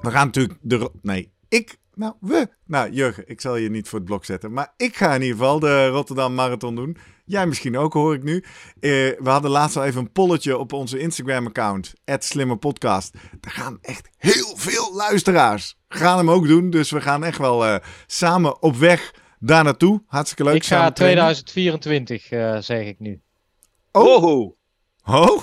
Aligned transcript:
We 0.00 0.10
gaan 0.10 0.26
natuurlijk 0.26 0.58
de... 0.62 0.90
Nee, 1.02 1.32
ik... 1.48 1.78
Nou, 1.94 2.14
we. 2.20 2.48
Nou, 2.66 2.90
Jurgen, 2.90 3.28
ik 3.28 3.40
zal 3.40 3.56
je 3.56 3.70
niet 3.70 3.88
voor 3.88 3.98
het 3.98 4.08
blok 4.08 4.24
zetten. 4.24 4.52
Maar 4.52 4.72
ik 4.76 4.96
ga 4.96 5.14
in 5.14 5.22
ieder 5.22 5.36
geval 5.36 5.58
de 5.58 5.86
Rotterdam 5.86 6.34
Marathon 6.34 6.74
doen. 6.74 6.96
Jij 7.24 7.46
misschien 7.46 7.78
ook, 7.78 7.92
hoor 7.92 8.14
ik 8.14 8.22
nu. 8.22 8.44
Eh, 8.80 8.90
we 9.00 9.18
hadden 9.28 9.50
laatst 9.50 9.76
al 9.76 9.84
even 9.84 10.00
een 10.00 10.12
polletje 10.12 10.58
op 10.58 10.72
onze 10.72 10.98
Instagram-account. 10.98 11.92
@slimmerpodcast. 12.18 13.14
Er 13.40 13.50
gaan 13.50 13.78
echt 13.80 14.08
heel 14.16 14.56
veel 14.56 14.94
luisteraars. 14.94 15.76
Gaan 15.88 16.18
hem 16.18 16.30
ook 16.30 16.46
doen. 16.46 16.70
Dus 16.70 16.90
we 16.90 17.00
gaan 17.00 17.24
echt 17.24 17.38
wel 17.38 17.66
eh, 17.66 17.76
samen 18.06 18.62
op 18.62 18.76
weg 18.76 19.14
daar 19.38 19.64
naartoe. 19.64 20.02
Hartstikke 20.06 20.44
leuk. 20.44 20.54
Ik 20.54 20.64
ga 20.64 20.76
samen 20.76 20.94
trainen. 20.94 21.24
2024, 21.24 22.30
eh, 22.30 22.58
zeg 22.58 22.86
ik 22.86 22.98
nu. 22.98 23.20
Oh. 23.92 24.24
Oh. 24.24 24.56
Ho! 25.02 25.42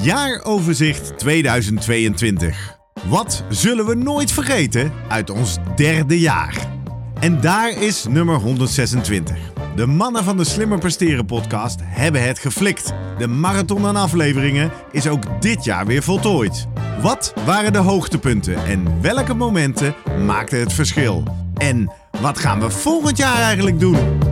Jaaroverzicht 0.00 1.18
2022. 1.18 2.78
Wat 3.08 3.44
zullen 3.48 3.86
we 3.86 3.94
nooit 3.94 4.32
vergeten 4.32 4.92
uit 5.08 5.30
ons 5.30 5.58
derde 5.76 6.20
jaar? 6.20 6.56
En 7.20 7.40
daar 7.40 7.82
is 7.82 8.06
nummer 8.08 8.36
126. 8.36 9.36
De 9.76 9.86
mannen 9.86 10.24
van 10.24 10.36
de 10.36 10.44
Slimmer 10.44 10.78
Presteren 10.78 11.26
podcast 11.26 11.80
hebben 11.82 12.22
het 12.22 12.38
geflikt. 12.38 12.92
De 13.18 13.26
marathon 13.26 13.86
aan 13.86 13.96
afleveringen 13.96 14.70
is 14.90 15.06
ook 15.06 15.42
dit 15.42 15.64
jaar 15.64 15.86
weer 15.86 16.02
voltooid. 16.02 16.66
Wat 17.00 17.32
waren 17.44 17.72
de 17.72 17.78
hoogtepunten 17.78 18.64
en 18.64 19.00
welke 19.00 19.34
momenten 19.34 19.94
maakten 20.26 20.60
het 20.60 20.72
verschil? 20.72 21.22
En 21.56 21.92
wat 22.20 22.38
gaan 22.38 22.60
we 22.60 22.70
volgend 22.70 23.16
jaar 23.16 23.38
eigenlijk 23.38 23.80
doen? 23.80 24.31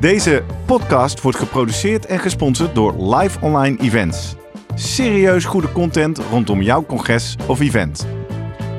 Deze 0.00 0.44
podcast 0.66 1.20
wordt 1.20 1.38
geproduceerd 1.38 2.06
en 2.06 2.18
gesponsord 2.18 2.74
door 2.74 3.14
Live 3.14 3.40
Online 3.40 3.78
Events. 3.78 4.34
Serieus 4.74 5.44
goede 5.44 5.72
content 5.72 6.18
rondom 6.18 6.62
jouw 6.62 6.84
congres 6.84 7.36
of 7.46 7.60
event. 7.60 8.06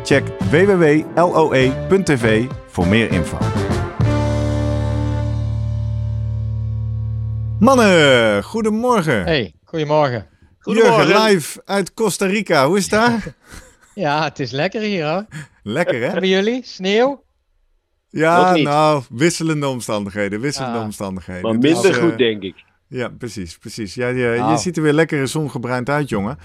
Check 0.04 0.28
www.loe.tv 0.50 2.46
voor 2.68 2.88
meer 2.88 3.12
info. 3.12 3.38
Mannen, 7.60 8.44
goedemorgen. 8.44 9.24
Hey, 9.24 9.54
goedemorgen. 9.64 10.28
Goedemorgen. 10.60 11.08
Jurgen, 11.08 11.24
live 11.24 11.62
uit 11.66 11.94
Costa 11.94 12.26
Rica. 12.26 12.68
Hoe 12.68 12.78
is 12.78 12.84
het 12.84 12.92
daar? 12.92 13.24
Ja, 13.94 14.24
het 14.24 14.40
is 14.40 14.52
lekker 14.52 14.82
hier 14.82 15.10
hoor. 15.12 15.26
Lekker 15.64 15.96
hè? 16.02 16.08
Hebben 16.08 16.30
jullie 16.30 16.62
sneeuw? 16.66 17.24
Ja, 18.10 18.56
nou, 18.56 19.04
wisselende 19.10 19.68
omstandigheden. 19.68 20.40
Wisselende 20.40 20.78
Ah. 20.78 20.84
omstandigheden. 20.84 21.42
Maar 21.42 21.60
Dus, 21.60 21.72
minder 21.74 21.98
eh, 21.98 22.04
goed, 22.04 22.18
denk 22.18 22.42
ik. 22.44 22.56
Ja, 22.88 23.10
precies, 23.10 23.58
precies. 23.58 23.94
Ja, 23.94 24.08
je, 24.08 24.16
je 24.16 24.38
Nou. 24.40 24.58
ziet 24.58 24.78
er 24.78 24.84
weer 24.84 24.94
lekker 24.94 25.28
zongebruind 25.28 25.90
uit, 25.90 26.10
jongen. 26.10 26.38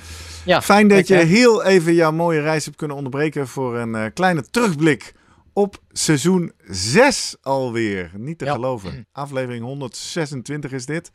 Ja. 0.44 0.62
Fijn 0.62 0.88
dat 0.88 1.08
je 1.08 1.14
heel 1.14 1.64
even 1.64 1.94
jouw 1.94 2.12
mooie 2.12 2.40
reis 2.40 2.64
hebt 2.64 2.76
kunnen 2.76 2.96
onderbreken 2.96 3.48
voor 3.48 3.76
een 3.78 3.94
eh, 3.94 4.04
kleine 4.14 4.42
terugblik 4.50 5.14
op 5.52 5.76
seizoen 5.92 6.52
6 6.68 7.36
alweer. 7.42 8.10
Niet 8.16 8.38
te 8.38 8.44
Ja. 8.44 8.52
geloven. 8.52 9.06
Aflevering 9.12 9.64
126 9.64 10.72
is 10.72 10.86
dit. 10.86 11.10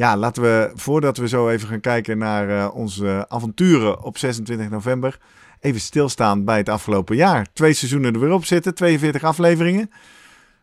Ja, 0.00 0.16
laten 0.16 0.42
we, 0.42 0.70
voordat 0.74 1.16
we 1.16 1.28
zo 1.28 1.48
even 1.48 1.68
gaan 1.68 1.80
kijken 1.80 2.18
naar 2.18 2.58
eh, 2.58 2.74
onze 2.74 3.24
avonturen 3.28 4.02
op 4.02 4.18
26 4.18 4.68
november, 4.68 5.18
even 5.60 5.80
stilstaan 5.80 6.44
bij 6.44 6.56
het 6.56 6.68
afgelopen 6.68 7.16
jaar. 7.16 7.46
Twee 7.52 7.72
seizoenen 7.72 8.14
er 8.14 8.20
weer 8.20 8.32
op 8.32 8.44
zitten, 8.44 8.74
42 8.74 9.24
afleveringen. 9.24 9.90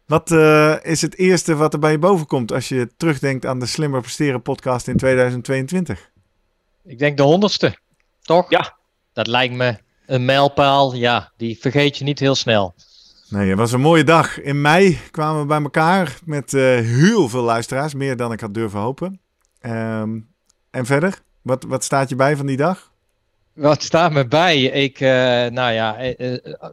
Wat 0.06 0.32
eh, 0.32 0.76
is 0.82 1.02
het 1.02 1.18
eerste 1.18 1.56
wat 1.56 1.74
er 1.74 1.80
bij 1.80 1.92
je 1.92 2.00
boven 2.00 2.26
komt 2.26 2.52
als 2.52 2.70
je 2.70 2.90
terugdenkt 2.98 3.46
aan 3.46 3.60
de 3.60 3.66
Slimmer 3.66 4.02
Presteren 4.02 4.42
podcast 4.42 4.88
in 4.88 4.98
2022? 4.98 6.12
Ik 6.84 7.00
denk 7.00 7.18
de 7.18 7.24
honderdste, 7.24 7.78
toch? 8.22 8.50
Ja. 8.50 8.78
Dat 9.14 9.28
lijkt 9.28 9.54
me 9.54 9.78
een 10.06 10.26
mijlpaal. 10.26 10.96
Ja, 10.96 11.32
die 11.36 11.58
vergeet 11.60 11.98
je 11.98 12.04
niet 12.04 12.20
heel 12.20 12.36
snel. 12.36 12.76
Nee, 13.30 13.50
het 13.50 13.58
was 13.58 13.72
een 13.72 13.82
mooie 13.82 14.04
dag. 14.04 14.42
In 14.42 14.62
mei 14.62 15.00
kwamen 15.12 15.42
we 15.42 15.48
bij 15.48 15.62
elkaar 15.62 16.20
met 16.26 16.54
eh, 16.54 16.62
heel 16.80 17.30
veel 17.30 17.44
luisteraars. 17.44 17.94
Meer 17.94 18.18
dan 18.18 18.32
ik 18.32 18.40
had 18.40 18.54
durven 18.54 18.80
hopen. 18.80 19.26
Ehm, 19.68 20.20
en 20.70 20.86
verder? 20.86 21.22
Wat, 21.42 21.64
wat 21.64 21.84
staat 21.84 22.10
je 22.10 22.16
bij 22.16 22.36
van 22.36 22.46
die 22.46 22.58
dag? 22.58 22.92
Wat 23.54 23.84
staat 23.84 24.12
me 24.12 24.28
bij? 24.28 24.62
Ik, 24.62 25.00
eh, 25.00 25.10
nou 25.46 25.72
ja, 25.72 25.98
eh, 25.98 26.34
eh, 26.34 26.70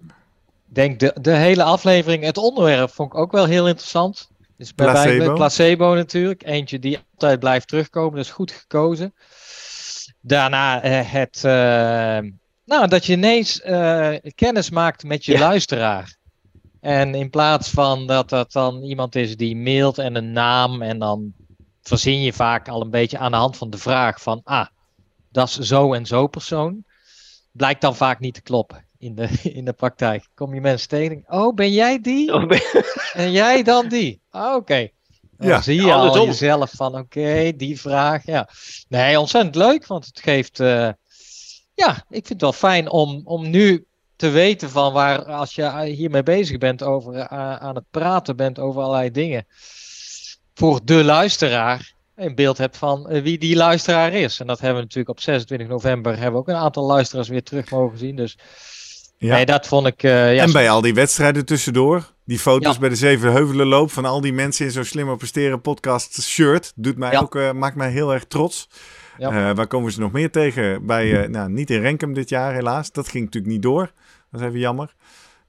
denk 0.65 1.01
de, 1.01 1.17
de 1.21 1.33
hele 1.33 1.63
aflevering, 1.63 2.25
het 2.25 2.37
onderwerp 2.37 2.91
vond 2.91 3.13
ik 3.13 3.19
ook 3.19 3.33
wel 3.33 3.47
heel 3.47 3.69
interessant. 3.69 4.31
Dus 4.57 4.75
bij 4.75 4.87
Placebo. 4.87 5.17
placebo, 5.17 5.35
placebo 5.35 5.95
natuurlijk. 5.95 6.43
Eentje 6.47 6.79
die 6.79 6.99
altijd 7.13 7.41
blijft 7.41 7.69
terugkomen, 7.69 8.19
is 8.19 8.31
goed 8.31 8.51
gekozen. 8.51 9.15
Daarna 10.21 10.81
het, 10.83 11.43
nou, 12.65 12.89
dat 12.89 13.07
je 13.07 13.13
ineens 13.13 13.61
kennis 14.35 14.71
maakt 14.71 15.05
met 15.05 15.25
je 15.25 15.33
Ja. 15.33 15.39
luisteraar. 15.39 16.17
En 16.81 17.15
in 17.15 17.31
plaats 17.31 17.71
van 17.71 18.07
dat 18.07 18.29
dat 18.29 18.53
dan 18.53 18.83
iemand 18.83 19.15
is 19.15 19.37
die 19.37 19.57
mailt 19.57 19.99
en 19.99 20.15
een 20.15 20.33
naam 20.33 20.83
en 20.83 20.99
dan 20.99 21.33
verzin 21.89 22.21
je 22.23 22.33
vaak 22.33 22.69
al 22.69 22.81
een 22.81 22.91
beetje 22.91 23.19
aan 23.19 23.31
de 23.31 23.37
hand 23.37 23.57
van 23.57 23.71
de 23.71 23.79
vraag 23.79 24.21
van, 24.23 24.41
ah, 24.45 24.67
dat 25.33 25.49
is 25.49 25.59
zo 25.59 25.93
en 25.93 26.07
zo 26.07 26.27
persoon. 26.27 26.85
Blijkt 27.53 27.81
dan 27.81 27.97
vaak 27.97 28.21
niet 28.21 28.35
te 28.35 28.43
kloppen 28.43 28.87
in 28.99 29.15
de, 29.15 29.29
in 29.59 29.65
de 29.65 29.73
praktijk. 29.73 30.27
Kom 30.35 30.55
je 30.55 30.61
mensen 30.61 30.89
tegen, 30.89 31.25
oh, 31.29 31.55
ben 31.55 31.73
jij 31.73 32.01
die? 32.01 32.35
Oh, 32.35 32.47
ben- 32.47 32.85
En 33.13 33.33
jij 33.33 33.63
dan 33.63 33.89
die? 33.89 34.21
Ah, 34.31 34.55
oké. 34.55 34.89
Dan 35.37 35.49
Ja, 35.49 35.61
zie 35.63 35.75
je 35.83 35.93
al 35.93 36.25
jezelf 36.27 36.71
van, 36.77 36.99
oké, 36.99 37.53
die 37.57 37.81
vraag, 37.81 38.27
ja. 38.27 38.49
Nee, 38.89 39.21
ontzettend 39.21 39.55
leuk, 39.55 39.87
want 39.87 40.07
het 40.07 40.21
geeft, 40.21 40.61
eh, 40.61 40.89
ja, 41.75 41.97
ik 41.97 42.27
vind 42.27 42.29
het 42.29 42.41
wel 42.41 42.53
fijn 42.53 42.91
om, 42.91 43.21
om 43.25 43.51
nu 43.51 43.87
te 44.17 44.29
weten 44.29 44.71
van 44.71 44.93
waar, 44.93 45.25
als 45.25 45.55
je 45.55 45.83
hiermee 45.85 46.23
bezig 46.23 46.59
bent 46.59 46.83
over, 46.83 47.15
eh, 47.15 47.57
aan 47.57 47.75
het 47.75 47.85
praten 47.91 48.37
bent 48.37 48.59
over 48.59 48.83
allerlei 48.83 49.11
dingen, 49.11 49.47
voor 50.55 50.81
de 50.85 51.05
luisteraar 51.05 51.93
een 52.17 52.35
beeld 52.35 52.59
hebt 52.59 52.77
van 52.77 53.09
eh, 53.09 53.23
wie 53.23 53.39
die 53.39 53.57
luisteraar 53.57 54.13
is. 54.13 54.41
En 54.41 54.47
dat 54.47 54.59
hebben 54.59 54.77
we 54.77 54.83
natuurlijk 54.83 55.09
op 55.19 55.21
26 55.21 55.69
november, 55.69 56.13
hebben 56.13 56.33
we 56.33 56.39
ook 56.39 56.49
een 56.49 56.63
aantal 56.63 56.85
luisteraars 56.87 57.29
weer 57.29 57.43
terug 57.43 57.71
mogen 57.71 57.99
zien, 57.99 58.17
dus 58.17 58.39
Ja. 59.19 59.35
nee, 59.35 59.47
dat 59.47 59.67
vond 59.67 59.87
ik, 59.87 60.03
eh, 60.03 60.35
ja, 60.35 60.43
en 60.43 60.53
bij 60.53 60.71
al 60.71 60.81
die 60.81 60.95
wedstrijden 60.95 61.45
tussendoor. 61.45 62.13
Die 62.25 62.39
foto's 62.39 62.75
Ja. 62.75 62.81
bij 62.81 62.89
de 62.89 62.97
Zeven 62.97 63.33
Heuvelenloop 63.33 63.91
van 63.91 64.05
al 64.05 64.21
die 64.21 64.33
mensen 64.33 64.67
in 64.67 64.73
zo'n 64.73 64.85
Slimmer 64.85 65.17
Presteren 65.17 65.61
podcast 65.61 66.23
shirt. 66.23 66.73
Doet 66.77 66.97
mij 66.97 67.19
ook, 67.21 67.37
eh, 67.37 67.53
maakt 67.53 67.77
mij 67.77 67.91
heel 67.91 68.13
erg 68.13 68.25
trots. 68.25 68.69
Ja. 69.19 69.55
Waar 69.55 69.67
komen 69.67 69.93
ze 69.93 70.01
nog 70.01 70.13
meer 70.13 70.31
tegen? 70.31 70.87
Bij, 70.87 71.27
nou, 71.27 71.51
niet 71.51 71.71
in 71.71 71.81
Renkum 71.81 72.15
dit 72.15 72.29
jaar 72.29 72.55
helaas. 72.55 72.93
Dat 72.93 73.09
ging 73.09 73.25
natuurlijk 73.25 73.53
niet 73.53 73.63
door. 73.63 73.93
Dat 74.31 74.41
is 74.41 74.47
even 74.47 74.59
jammer. 74.59 74.95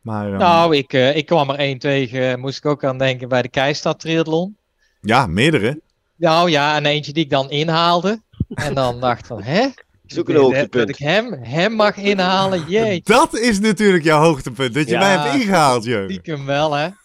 Maar 0.01 0.27
ehm, 0.27 0.37
Nou, 0.37 0.75
ik, 0.75 0.93
ik 0.93 1.25
kwam 1.25 1.49
er 1.49 1.55
één 1.59 1.79
tegen, 1.79 2.39
moest 2.39 2.57
ik 2.57 2.65
ook 2.65 2.83
aan 2.83 2.97
denken 2.97 3.29
bij 3.29 3.41
de 3.41 3.49
Keistad 3.49 3.99
Triathlon. 3.99 4.57
Ja, 5.05 5.27
meerdere. 5.27 5.81
Nou 6.15 6.49
ja, 6.49 6.75
en 6.75 6.85
eentje 6.85 7.13
die 7.13 7.23
ik 7.23 7.29
dan 7.29 7.49
inhaalde. 7.49 8.21
En 8.53 8.73
dan 8.73 8.99
dacht 8.99 9.27
van, 9.27 9.43
hè? 9.43 9.67
Zoek 10.05 10.27
een 10.27 10.33
Dat- 10.33 10.43
hoogtepunt. 10.43 10.87
Dat 10.87 10.89
ik 10.89 10.97
hem, 11.05 11.33
hem 11.33 11.73
mag 11.73 11.97
inhalen, 11.97 12.63
jee. 12.67 13.01
Dat 13.03 13.37
is 13.37 13.59
natuurlijk 13.59 14.03
jouw 14.03 14.21
hoogtepunt. 14.21 14.73
Dat 14.73 14.85
je 14.85 14.91
Ja. 14.91 14.99
mij 14.99 15.17
hebt 15.17 15.41
ingehaald, 15.41 15.83
Jurgen. 15.83 16.09
Stiekem 16.09 16.45
wel, 16.45 16.73
hè? 16.73 16.87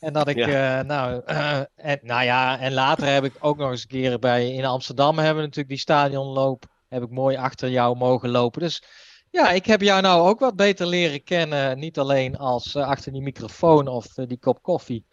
En 0.00 0.12
dat 0.12 0.28
ik, 0.28 0.36
Ja. 0.36 0.78
eh, 0.78 0.84
nou, 0.86 1.22
eh, 1.26 1.58
en, 1.76 1.98
nou 2.02 2.24
ja, 2.24 2.58
en 2.60 2.72
later 2.72 3.06
heb 3.12 3.24
ik 3.24 3.32
ook 3.40 3.56
nog 3.56 3.70
eens 3.70 3.82
een 3.82 3.88
keer 3.88 4.18
bij, 4.18 4.52
in 4.52 4.64
Amsterdam 4.64 5.16
hebben 5.16 5.34
we 5.36 5.40
natuurlijk 5.42 5.68
die 5.68 5.78
stadionloop 5.78 6.64
heb 6.88 7.02
ik 7.02 7.10
mooi 7.10 7.36
achter 7.36 7.70
jou 7.70 7.96
mogen 7.96 8.28
lopen. 8.28 8.60
Dus 8.60 8.82
ja, 9.30 9.50
ik 9.50 9.66
heb 9.66 9.80
jou 9.80 10.00
nou 10.02 10.28
ook 10.28 10.40
wat 10.40 10.56
beter 10.56 10.86
leren 10.86 11.22
kennen. 11.24 11.78
Niet 11.78 11.98
alleen 11.98 12.36
als 12.36 12.74
eh, 12.74 12.86
achter 12.86 13.12
die 13.12 13.22
microfoon 13.22 13.88
of 13.88 14.06
die 14.06 14.38
kop 14.38 14.62
koffie. 14.62 15.04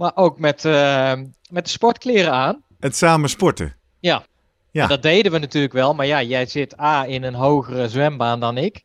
Maar 0.00 0.12
ook 0.14 0.38
met, 0.38 0.64
uh, 0.64 1.12
met 1.50 1.64
de 1.64 1.70
sportkleren 1.70 2.32
aan. 2.32 2.62
Het 2.78 2.96
samen 2.96 3.28
sporten. 3.28 3.76
Ja. 3.98 4.22
ja. 4.70 4.86
dat 4.86 5.02
deden 5.02 5.32
we 5.32 5.38
natuurlijk 5.38 5.72
wel. 5.72 5.94
Maar 5.94 6.06
ja, 6.06 6.22
jij 6.22 6.46
zit 6.46 6.80
A 6.80 7.04
in 7.06 7.22
een 7.22 7.34
hogere 7.34 7.88
zwembaan 7.88 8.40
dan 8.40 8.56
ik. 8.56 8.84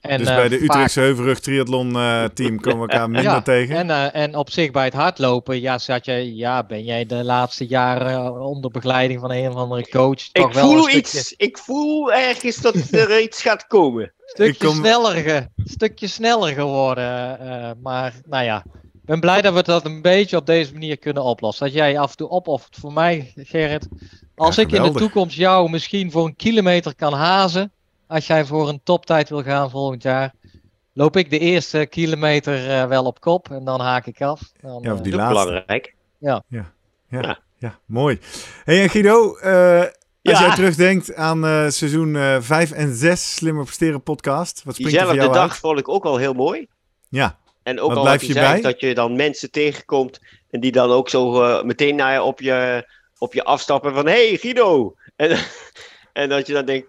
En, 0.00 0.18
dus 0.18 0.26
bij 0.26 0.48
de 0.48 0.56
uh, 0.56 0.62
Utrechtse 0.62 1.00
Heuvelrug 1.00 1.40
Triathlon 1.40 1.96
uh, 1.96 2.24
team 2.24 2.60
komen 2.60 2.86
we 2.86 2.92
elkaar 2.92 3.10
minder 3.16 3.32
ja, 3.32 3.42
tegen. 3.42 3.76
En, 3.76 3.88
uh, 3.88 4.14
en 4.14 4.36
op 4.36 4.50
zich 4.50 4.70
bij 4.70 4.84
het 4.84 4.94
hardlopen, 4.94 5.60
ja, 5.60 5.78
zat 5.78 6.04
je, 6.04 6.36
ja, 6.36 6.64
ben 6.64 6.84
jij 6.84 7.06
de 7.06 7.24
laatste 7.24 7.66
jaren 7.66 8.40
onder 8.40 8.70
begeleiding 8.70 9.20
van 9.20 9.32
een 9.32 9.48
of 9.48 9.54
andere 9.54 9.88
coach. 9.88 10.28
Toch 10.32 10.48
ik 10.48 10.54
wel 10.54 10.70
voel 10.70 10.90
iets, 10.90 11.34
ik 11.36 11.58
voel 11.58 12.12
ergens 12.12 12.56
dat 12.56 12.74
er 12.90 13.20
iets 13.26 13.42
gaat 13.42 13.66
komen. 13.66 14.12
Stukje, 14.24 14.66
kom... 14.66 14.74
sneller, 14.74 15.14
ge, 15.14 15.48
stukje 15.64 16.06
sneller 16.06 16.52
geworden. 16.52 17.38
maar 17.82 18.12
nou 18.28 18.44
ja, 18.44 18.64
ben 19.12 19.20
blij 19.20 19.42
dat 19.42 19.54
we 19.54 19.62
dat 19.62 19.84
een 19.84 20.02
beetje 20.02 20.36
op 20.36 20.46
deze 20.46 20.72
manier 20.72 20.98
kunnen 20.98 21.22
oplossen. 21.22 21.66
Dat 21.66 21.74
jij 21.74 21.98
af 21.98 22.10
en 22.10 22.16
toe 22.16 22.30
opoffert 22.30 22.76
voor 22.80 22.92
mij, 22.92 23.32
Gerrit. 23.36 23.88
Als 24.34 24.58
ik 24.58 24.72
in 24.72 24.82
de 24.82 24.92
toekomst 24.92 25.36
jou 25.36 25.70
misschien 25.70 26.10
voor 26.10 26.26
een 26.26 26.36
kilometer 26.36 26.94
kan 26.94 27.12
hazen 27.12 27.72
als 28.06 28.26
jij 28.26 28.44
voor 28.44 28.68
een 28.68 28.80
toptijd 28.84 29.28
wil 29.28 29.42
gaan 29.42 29.70
volgend 29.70 30.02
jaar, 30.02 30.34
loop 30.92 31.16
ik 31.16 31.30
de 31.30 31.38
eerste 31.38 31.86
kilometer 31.86 32.68
uh, 32.68 32.84
wel 32.84 33.04
op 33.04 33.20
kop 33.20 33.50
en 33.50 33.64
dan 33.64 33.80
haak 33.80 34.06
ik 34.06 34.22
af. 34.22 34.40
Dan, 34.60 34.82
ja, 34.82 34.92
of 34.92 35.00
die 35.00 35.12
uh, 35.12 35.18
laatste. 35.18 35.44
belangrijk. 35.44 35.94
Ja. 36.18 36.42
Ja. 36.48 36.72
Ja. 37.08 37.20
ja. 37.20 37.38
ja. 37.58 37.78
mooi. 37.84 38.18
Hey, 38.64 38.82
en 38.82 38.90
Guido, 38.90 39.38
uh, 39.44 39.80
als 40.22 40.38
jij 40.38 40.54
terugdenkt 40.54 41.14
aan 41.14 41.72
seizoen 41.72 42.42
5 42.42 42.70
en 42.70 42.94
6 42.94 43.34
Slimmer 43.34 43.64
Presteren 43.64 44.02
podcast, 44.02 44.62
wat 44.64 44.74
springt 44.74 45.00
er 45.00 45.06
voor 45.06 45.14
jou 45.14 45.28
de 45.28 45.34
dag 45.34 45.50
uit? 45.50 45.58
vond 45.58 45.78
ik 45.78 45.88
ook 45.88 46.04
al 46.04 46.16
heel 46.16 46.34
mooi. 46.34 46.66
Ja. 47.08 47.40
En 47.62 47.80
ook 47.80 47.88
wat 47.88 47.96
al 47.96 48.02
blijf 48.02 48.22
je 48.22 48.34
bij? 48.34 48.60
dat 48.60 48.80
je 48.80 48.94
dan 48.94 49.16
mensen 49.16 49.50
tegenkomt 49.50 50.20
en 50.50 50.60
die 50.60 50.72
dan 50.72 50.90
ook 50.90 51.08
zo 51.08 51.64
meteen 51.64 51.96
naar 51.96 52.12
je 52.12 52.22
op, 52.22 52.40
je 52.40 52.86
op 53.18 53.34
je 53.34 53.44
afstappen 53.44 53.94
van, 53.94 54.06
hey 54.06 54.36
Guido! 54.36 54.94
En, 55.16 55.38
en 56.12 56.28
dat 56.28 56.46
je 56.46 56.52
dan 56.52 56.64
denkt, 56.64 56.88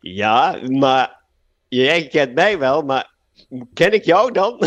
ja, 0.00 0.58
maar 0.66 1.20
jij 1.68 2.06
kent 2.06 2.34
mij 2.34 2.58
wel, 2.58 2.82
maar 2.82 3.12
ken 3.74 3.92
ik 3.92 4.04
jou 4.04 4.32
dan? 4.32 4.62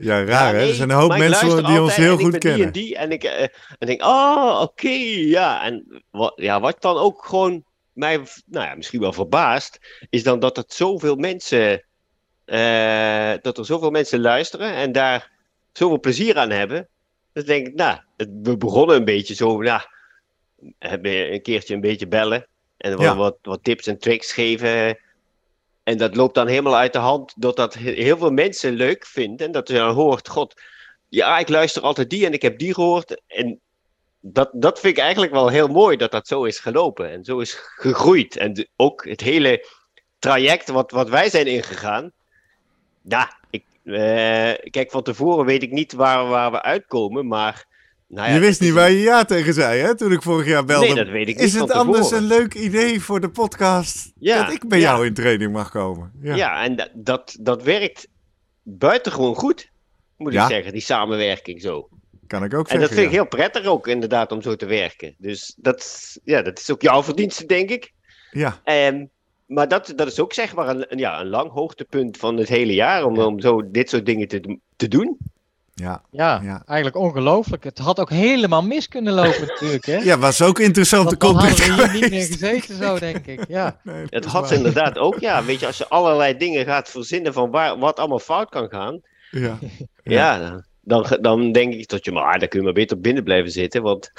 Ja, 0.00 0.24
raar 0.24 0.54
hè? 0.54 0.68
Er 0.68 0.74
zijn 0.74 0.90
een 0.90 0.96
hoop 0.96 1.16
mensen 1.16 1.64
die 1.64 1.80
ons 1.80 1.96
heel 1.96 2.18
goed 2.18 2.38
kennen. 2.38 2.72
Die 2.72 2.96
en 2.96 3.08
die 3.08 3.24
en 3.24 3.30
ik 3.32 3.40
uh, 3.40 3.42
en 3.78 3.86
denk, 3.86 4.02
oh, 4.02 4.60
oké, 4.62 4.96
ja. 5.08 5.64
En 5.64 6.02
wat, 6.10 6.32
ja, 6.36 6.60
wat 6.60 6.82
dan 6.82 6.96
ook 6.96 7.24
gewoon 7.24 7.64
mij, 7.92 8.20
nou 8.46 8.66
ja, 8.66 8.74
misschien 8.74 9.00
wel 9.00 9.12
verbaast, 9.12 9.78
is 10.10 10.22
dan 10.22 10.38
dat 10.38 10.56
het 10.56 10.72
zoveel 10.72 11.16
mensen, 11.16 11.85
uh, 12.46 13.32
dat 13.42 13.58
er 13.58 13.64
zoveel 13.64 13.90
mensen 13.90 14.20
luisteren 14.20 14.72
en 14.72 14.92
daar 14.92 15.30
zoveel 15.72 16.00
plezier 16.00 16.36
aan 16.38 16.50
hebben. 16.50 16.88
Dus 17.32 17.44
denk 17.44 17.66
ik, 17.66 17.74
nou, 17.74 17.98
het, 18.16 18.28
we 18.42 18.56
begonnen 18.56 18.96
een 18.96 19.04
beetje 19.04 19.34
zo, 19.34 19.60
nou, 19.60 19.80
hebben 20.78 21.32
een 21.32 21.42
keertje 21.42 21.74
een 21.74 21.80
beetje 21.80 22.08
bellen. 22.08 22.46
En 22.76 22.96
wat, 22.96 23.16
wat, 23.16 23.36
wat, 23.42 23.64
tips 23.64 23.86
en 23.86 23.98
tricks 23.98 24.32
geven. 24.32 24.98
En 25.82 25.98
dat 25.98 26.16
loopt 26.16 26.34
dan 26.34 26.46
helemaal 26.46 26.76
uit 26.76 26.92
de 26.92 26.98
hand, 26.98 27.34
doordat 27.36 27.74
heel 27.74 28.18
veel 28.18 28.30
mensen 28.30 28.72
leuk 28.72 29.06
vinden. 29.06 29.46
En 29.46 29.52
dat 29.52 29.68
je 29.68 29.74
dan 29.74 29.94
hoort, 29.94 30.28
god, 30.28 30.62
ja, 31.08 31.38
ik 31.38 31.48
luister 31.48 31.82
altijd 31.82 32.10
die 32.10 32.26
en 32.26 32.32
ik 32.32 32.42
heb 32.42 32.58
die 32.58 32.74
gehoord. 32.74 33.22
En 33.26 33.60
dat, 34.20 34.50
dat 34.52 34.80
vind 34.80 34.96
ik 34.96 35.02
eigenlijk 35.02 35.32
wel 35.32 35.48
heel 35.48 35.68
mooi, 35.68 35.96
dat 35.96 36.10
dat 36.10 36.28
zo 36.28 36.44
is 36.44 36.58
gelopen. 36.58 37.10
En 37.10 37.24
zo 37.24 37.38
is 37.38 37.52
gegroeid. 37.54 38.36
En 38.36 38.68
ook 38.76 39.04
het 39.04 39.20
hele 39.20 39.66
traject 40.18 40.68
wat, 40.68 40.90
wat 40.90 41.08
wij 41.08 41.30
zijn 41.30 41.46
ingegaan. 41.46 42.12
Nou, 43.08 43.28
ik, 43.50 43.64
uh, 43.84 43.94
kijk, 44.70 44.90
van 44.90 45.02
tevoren 45.02 45.44
weet 45.44 45.62
ik 45.62 45.70
niet 45.70 45.92
waar, 45.92 46.26
waar 46.26 46.50
we 46.50 46.62
uitkomen, 46.62 47.26
maar 47.26 47.66
nou 48.08 48.28
ja, 48.28 48.34
je 48.34 48.40
wist 48.40 48.60
niet 48.60 48.72
waar 48.72 48.90
je 48.90 49.00
ja 49.00 49.24
tegen 49.24 49.54
zei, 49.54 49.80
hè, 49.80 49.96
toen 49.96 50.12
ik 50.12 50.22
vorig 50.22 50.46
jaar 50.46 50.64
belde. 50.64 50.86
Nee, 50.86 50.94
dat 50.94 51.08
weet 51.08 51.28
ik 51.28 51.36
niet 51.36 51.44
Is 51.44 51.54
het 51.54 51.70
anders 51.70 52.10
een 52.10 52.26
leuk 52.26 52.54
idee 52.54 53.00
voor 53.00 53.20
de 53.20 53.30
podcast 53.30 54.12
ja, 54.18 54.42
dat 54.42 54.52
ik 54.52 54.68
bij 54.68 54.80
jou 54.80 55.06
in 55.06 55.14
training 55.14 55.52
mag 55.52 55.70
komen? 55.70 56.12
Ja, 56.20 56.34
ja 56.34 56.64
en 56.64 56.76
dat, 56.76 56.90
dat, 56.94 57.36
dat 57.40 57.62
werkt 57.62 58.08
buitengewoon 58.62 59.34
goed, 59.34 59.70
moet 60.16 60.34
ik 60.34 60.40
zeggen, 60.48 60.72
die 60.72 60.80
samenwerking 60.80 61.60
zo. 61.62 61.88
Kan 62.26 62.44
ik 62.44 62.54
ook 62.54 62.68
en 62.68 62.70
zeggen. 62.70 62.74
En 62.74 62.80
dat 62.80 62.90
vind 62.90 63.06
ik 63.06 63.12
heel 63.12 63.28
prettig 63.28 63.64
ook, 63.64 63.86
inderdaad, 63.88 64.32
om 64.32 64.42
zo 64.42 64.56
te 64.56 64.66
werken. 64.66 65.14
Dus 65.18 65.54
dat, 65.56 66.16
ja, 66.24 66.42
dat 66.42 66.58
is 66.58 66.70
ook 66.70 66.82
jouw 66.82 67.02
verdienste, 67.02 67.46
denk 67.46 67.70
ik. 67.70 67.92
Ja. 68.30 68.60
En, 68.64 69.10
maar 69.46 69.68
dat, 69.68 69.92
dat 69.96 70.06
is 70.06 70.20
ook 70.20 70.32
zeg 70.32 70.54
maar 70.54 70.68
een, 70.68 70.98
ja, 70.98 71.20
een 71.20 71.28
lang 71.28 71.50
hoogtepunt 71.50 72.16
van 72.16 72.36
het 72.36 72.48
hele 72.48 72.74
jaar, 72.74 73.04
om, 73.04 73.18
om 73.18 73.40
zo 73.40 73.70
dit 73.70 73.90
soort 73.90 74.06
dingen 74.06 74.28
te, 74.28 74.58
te 74.76 74.88
doen. 74.88 75.18
Ja, 75.74 76.02
ja, 76.10 76.40
ja, 76.42 76.62
eigenlijk 76.66 76.96
ongelooflijk. 76.96 77.64
Het 77.64 77.78
had 77.78 78.00
ook 78.00 78.10
helemaal 78.10 78.62
mis 78.62 78.88
kunnen 78.88 79.12
lopen 79.12 79.46
natuurlijk. 79.46 79.86
Hè? 79.86 79.96
Ja, 79.96 80.18
was 80.18 80.42
ook 80.42 80.60
content 81.16 81.66
hadden 81.66 81.86
we 81.86 81.92
hier 81.92 82.00
niet 82.00 82.10
meer 82.10 82.26
gezeten 82.26 82.76
zo, 82.76 82.98
denk 82.98 83.26
ik. 83.26 83.44
Ja. 83.48 83.76
Nee, 83.82 84.04
het 84.08 84.24
had 84.24 84.50
inderdaad 84.50 84.98
ook, 84.98 85.18
ja. 85.18 85.44
Weet 85.44 85.60
je, 85.60 85.66
als 85.66 85.78
je 85.78 85.88
allerlei 85.88 86.36
dingen 86.36 86.64
gaat 86.64 86.88
verzinnen 86.88 87.32
van 87.32 87.50
waar, 87.50 87.78
wat 87.78 87.98
allemaal 87.98 88.18
fout 88.18 88.48
kan 88.48 88.68
gaan. 88.68 89.00
Ja, 89.30 89.58
ja. 90.02 90.64
dan, 90.80 91.06
dan 91.20 91.52
denk 91.52 91.74
ik 91.74 91.88
dat 91.88 92.04
je 92.04 92.12
maar, 92.12 92.32
ah, 92.32 92.40
dan 92.40 92.48
kun 92.48 92.58
je 92.58 92.64
maar 92.64 92.74
beter 92.74 93.00
binnen 93.00 93.24
blijven 93.24 93.50
zitten, 93.50 93.82
want... 93.82 94.12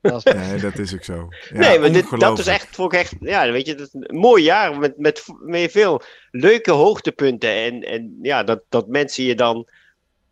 Dat 0.00 0.26
is... 0.26 0.32
Nee, 0.32 0.60
dat 0.60 0.78
is 0.78 0.94
ook 0.94 1.04
zo. 1.04 1.28
Ja, 1.52 1.58
nee, 1.58 1.78
maar 1.78 1.92
dit, 1.92 2.20
dat 2.20 2.38
is 2.38 2.46
echt, 2.46 2.74
voor 2.74 2.92
echt, 2.92 3.14
ja, 3.20 3.50
weet 3.50 3.66
je, 3.66 3.74
dat 3.74 3.88
een 3.92 4.18
mooi 4.18 4.42
jaar 4.42 4.78
met, 4.78 4.98
met, 4.98 5.24
met 5.40 5.70
veel 5.70 6.02
leuke 6.30 6.70
hoogtepunten. 6.70 7.50
En, 7.50 7.82
en 7.82 8.18
ja, 8.22 8.42
dat, 8.42 8.62
dat 8.68 8.88
mensen 8.88 9.24
je 9.24 9.34
dan 9.34 9.68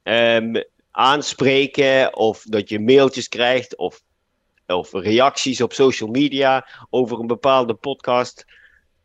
um, 0.02 0.64
aanspreken 0.90 2.16
of 2.16 2.42
dat 2.42 2.68
je 2.68 2.80
mailtjes 2.80 3.28
krijgt 3.28 3.76
of, 3.76 4.02
of 4.66 4.92
reacties 4.92 5.60
op 5.60 5.72
social 5.72 6.10
media 6.10 6.68
over 6.90 7.20
een 7.20 7.26
bepaalde 7.26 7.74
podcast. 7.74 8.44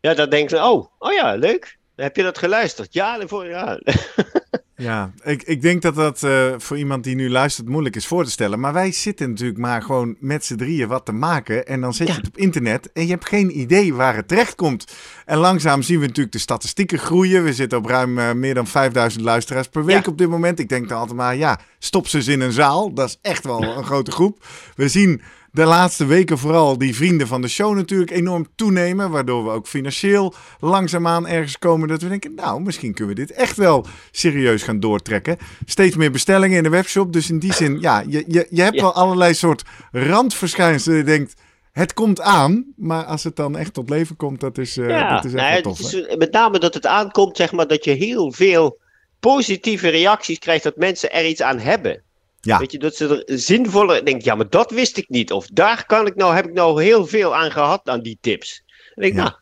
Ja, 0.02 0.14
dan 0.14 0.30
denk 0.30 0.50
je, 0.50 0.64
oh, 0.64 0.88
oh 1.00 1.14
ja, 1.14 1.36
leuk. 1.36 1.78
Heb 1.96 2.16
je 2.16 2.24
dat 2.24 2.38
geluisterd? 2.38 2.94
Ja, 2.94 3.28
voor, 3.28 3.46
ja. 3.46 3.80
Ja, 4.84 5.12
ik, 5.24 5.44
ik 5.44 5.62
denk 5.62 5.82
dat 5.82 5.96
dat 5.96 6.22
uh, 6.24 6.54
voor 6.58 6.78
iemand 6.78 7.04
die 7.04 7.16
nu 7.16 7.30
luistert 7.30 7.68
moeilijk 7.68 7.96
is 7.96 8.08
voor 8.08 8.24
te 8.24 8.32
stellen. 8.32 8.60
Maar 8.60 8.74
wij 8.74 8.92
zitten 8.92 9.30
natuurlijk 9.30 9.60
maar 9.60 9.82
gewoon 9.82 10.16
met 10.20 10.46
z'n 10.46 10.56
drieën 10.56 10.88
wat 10.88 11.06
te 11.06 11.12
maken. 11.12 11.66
En 11.68 11.82
dan 11.82 11.94
zet 11.94 12.08
je 12.08 12.14
het 12.14 12.28
op 12.28 12.38
internet 12.38 12.92
en 12.92 13.04
je 13.04 13.12
hebt 13.12 13.28
geen 13.28 13.60
idee 13.60 13.94
waar 13.94 14.16
het 14.16 14.28
terecht 14.28 14.56
komt. 14.56 14.94
En 15.26 15.38
langzaam 15.38 15.82
zien 15.82 16.00
we 16.00 16.06
natuurlijk 16.06 16.34
de 16.34 16.40
statistieken 16.40 17.00
groeien. 17.00 17.44
We 17.44 17.54
zitten 17.54 17.78
op 17.78 17.86
ruim 17.86 18.18
uh, 18.18 18.32
meer 18.32 18.54
dan 18.54 18.68
5000 18.68 19.24
luisteraars 19.24 19.68
per 19.68 19.86
week 19.86 20.08
op 20.08 20.18
dit 20.18 20.30
moment. 20.30 20.60
Ik 20.60 20.70
denk 20.70 20.90
dan 20.90 20.98
altijd 20.98 21.18
maar, 21.18 21.36
ja, 21.36 21.60
stop 21.80 22.08
ze 22.08 22.18
eens 22.18 22.28
in 22.28 22.42
een 22.42 22.52
zaal. 22.52 22.94
Dat 22.94 23.08
is 23.08 23.18
echt 23.22 23.44
wel 23.44 23.64
een 23.64 23.86
grote 23.86 24.12
groep. 24.12 24.46
We 24.76 24.88
zien 24.88 25.22
de 25.54 25.66
laatste 25.66 26.06
weken 26.06 26.38
vooral 26.38 26.78
die 26.78 26.96
vrienden 26.96 27.28
van 27.28 27.42
de 27.42 27.48
show 27.48 27.76
natuurlijk 27.76 28.12
enorm 28.12 28.48
toenemen. 28.56 29.10
Waardoor 29.12 29.44
we 29.44 29.50
ook 29.50 29.68
financieel 29.68 30.34
langzaamaan 30.60 31.28
ergens 31.28 31.60
komen 31.60 31.88
dat 31.88 32.02
we 32.02 32.08
denken, 32.08 32.34
nou, 32.36 32.62
misschien 32.62 32.94
kunnen 32.94 33.16
we 33.16 33.22
dit 33.26 33.32
echt 33.32 33.58
wel 33.58 33.86
serieus 34.12 34.64
gaan 34.64 34.80
doortrekken. 34.80 35.38
Steeds 35.66 35.96
meer 35.96 36.12
bestellingen 36.12 36.58
in 36.58 36.64
de 36.64 36.70
webshop. 36.70 37.14
Dus 37.14 37.30
in 37.30 37.40
die 37.40 37.54
zin, 37.64 37.80
ja, 37.80 38.04
je, 38.08 38.24
je, 38.28 38.48
je 38.50 38.62
hebt 38.62 38.82
wel 38.82 38.94
allerlei 38.94 39.34
soort 39.34 39.64
randverschijnselen. 39.92 40.98
Je 40.98 41.04
denkt, 41.04 41.34
het 41.72 41.94
komt 41.94 42.22
aan, 42.22 42.74
maar 42.76 43.04
als 43.04 43.24
het 43.24 43.36
dan 43.36 43.58
echt 43.58 43.74
tot 43.74 43.90
leven 43.90 44.16
komt, 44.16 44.40
dat 44.40 44.58
is, 44.58 44.78
uh, 44.78 44.90
ja, 44.90 45.16
dat 45.16 45.26
is 45.26 45.34
echt 45.34 45.50
nou, 45.50 45.62
tof. 45.62 45.80
Is, 45.80 46.16
met 46.18 46.32
name 46.32 46.60
dat 46.60 46.74
het 46.74 46.86
aankomt, 46.86 47.38
zeg 47.38 47.52
maar, 47.52 47.68
dat 47.68 47.84
je 47.84 47.92
heel 47.92 48.32
veel 48.32 48.80
positieve 49.20 49.90
reacties 49.90 50.40
krijgt, 50.40 50.64
dat 50.64 50.76
mensen 50.76 51.12
er 51.12 51.26
iets 51.26 51.42
aan 51.42 51.60
hebben. 51.60 52.04
Ja. 52.46 52.58
Weet 52.60 52.72
je, 52.72 52.80
dat 52.80 52.96
ze 52.96 53.24
er 53.26 53.40
zinvoller 53.40 54.06
denken, 54.06 54.24
ja, 54.24 54.36
maar 54.36 54.50
dat 54.50 54.72
wist 54.72 54.98
ik 54.98 55.10
niet. 55.10 55.32
Of 55.32 55.48
daar 55.48 55.86
kan 55.86 56.08
ik 56.08 56.16
nou, 56.16 56.36
heb 56.36 56.46
ik 56.46 56.54
nou 56.54 56.84
heel 56.84 57.06
veel 57.06 57.36
aan 57.36 57.52
gehad, 57.52 57.90
aan 57.90 58.02
die 58.02 58.18
tips. 58.22 58.64
En 58.96 59.02
denk, 59.02 59.14
ja. 59.14 59.24
nou, 59.24 59.34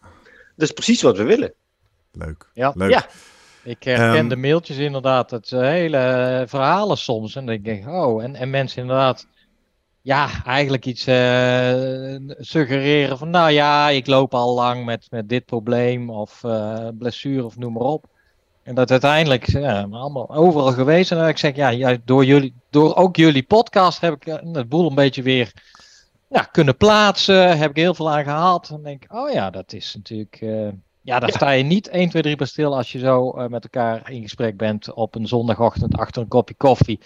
dat 0.55 0.67
is 0.67 0.72
precies 0.72 1.01
wat 1.01 1.17
we 1.17 1.24
willen. 1.24 1.53
Leuk. 2.12 2.50
Ja. 2.53 2.72
Leuk. 2.75 2.89
Ja. 2.89 3.08
Ik 3.63 3.84
herken 3.84 4.17
um, 4.17 4.29
de 4.29 4.36
mailtjes 4.36 4.77
inderdaad, 4.77 5.31
het 5.31 5.50
hele 5.50 6.43
verhalen 6.48 6.98
soms. 6.98 7.36
En 7.36 7.46
dan 7.46 7.62
denk 7.62 7.81
ik, 7.81 7.88
oh, 7.88 8.24
en, 8.24 8.36
en 8.36 8.50
mensen 8.50 8.81
inderdaad, 8.81 9.27
ja, 10.01 10.29
eigenlijk 10.46 10.86
iets 10.86 11.08
uh, 11.08 12.15
suggereren 12.38 13.17
van, 13.17 13.29
nou 13.29 13.51
ja, 13.51 13.89
ik 13.89 14.08
loop 14.08 14.34
al 14.34 14.53
lang 14.55 14.86
met, 14.86 15.08
met 15.10 15.29
dit 15.29 15.46
probleem 15.46 16.10
of 16.10 16.43
uh, 16.46 16.88
blessure 16.98 17.46
of 17.46 17.58
noem 17.58 17.74
maar 17.74 17.81
op. 17.81 18.05
En 18.63 18.75
dat 18.75 18.91
uiteindelijk 18.91 19.50
ja, 19.51 19.88
allemaal 19.91 20.36
overal 20.36 20.72
geweest. 20.72 21.12
En 21.12 21.27
ik 21.27 21.38
zeg, 21.38 21.56
ja, 21.56 21.70
ja, 21.70 21.98
door, 22.06 22.25
jullie, 22.25 22.53
door 22.70 22.96
ook 22.96 23.15
jullie 23.15 23.44
podcast 23.44 24.01
heb 24.01 24.13
ik 24.13 24.25
eh, 24.25 24.53
het 24.53 24.70
boel 24.70 24.89
een 24.89 24.96
beetje 24.96 25.22
weer 25.22 25.53
ja, 26.30 26.41
kunnen 26.41 26.77
plaatsen. 26.77 27.58
Heb 27.58 27.70
ik 27.70 27.75
heel 27.75 27.94
veel 27.94 28.12
aan 28.12 28.24
gehad. 28.24 28.70
En 28.70 28.84
denk 28.84 29.03
ik, 29.03 29.13
oh 29.13 29.32
ja, 29.32 29.50
dat 29.50 29.74
is 29.74 29.96
natuurlijk. 29.96 30.41
Uh, 30.41 30.68
ja, 31.01 31.20
daar 31.20 31.30
ja. 31.30 31.36
sta 31.36 31.50
je 31.50 31.63
niet 31.63 31.88
1, 31.88 32.10
2, 32.10 32.22
3 32.22 32.36
bij 32.36 32.48
stil 32.48 32.75
als 32.75 32.91
je 32.91 33.00
zo 33.00 33.38
uh, 33.38 33.48
met 33.48 33.63
elkaar 33.63 34.12
in 34.12 34.22
gesprek 34.22 34.58
bent 34.58 34.94
op 34.94 35.15
een 35.15 35.27
zondagochtend 35.27 35.98
achter 35.98 36.22
een 36.22 36.27
kopje 36.27 36.56
koffie. 36.56 37.00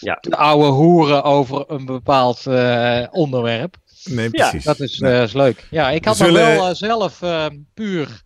Ja. 0.00 0.18
De 0.20 0.36
oude 0.36 0.68
hoeren 0.68 1.22
over 1.22 1.64
een 1.68 1.84
bepaald 1.84 2.46
uh, 2.46 3.06
onderwerp. 3.10 3.76
Nee, 4.04 4.28
Ja, 4.30 4.48
precies. 4.48 4.64
Dat 4.64 4.80
is, 4.80 5.00
eh, 5.00 5.22
is 5.22 5.32
leuk. 5.32 5.66
Ja, 5.70 5.90
ik 5.90 6.04
had 6.04 6.16
zullen- 6.16 6.46
wel 6.46 6.68
eh, 6.68 6.74
zelf 6.74 7.22
eh, 7.22 7.46
puur 7.74 8.22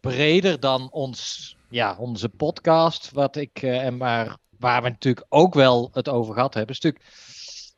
breder 0.00 0.60
dan 0.60 0.88
ons, 0.90 1.56
ja, 1.72 1.96
onze 1.98 2.28
podcast, 2.28 3.10
wat 3.12 3.36
ik, 3.36 3.62
eh, 3.62 3.84
en 3.84 3.96
maar, 3.96 4.36
waar 4.58 4.82
we 4.82 4.88
natuurlijk 4.88 5.26
ook 5.28 5.54
wel 5.54 5.90
het 5.92 6.08
over 6.08 6.34
gehad 6.34 6.54
hebben. 6.54 6.74
Natuurlijk, 6.80 7.04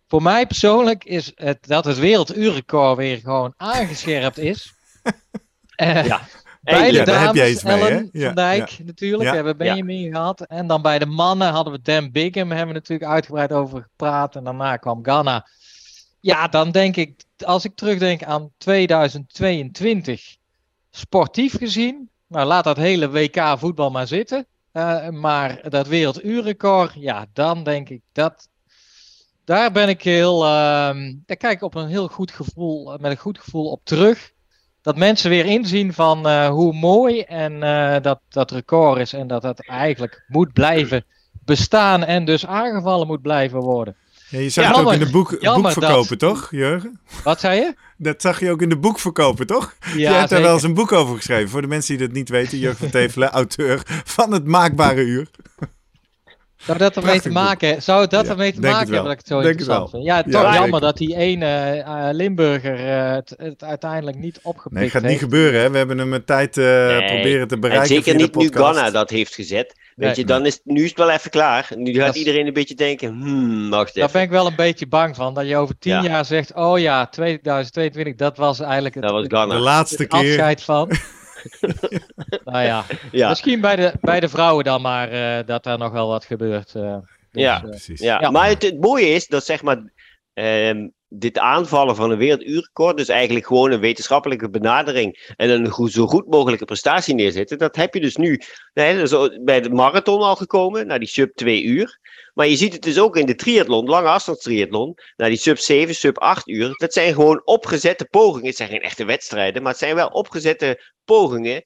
voor 0.06 0.22
mij 0.22 0.46
persoonlijk 0.46 1.04
is 1.04 1.32
het 1.34 1.58
dat 1.66 1.84
het 1.84 1.98
werelduurrecord 1.98 2.96
weer 2.96 3.18
gewoon 3.18 3.54
aangescherpt 3.56 4.38
is. 4.38 4.72
Eh, 5.74 6.04
Ja, 6.06 6.20
Bij 6.60 6.74
de 6.74 6.80
Eindelijk. 6.80 7.06
daar 7.06 7.20
heb 7.24 7.34
jij 7.34 7.44
dames, 7.44 7.54
iets 7.54 7.62
mee, 7.62 7.74
hè? 7.82 7.88
Ellen 7.88 8.08
Ja, 8.12 8.24
van 8.26 8.34
Dijk 8.34 8.78
natuurlijk, 8.84 9.22
Ja. 9.22 9.34
hebben 9.34 9.56
we 9.56 9.64
Ja. 9.64 9.70
Benjamin 9.74 10.12
gehad. 10.12 10.40
En 10.40 10.66
dan 10.66 10.82
bij 10.82 10.98
de 10.98 11.06
mannen 11.06 11.48
hadden 11.48 11.72
we 11.72 11.80
Dan 11.82 12.10
Bigham, 12.10 12.48
hebben 12.50 12.66
we 12.68 12.72
natuurlijk 12.72 13.10
uitgebreid 13.10 13.52
over 13.52 13.82
gepraat. 13.82 14.36
En 14.36 14.44
daarna 14.44 14.76
kwam 14.76 15.04
Ghana. 15.04 15.48
Ja, 16.20 16.48
dan 16.48 16.70
denk 16.70 16.96
ik, 16.96 17.24
als 17.44 17.64
ik 17.64 17.74
terugdenk 17.74 18.22
aan 18.22 18.50
2022, 18.58 20.36
sportief 20.90 21.56
gezien, 21.58 22.10
nou 22.34 22.46
laat 22.46 22.64
dat 22.64 22.76
hele 22.76 23.10
WK 23.10 23.54
voetbal 23.58 23.90
maar 23.90 24.06
zitten. 24.06 24.46
Eh, 24.72 25.08
maar 25.08 25.68
dat 25.68 25.86
werelduurrecord, 25.86 26.92
ja, 26.94 27.26
dan 27.32 27.64
denk 27.64 27.88
ik 27.88 28.02
dat. 28.12 28.48
Daar 29.44 29.72
ben 29.72 29.88
ik 29.88 30.02
heel. 30.02 30.44
ehm, 30.44 31.14
daar 31.26 31.36
kijk 31.36 31.54
ik 31.54 31.62
op 31.62 31.74
een 31.74 31.88
heel 31.88 32.08
goed 32.08 32.30
gevoel, 32.30 32.96
met 33.00 33.10
een 33.10 33.16
goed 33.16 33.38
gevoel 33.38 33.70
op 33.70 33.80
terug 33.84 34.32
dat 34.84 34.96
mensen 34.96 35.30
weer 35.30 35.46
inzien 35.46 35.92
van 35.92 36.26
eh, 36.26 36.48
hoe 36.48 36.72
mooi 36.72 37.20
en 37.20 37.62
eh, 37.62 38.02
dat 38.02 38.20
dat 38.28 38.50
record 38.50 38.98
is 39.00 39.12
en 39.12 39.26
dat 39.26 39.42
dat 39.42 39.66
eigenlijk 39.66 40.24
moet 40.26 40.52
blijven 40.52 41.04
bestaan 41.44 42.04
en 42.04 42.24
dus 42.24 42.46
aangevallen 42.46 43.06
moet 43.06 43.22
blijven 43.22 43.60
worden. 43.60 43.96
Ja, 44.34 44.40
je 44.40 44.48
zag 44.48 44.64
Ja, 44.64 44.70
het 44.70 44.86
ook 44.86 44.92
in 44.92 44.98
de 44.98 45.10
boek, 45.10 45.40
boekverkopen, 45.40 46.18
toch, 46.18 46.48
Jurgen? 46.50 47.00
Wat 47.24 47.40
zei 47.40 47.60
je? 47.60 47.74
Dat 47.96 48.20
zag 48.20 48.40
je 48.40 48.50
ook 48.50 48.62
in 48.62 48.68
de 48.68 48.76
boekverkopen, 48.76 49.46
toch? 49.46 49.74
Ja, 49.80 49.90
je 49.92 50.06
hebt 50.06 50.18
daar 50.18 50.28
zeker. 50.28 50.44
wel 50.44 50.52
eens 50.52 50.62
een 50.62 50.74
boek 50.74 50.92
over 50.92 51.16
geschreven. 51.16 51.48
Voor 51.48 51.60
de 51.62 51.66
mensen 51.66 51.96
die 51.96 52.06
dat 52.06 52.16
niet 52.16 52.28
weten, 52.28 52.58
Jurgen 52.58 52.78
van 52.78 52.90
Tevelen, 52.90 53.30
auteur 53.30 53.82
van 54.04 54.32
Het 54.32 54.44
Maakbare 54.44 55.02
Uur. 55.04 55.28
Zou 56.66 56.78
dat 56.78 56.96
ermee 56.96 57.20
te 57.20 57.28
boek. 57.28 57.36
maken, 57.38 57.82
zou 57.82 58.06
dat 58.06 58.24
Ja, 58.24 58.30
ermee 58.30 58.52
te 58.52 58.60
maken 58.60 58.78
hebben 58.78 59.02
dat 59.02 59.12
ik 59.12 59.18
het 59.18 59.26
zo 59.26 59.34
Denk 59.40 59.48
het 59.48 59.58
interessant 59.60 59.90
vind? 59.90 60.04
Ja, 60.04 60.22
toch 60.22 60.32
zeker. 60.42 60.52
jammer 60.60 60.80
dat 60.80 60.96
die 60.96 61.16
ene 61.16 61.46
eh, 61.86 62.08
Limburger 62.12 62.74
eh, 62.88 63.10
het, 63.12 63.34
het 63.36 63.64
uiteindelijk 63.64 64.16
niet 64.18 64.38
opgepikt 64.42 64.80
Nee, 64.80 64.90
gaat 64.90 65.02
niet 65.02 65.10
heeft. 65.10 65.22
gebeuren, 65.22 65.60
hè? 65.60 65.70
We 65.70 65.76
hebben 65.78 65.98
hem 65.98 66.12
een 66.12 66.24
tijd 66.24 66.56
eh, 66.58 66.64
Nee. 66.64 67.04
proberen 67.04 67.48
te 67.48 67.54
En 67.54 67.60
bereiken 67.60 67.88
zeker 67.88 68.02
via 68.04 68.12
de 68.12 68.18
niet 68.18 68.34
nu. 68.34 68.48
Ghana 68.60 68.90
dat 68.90 69.10
heeft 69.10 69.34
gezet. 69.34 69.74
Weet 69.94 70.06
Nee. 70.08 70.16
je, 70.16 70.24
dan 70.24 70.46
is, 70.46 70.60
nu 70.64 70.82
is 70.82 70.88
het 70.88 70.98
wel 70.98 71.10
even 71.10 71.30
klaar. 71.30 71.68
Nu 71.76 71.94
gaat 71.94 72.06
Dat 72.06 72.16
iedereen 72.16 72.46
een 72.46 72.52
beetje 72.52 72.74
denken, 72.74 73.08
hmm, 73.08 73.70
wacht 73.70 73.94
Daar 73.94 74.02
even. 74.04 74.12
ben 74.12 74.22
ik 74.22 74.30
wel 74.30 74.46
een 74.46 74.56
beetje 74.56 74.86
bang 74.86 75.16
van, 75.16 75.34
dat 75.34 75.46
je 75.48 75.56
over 75.56 75.78
tien 75.78 75.92
Ja. 75.92 76.02
jaar 76.02 76.24
zegt, 76.24 76.54
oh 76.54 76.78
ja, 76.78 77.06
2022, 77.06 78.14
dat 78.14 78.36
was 78.36 78.60
eigenlijk 78.60 78.94
het, 78.94 79.02
Dat 79.04 79.12
was 79.12 79.22
De 79.22 79.36
Ghana. 79.36 79.58
laatste 79.58 80.02
het 80.02 80.10
keer. 80.10 80.20
afscheid 80.20 80.62
van. 80.62 80.90
nou 82.44 82.64
ja, 82.64 82.84
Ja, 83.12 83.28
Misschien 83.28 83.60
bij 83.60 83.76
de, 83.76 83.92
bij 84.00 84.20
de 84.20 84.28
vrouwen 84.28 84.64
dan 84.64 84.80
maar 84.82 85.08
eh, 85.10 85.46
dat 85.46 85.64
daar 85.64 85.78
nog 85.78 85.92
wel 85.92 86.08
wat 86.08 86.24
gebeurt. 86.24 86.74
eh. 86.74 86.96
Dus, 87.30 87.42
Ja. 87.42 87.62
eh, 87.62 87.68
Precies. 87.68 88.00
ja. 88.00 88.20
Ja. 88.20 88.30
maar 88.30 88.48
het, 88.48 88.62
het 88.62 88.80
mooie 88.80 89.06
is 89.08 89.26
dat 89.26 89.44
zeg 89.44 89.62
maar 89.62 89.92
ehm, 90.32 90.88
dit 91.08 91.38
aanvallen 91.38 91.96
van 91.96 92.10
een 92.10 92.18
werelduurrecord, 92.18 92.96
dus 92.96 93.08
eigenlijk 93.08 93.46
gewoon 93.46 93.70
een 93.72 93.80
wetenschappelijke 93.80 94.50
benadering 94.50 95.32
en 95.36 95.50
een 95.50 95.68
goed, 95.68 95.92
zo 95.92 96.06
goed 96.06 96.26
mogelijke 96.28 96.64
prestatie 96.64 97.14
neerzetten, 97.14 97.58
dat 97.58 97.76
heb 97.76 97.94
je 97.94 98.00
dus 98.00 98.16
nu 98.16 98.40
nee, 98.74 98.94
dat 98.94 99.02
is 99.04 99.12
ook 99.12 99.44
bij 99.44 99.60
de 99.60 99.70
marathon 99.70 100.20
al 100.20 100.36
gekomen, 100.36 100.86
naar 100.86 100.98
die 100.98 101.08
sub 101.08 101.34
2 101.34 101.62
uur. 101.62 101.98
Maar 102.34 102.46
je 102.46 102.56
ziet 102.56 102.72
het 102.72 102.82
dus 102.82 102.98
ook 102.98 103.16
in 103.16 103.26
de 103.26 103.34
triathlon, 103.34 103.88
lange 103.88 104.08
afstandstriathlon, 104.08 104.98
naar 105.16 105.28
die 105.28 105.38
sub 105.38 105.58
7, 105.58 105.94
sub 105.94 106.18
8 106.18 106.48
uur. 106.48 106.74
Dat 106.76 106.92
zijn 106.92 107.14
gewoon 107.14 107.42
opgezette 107.44 108.04
pogingen. 108.04 108.46
Het 108.46 108.56
zijn 108.56 108.68
geen 108.68 108.82
echte 108.82 109.04
wedstrijden, 109.04 109.62
maar 109.62 109.70
het 109.70 109.80
zijn 109.80 109.94
wel 109.94 110.08
opgezette 110.08 110.92
pogingen 111.04 111.64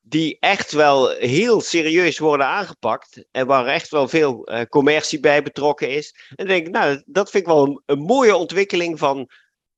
die 0.00 0.36
echt 0.40 0.72
wel 0.72 1.08
heel 1.08 1.60
serieus 1.60 2.18
worden 2.18 2.46
aangepakt. 2.46 3.24
En 3.30 3.46
waar 3.46 3.66
echt 3.66 3.88
wel 3.88 4.08
veel 4.08 4.44
eh, 4.44 4.62
commercie 4.66 5.20
bij 5.20 5.42
betrokken 5.42 5.90
is. 5.90 6.14
En 6.28 6.36
dan 6.36 6.46
denk 6.46 6.66
ik, 6.66 6.72
nou, 6.72 7.02
dat 7.06 7.30
vind 7.30 7.42
ik 7.42 7.52
wel 7.52 7.66
een, 7.66 7.82
een 7.86 7.98
mooie 7.98 8.36
ontwikkeling 8.36 8.98
van 8.98 9.30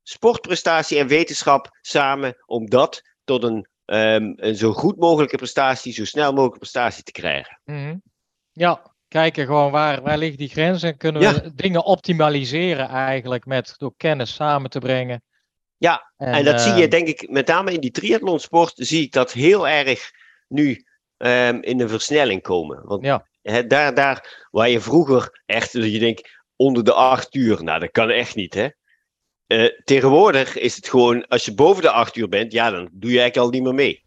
sportprestatie 0.02 0.98
en 0.98 1.06
wetenschap 1.06 1.78
samen. 1.80 2.36
Om 2.46 2.70
dat 2.70 3.02
tot 3.24 3.42
een, 3.42 3.68
ehm, 3.84 4.32
een 4.36 4.56
zo 4.56 4.72
goed 4.72 4.96
mogelijke 4.96 5.36
prestatie, 5.36 5.92
zo 5.92 6.04
snel 6.04 6.30
mogelijke 6.30 6.58
prestatie 6.58 7.02
te 7.02 7.12
krijgen. 7.12 7.60
mhm. 7.64 7.96
Ja, 8.54 8.91
kijken 9.12 9.46
gewoon 9.46 9.70
waar, 9.70 10.02
waar 10.02 10.18
liggen 10.18 10.38
die 10.38 10.48
grenzen 10.48 10.88
en 10.90 10.96
kunnen 10.96 11.22
we 11.22 11.28
Ja. 11.28 11.50
dingen 11.54 11.84
optimaliseren 11.84 12.88
eigenlijk 12.88 13.46
met 13.46 13.74
door 13.78 13.94
kennis 13.96 14.34
samen 14.34 14.70
te 14.70 14.78
brengen. 14.78 15.22
Ja, 15.76 16.12
En, 16.16 16.44
dat 16.44 16.60
zie 16.60 16.72
je 16.74 16.80
ehm, 16.80 16.90
denk 16.90 17.08
ik 17.08 17.30
met 17.30 17.46
name 17.46 17.72
in 17.72 17.80
die 17.80 17.90
triathlonsport 17.90 18.72
zie 18.74 19.02
ik 19.02 19.12
dat 19.12 19.32
heel 19.32 19.68
erg 19.68 20.10
nu 20.48 20.84
ehm, 21.16 21.58
in 21.60 21.80
een 21.80 21.88
versnelling 21.88 22.42
komen. 22.42 22.80
Want 22.84 23.04
Ja. 23.04 23.26
daar, 23.66 23.94
daar 23.94 24.46
waar 24.50 24.68
je 24.68 24.80
vroeger 24.80 25.42
echt, 25.46 25.72
dat 25.72 25.92
je 25.92 25.98
denkt 25.98 26.30
onder 26.56 26.84
de 26.84 26.92
acht 26.92 27.34
uur, 27.34 27.62
nou 27.64 27.80
dat 27.80 27.90
kan 27.90 28.10
echt 28.10 28.34
niet 28.34 28.54
hè. 28.54 28.68
Eh, 29.46 29.68
tegenwoordig 29.84 30.58
is 30.58 30.76
het 30.76 30.88
gewoon, 30.88 31.26
als 31.26 31.44
je 31.44 31.54
boven 31.54 31.82
de 31.82 31.90
acht 31.90 32.16
uur 32.16 32.28
bent, 32.28 32.52
ja 32.52 32.70
dan 32.70 32.88
doe 32.92 33.10
je 33.10 33.20
eigenlijk 33.20 33.36
al 33.36 33.50
niet 33.52 33.62
meer 33.62 33.74
mee. 33.74 34.04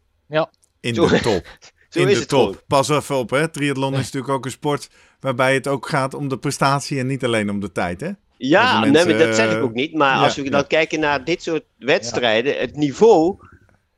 In 0.79 0.95
Zo- 0.95 1.07
de 1.07 1.19
top. 1.19 1.45
Zo 1.95 2.01
in 2.01 2.07
is 2.07 2.13
de 2.13 2.19
het 2.19 2.29
top. 2.29 2.39
gewoon. 2.39 2.61
Pas 2.67 2.89
even 2.89 3.15
op, 3.15 3.29
hè. 3.29 3.47
Triathlon 3.47 3.93
is 3.93 3.99
natuurlijk 3.99 4.33
ook 4.33 4.45
een 4.45 4.51
sport 4.51 4.89
waarbij 5.19 5.53
het 5.53 5.67
ook 5.67 5.89
gaat 5.89 6.13
om 6.13 6.27
de 6.27 6.37
prestatie 6.37 6.99
en 6.99 7.07
niet 7.07 7.23
alleen 7.23 7.49
om 7.49 7.59
de 7.59 7.71
tijd, 7.71 8.01
hè? 8.01 8.09
Ja, 8.37 8.79
nee, 8.79 8.91
maar 8.91 9.17
dat 9.17 9.35
zeg 9.35 9.51
ik 9.51 9.57
eh, 9.57 9.63
ook 9.63 9.73
niet. 9.73 9.93
Maar 9.93 10.15
ja, 10.15 10.23
als 10.23 10.35
we 10.35 10.43
ja. 10.43 10.49
dan 10.49 10.67
kijken 10.67 10.99
naar 10.99 11.23
dit 11.23 11.43
soort 11.43 11.63
wedstrijden, 11.77 12.57
het 12.57 12.75
niveau 12.75 13.37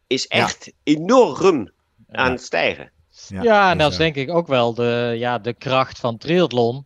is 0.08 0.28
echt 0.28 0.74
enorm 0.84 1.72
aan 2.12 2.32
het 2.32 2.42
stijgen. 2.42 2.92
Ja, 3.28 3.72
en 3.72 3.78
dus, 3.78 3.84
dat 3.84 3.92
is 3.92 3.98
eh, 3.98 4.04
denk 4.04 4.16
ik 4.16 4.36
ook 4.36 4.48
wel 4.48 4.74
de, 4.74 5.14
ja, 5.18 5.40
de 5.40 5.54
kracht 5.54 6.00
van 6.00 6.18
triathlon. 6.18 6.86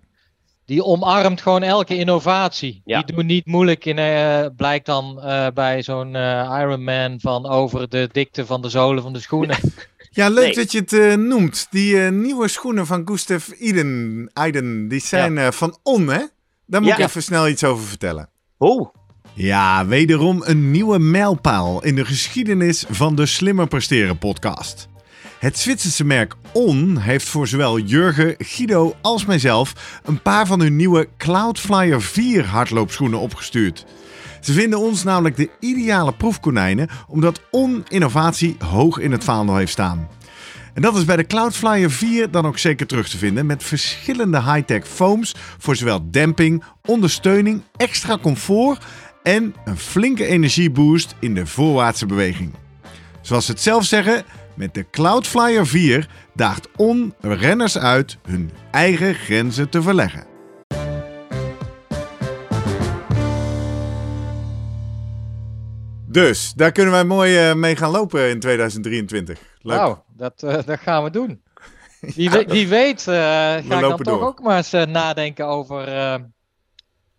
Die 0.71 0.83
omarmt 0.83 1.41
gewoon 1.41 1.63
elke 1.63 1.97
innovatie. 1.97 2.81
Ja. 2.85 3.01
Die 3.01 3.15
doen 3.15 3.25
niet 3.25 3.45
moeilijk 3.45 3.85
in, 3.85 3.97
eh, 3.97 4.45
blijkt 4.55 4.85
dan 4.85 5.21
eh, 5.21 5.47
bij 5.53 5.83
zo'n 5.83 6.15
eh, 6.15 6.57
Ironman 6.59 7.19
van 7.19 7.45
over 7.47 7.89
de 7.89 8.09
dikte 8.11 8.45
van 8.45 8.61
de 8.61 8.69
zolen 8.69 9.03
van 9.03 9.13
de 9.13 9.19
schoenen. 9.19 9.57
Ja, 10.13 10.29
leuk 10.29 10.45
Nee. 10.45 10.53
dat 10.55 10.71
je 10.71 10.79
het 10.79 10.93
eh, 10.93 11.13
noemt. 11.15 11.67
Die 11.69 12.03
eh, 12.05 12.11
nieuwe 12.11 12.47
schoenen 12.47 12.85
van 12.85 13.01
Gustav 13.05 13.47
Iden, 13.47 14.31
Iden 14.47 14.87
die 14.87 14.99
zijn 14.99 15.37
eh, 15.37 15.51
van 15.51 15.77
On, 15.83 16.07
hè? 16.07 16.25
Daar 16.65 16.81
moet 16.81 16.89
Ja. 16.89 16.97
ik 16.97 17.05
even 17.05 17.23
snel 17.23 17.47
iets 17.47 17.63
over 17.63 17.85
vertellen. 17.87 18.29
Oh, 18.57 18.93
Ja, 19.33 19.85
wederom 19.85 20.41
een 20.45 20.71
nieuwe 20.71 20.99
mijlpaal 20.99 21.83
in 21.83 21.95
de 21.95 22.05
geschiedenis 22.05 22.85
van 22.89 23.15
de 23.15 23.25
Slimmer 23.25 23.67
Presteren 23.67 24.17
podcast. 24.17 24.87
Het 25.39 25.57
Zwitserse 25.59 26.05
merk 26.05 26.35
On 26.53 26.97
heeft 26.97 27.27
voor 27.29 27.47
zowel 27.47 27.79
Jurgen, 27.79 28.35
Guido 28.37 28.95
als 29.01 29.25
mijzelf 29.25 29.99
een 30.03 30.21
paar 30.21 30.47
van 30.47 30.59
hun 30.59 30.75
nieuwe 30.75 31.07
Cloudflyer 31.17 32.01
4 32.01 32.45
hardloopschoenen 32.45 33.19
opgestuurd. 33.19 33.85
Ze 34.41 34.53
vinden 34.53 34.79
ons 34.79 35.03
namelijk 35.03 35.35
de 35.35 35.49
ideale 35.59 36.13
proefkonijnen 36.13 36.89
omdat 37.07 37.41
On 37.51 37.83
innovatie 37.87 38.55
hoog 38.59 38.97
in 38.97 39.11
het 39.11 39.23
vaandel 39.23 39.55
heeft 39.55 39.71
staan. 39.71 40.07
En 40.73 40.81
dat 40.81 40.95
is 40.95 41.05
bij 41.05 41.15
de 41.15 41.27
Cloudflyer 41.27 41.91
4 41.91 42.31
dan 42.31 42.45
ook 42.45 42.57
zeker 42.57 42.87
terug 42.87 43.09
te 43.09 43.17
vinden 43.17 43.45
met 43.45 43.63
verschillende 43.63 44.41
high-tech 44.43 44.87
foams 44.87 45.35
voor 45.57 45.75
zowel 45.75 46.11
demping, 46.11 46.63
ondersteuning, 46.85 47.61
extra 47.75 48.17
comfort 48.17 48.85
en 49.23 49.55
een 49.65 49.77
flinke 49.77 50.25
energieboost 50.25 51.15
in 51.19 51.33
de 51.33 51.45
voorwaartse 51.45 52.05
beweging. 52.05 52.53
Zoals 53.21 53.45
ze 53.45 53.51
het 53.51 53.61
zelf 53.61 53.85
zeggen, 53.85 54.23
met 54.55 54.73
de 54.73 54.85
Cloudflyer 54.91 55.67
4 55.67 56.07
daagt 56.33 56.67
On 56.75 57.13
renners 57.19 57.77
uit 57.77 58.17
hun 58.23 58.51
eigen 58.71 59.15
grenzen 59.15 59.69
te 59.69 59.81
verleggen. 59.81 60.30
Dus, 66.11 66.53
daar 66.53 66.71
kunnen 66.71 66.93
wij 66.93 67.03
mooi 67.03 67.37
eh, 67.37 67.55
mee 67.55 67.75
gaan 67.75 67.91
lopen 67.91 68.29
in 68.29 68.39
2023. 68.39 69.39
Leuk. 69.61 69.77
Nou, 69.77 69.97
dat, 70.15 70.43
eh, 70.43 70.57
dat 70.65 70.79
gaan 70.79 71.03
we 71.03 71.09
doen. 71.09 71.41
Wie, 72.15 72.29
wie 72.29 72.67
weet 72.67 73.07
eh, 73.07 73.15
ga 73.15 73.57
ik 73.57 73.69
dan 73.69 73.89
toch 73.89 74.01
door. 74.01 74.27
ook 74.27 74.41
maar 74.41 74.57
eens 74.57 74.71
nadenken 74.71 75.47
over 75.47 75.87
eh, 75.87 76.19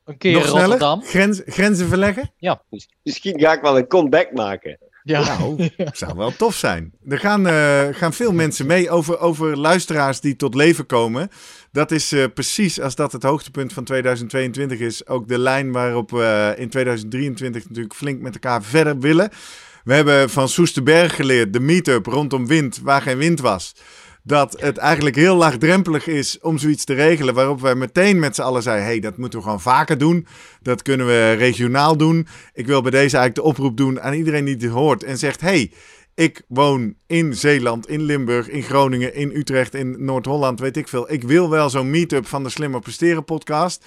een 0.05 0.19
keer 0.19 0.33
Nog? 0.33 0.47
Rotterdam. 0.47 1.03
Grens, 1.03 1.43
grenzen 1.47 1.89
verleggen? 1.89 2.33
misschien 3.03 3.41
ga 3.41 3.53
ik 3.53 3.61
wel 3.61 3.79
een 3.79 3.87
comeback 3.87 4.33
maken. 4.33 4.79
Ja. 5.02 5.38
Nou, 5.38 5.68
zou 5.92 6.16
wel 6.16 6.37
tof 6.37 6.54
zijn. 6.54 6.92
Er 7.09 7.18
gaan, 7.18 7.47
eh, 7.47 7.88
gaan 7.90 8.12
veel 8.12 8.32
mensen 8.32 8.66
mee 8.66 8.90
over, 8.90 9.18
over 9.18 9.59
luisteraars 9.59 10.21
die 10.21 10.37
tot 10.37 10.54
leven 10.54 10.87
komen. 10.87 11.28
Dat 11.73 11.90
is 11.90 12.12
eh, 12.12 12.25
precies 12.35 12.80
als 12.80 12.94
dat 12.94 13.12
het 13.12 13.23
hoogtepunt 13.23 13.73
van 13.73 13.85
2022 13.85 14.78
is. 14.78 15.06
Ook 15.06 15.28
de 15.28 15.38
lijn 15.38 15.73
waarop 15.73 16.11
we 16.11 16.54
in 16.56 16.68
2023 16.68 17.68
natuurlijk 17.68 17.94
flink 17.94 18.21
met 18.21 18.35
elkaar 18.35 18.62
verder 18.62 18.99
willen. 18.99 19.30
We 19.85 19.94
hebben 19.94 20.30
van 20.30 20.49
Soesterberg 20.49 21.16
geleerd, 21.16 21.52
de 21.52 21.61
meetup 21.61 22.06
rondom 22.06 22.47
wind, 22.47 22.80
waar 22.82 23.02
geen 23.02 23.18
wind 23.18 23.40
was. 23.40 23.75
Dat 24.23 24.61
het 24.61 24.76
eigenlijk 24.76 25.17
heel 25.17 25.37
laagdrempelig 25.37 26.07
is 26.07 26.41
om 26.41 26.59
zoiets 26.59 26.85
te 26.85 26.95
regelen. 26.95 27.35
Waarop 27.35 27.61
wij 27.61 27.75
meteen 27.75 28.19
met 28.19 28.35
z'n 28.35 28.43
allen 28.43 28.62
zeiden: 28.62 28.87
hey, 28.87 29.00
dat 29.00 29.17
moeten 29.17 29.38
we 29.38 29.45
gewoon 29.45 29.61
vaker 29.61 29.99
doen. 29.99 30.26
Dat 30.62 30.83
kunnen 30.83 31.07
we 31.07 31.33
regionaal 31.33 31.97
doen. 31.97 32.26
Ik 32.52 32.67
wil 32.67 32.83
bij 32.83 32.91
deze 32.91 33.17
eigenlijk 33.17 33.35
de 33.35 33.43
oproep 33.43 33.76
doen 33.76 34.00
aan 34.00 34.12
iedereen 34.12 34.45
die 34.45 34.55
het 34.55 34.64
hoort 34.64 35.05
en 35.05 35.19
zegt: 35.19 35.41
hey, 35.41 35.73
ik 36.14 36.43
woon 36.49 36.95
in 37.07 37.35
Zeeland, 37.35 37.88
in 37.88 38.02
Limburg, 38.02 38.49
in 38.49 38.62
Groningen, 38.62 39.14
in 39.14 39.31
Utrecht, 39.35 39.75
in 39.75 40.05
Noord-Holland, 40.05 40.61
weet 40.61 40.76
ik 40.76 40.88
veel. 40.88 41.12
Ik 41.12 41.23
wil 41.23 41.50
wel 41.50 41.71
zo'n 41.71 41.91
meetup 41.91 42.26
van 42.26 42.43
de 42.43 42.49
Slimmer 42.49 42.81
Presteren 42.81 43.25
podcast. 43.25 43.85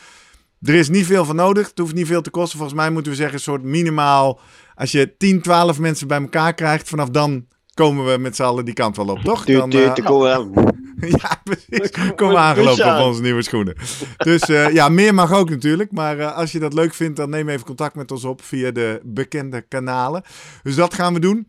Er 0.62 0.74
is 0.74 0.90
niet 0.90 1.06
veel 1.06 1.26
van 1.26 1.36
nodig. 1.36 1.68
Het 1.68 1.78
hoeft 1.78 1.94
niet 1.94 2.08
veel 2.08 2.22
te 2.22 2.30
kosten. 2.30 2.58
Volgens 2.58 2.80
mij 2.80 2.90
moeten 2.90 3.12
we 3.12 3.18
zeggen, 3.18 3.36
een 3.36 3.42
soort 3.42 3.64
minimaal. 3.64 4.40
Als 4.76 4.92
je 4.92 5.18
10, 5.18 5.42
12 5.42 5.80
mensen 5.80 6.08
bij 6.08 6.22
elkaar 6.22 6.54
krijgt, 6.54 6.90
vanaf 6.90 7.10
dan 7.10 7.46
komen 7.76 8.06
we 8.06 8.18
met 8.18 8.36
z'n 8.36 8.44
allen 8.44 8.66
die 8.66 8.74
kant 8.74 8.96
wel 8.96 9.08
op, 9.08 9.20
toch? 9.20 9.46
Dan, 9.46 9.76
uh, 9.76 9.94
ja, 11.22 11.42
precies. 11.44 11.92
Kom 12.16 12.36
aangelopen 12.36 12.96
op 12.96 13.06
onze 13.06 13.22
nieuwe 13.22 13.42
schoenen. 13.42 13.76
Dus 14.18 14.50
uh, 14.50 14.74
ja, 14.74 14.90
meer 14.90 15.14
mag 15.14 15.34
ook 15.34 15.50
natuurlijk. 15.50 15.92
Maar 15.92 16.18
uh, 16.18 16.36
als 16.36 16.52
je 16.52 16.60
dat 16.60 16.74
leuk 16.74 16.94
vindt, 16.94 17.18
dan 17.18 17.30
neem 17.30 17.50
even 17.50 17.66
contact 17.66 17.96
met 17.96 18.12
ons 18.12 18.24
op 18.24 18.42
via 18.42 18.72
de 18.72 19.02
bekende 19.04 19.62
kanalen. 19.62 20.24
Dus 20.64 20.76
dat 20.76 20.94
gaan 20.94 21.14
we 21.14 21.20
doen. 21.20 21.48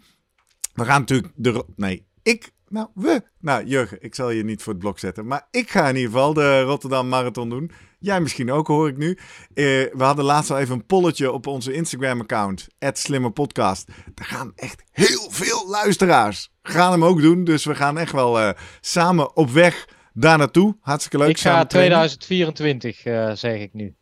We 0.74 0.84
gaan 0.84 1.00
natuurlijk 1.00 1.32
de. 1.34 1.64
Nee, 1.76 2.06
ik. 2.22 2.54
Nou, 2.68 2.88
we. 2.94 3.22
Nou, 3.40 3.64
Jurgen, 3.64 3.98
ik 4.00 4.14
zal 4.14 4.30
je 4.30 4.44
niet 4.44 4.62
voor 4.62 4.72
het 4.72 4.82
blok 4.82 4.98
zetten. 4.98 5.26
Maar 5.26 5.48
ik 5.50 5.70
ga 5.70 5.88
in 5.88 5.96
ieder 5.96 6.10
geval 6.10 6.32
de 6.32 6.60
Rotterdam 6.60 7.08
Marathon 7.08 7.48
doen. 7.48 7.70
Jij 7.98 8.20
misschien 8.20 8.52
ook, 8.52 8.66
hoor 8.66 8.88
ik 8.88 8.96
nu. 8.96 9.08
Uh, 9.08 9.18
we 9.92 10.04
hadden 10.04 10.24
laatst 10.24 10.50
al 10.50 10.58
even 10.58 10.74
een 10.74 10.86
polletje 10.86 11.32
op 11.32 11.46
onze 11.46 11.72
Instagram-account. 11.72 12.66
@slimmerpodcast. 12.92 13.88
Er 14.14 14.24
gaan 14.24 14.52
echt 14.54 14.82
heel 14.90 15.30
veel 15.30 15.68
luisteraars. 15.68 16.50
Gaan 16.62 16.92
hem 16.92 17.04
ook 17.04 17.20
doen. 17.20 17.44
Dus 17.44 17.64
we 17.64 17.74
gaan 17.74 17.98
echt 17.98 18.12
wel 18.12 18.40
uh, 18.40 18.50
samen 18.80 19.36
op 19.36 19.50
weg 19.50 19.88
daar 20.12 20.38
naartoe. 20.38 20.76
Hartstikke 20.80 21.18
leuk. 21.18 21.28
Ik 21.28 21.38
ga 21.38 21.64
2024, 21.64 23.04
uh, 23.04 23.30
zeg 23.34 23.60
ik 23.60 23.72
nu. 23.72 23.94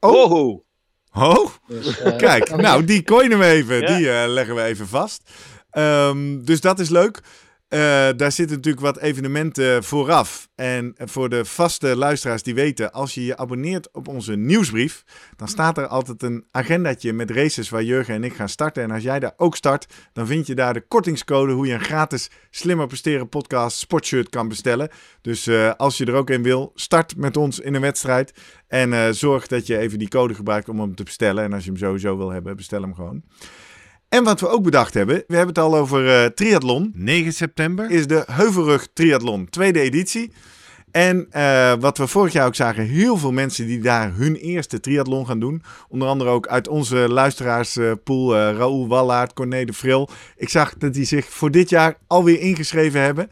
Oh. 0.00 0.30
oh. 0.30 0.64
Oh, 1.12 1.50
dus, 1.68 2.02
kijk, 2.16 2.56
nou 2.56 2.84
die 2.84 3.02
coinen 3.02 3.38
we 3.38 3.44
even, 3.44 3.80
ja. 3.80 3.96
die 3.96 4.28
leggen 4.28 4.54
we 4.54 4.62
even 4.62 4.88
vast. 4.88 5.30
Um, 5.72 6.44
dus 6.44 6.60
dat 6.60 6.78
is 6.78 6.88
leuk. 6.88 7.20
Uh, 7.70 7.78
daar 8.16 8.32
zitten 8.32 8.56
natuurlijk 8.56 8.84
wat 8.84 8.98
evenementen 8.98 9.84
vooraf. 9.84 10.48
En 10.54 10.94
voor 10.96 11.28
de 11.28 11.44
vaste 11.44 11.96
luisteraars 11.96 12.42
die 12.42 12.54
weten, 12.54 12.92
als 12.92 13.14
je 13.14 13.24
je 13.24 13.36
abonneert 13.36 13.92
op 13.92 14.08
onze 14.08 14.36
nieuwsbrief, 14.36 15.04
dan 15.36 15.48
staat 15.48 15.78
er 15.78 15.86
altijd 15.86 16.22
een 16.22 16.44
agendaatje 16.50 17.12
met 17.12 17.30
races 17.30 17.68
waar 17.68 17.82
Jurgen 17.82 18.14
en 18.14 18.24
ik 18.24 18.32
gaan 18.32 18.48
starten. 18.48 18.82
En 18.82 18.90
als 18.90 19.02
jij 19.02 19.20
daar 19.20 19.32
ook 19.36 19.56
start, 19.56 19.86
dan 20.12 20.26
vind 20.26 20.46
je 20.46 20.54
daar 20.54 20.74
de 20.74 20.80
kortingscode 20.88 21.52
hoe 21.52 21.66
je 21.66 21.72
een 21.72 21.80
gratis 21.80 22.30
Slimmer 22.50 22.86
Presteren 22.86 23.28
podcast 23.28 23.78
sportshirt 23.78 24.28
kan 24.28 24.48
bestellen. 24.48 24.88
Dus 25.20 25.46
uh, 25.46 25.72
als 25.76 25.96
je 25.98 26.04
er 26.04 26.14
ook 26.14 26.30
een 26.30 26.42
wil, 26.42 26.72
start 26.74 27.16
met 27.16 27.36
ons 27.36 27.60
in 27.60 27.74
een 27.74 27.80
wedstrijd. 27.80 28.32
En 28.68 28.92
uh, 28.92 29.08
zorg 29.10 29.46
dat 29.46 29.66
je 29.66 29.78
even 29.78 29.98
die 29.98 30.08
code 30.08 30.34
gebruikt 30.34 30.68
om 30.68 30.80
hem 30.80 30.94
te 30.94 31.04
bestellen. 31.04 31.44
En 31.44 31.52
als 31.52 31.64
je 31.64 31.70
hem 31.70 31.78
sowieso 31.78 32.16
wil 32.16 32.30
hebben, 32.30 32.56
bestel 32.56 32.82
hem 32.82 32.94
gewoon. 32.94 33.22
En 34.10 34.24
wat 34.24 34.40
we 34.40 34.48
ook 34.48 34.62
bedacht 34.62 34.94
hebben, 34.94 35.16
we 35.26 35.36
hebben 35.36 35.54
het 35.54 35.64
al 35.64 35.76
over 35.76 36.04
uh, 36.04 36.24
triathlon. 36.24 36.92
9 36.94 37.32
september 37.32 37.90
is 37.90 38.06
de 38.06 38.24
Heuvelrug 38.26 38.88
Triathlon, 38.92 39.48
tweede 39.48 39.80
editie. 39.80 40.32
En 40.90 41.28
uh, 41.36 41.72
wat 41.80 41.98
we 41.98 42.06
vorig 42.06 42.32
jaar 42.32 42.46
ook 42.46 42.54
zagen, 42.54 42.84
heel 42.84 43.16
veel 43.16 43.32
mensen 43.32 43.66
die 43.66 43.80
daar 43.80 44.12
hun 44.14 44.34
eerste 44.36 44.80
triathlon 44.80 45.26
gaan 45.26 45.40
doen. 45.40 45.62
Onder 45.88 46.08
andere 46.08 46.30
ook 46.30 46.46
uit 46.46 46.68
onze 46.68 46.96
luisteraarspool, 46.96 48.36
uh, 48.36 48.56
Raoul 48.56 48.88
Wallaert, 48.88 49.32
Corné 49.32 49.64
de 49.64 49.72
Vril. 49.72 50.08
Ik 50.36 50.48
zag 50.48 50.74
dat 50.74 50.94
die 50.94 51.04
zich 51.04 51.26
voor 51.26 51.50
dit 51.50 51.68
jaar 51.68 51.96
alweer 52.06 52.40
ingeschreven 52.40 53.00
hebben. 53.00 53.30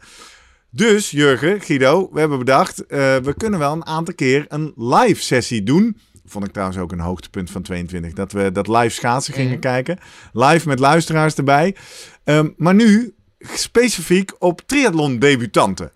Dus 0.69 1.11
Jurgen, 1.11 1.61
Guido, 1.61 2.09
we 2.11 2.19
hebben 2.19 2.39
bedacht, 2.39 2.83
we 2.87 3.33
kunnen 3.37 3.59
wel 3.59 3.73
een 3.73 3.85
aantal 3.85 4.13
keer 4.13 4.45
een 4.47 4.73
live 4.75 5.21
sessie 5.21 5.63
doen 5.63 5.97
vond 6.29 6.45
ik 6.45 6.51
trouwens 6.51 6.79
ook 6.79 6.91
een 6.91 6.99
hoogtepunt 6.99 7.51
van 7.51 7.61
22. 7.61 8.13
Dat 8.13 8.31
we 8.31 8.51
dat 8.51 8.67
live 8.67 8.89
schaatsen 8.89 9.33
gingen 9.33 9.53
mm. 9.53 9.59
kijken. 9.59 9.97
Live 10.31 10.67
met 10.67 10.79
luisteraars 10.79 11.35
erbij. 11.35 11.75
Um, 12.23 12.53
maar 12.57 12.75
nu 12.75 13.15
specifiek 13.39 14.35
op 14.39 14.61
triathlon 14.65 15.19
debutanten. 15.19 15.91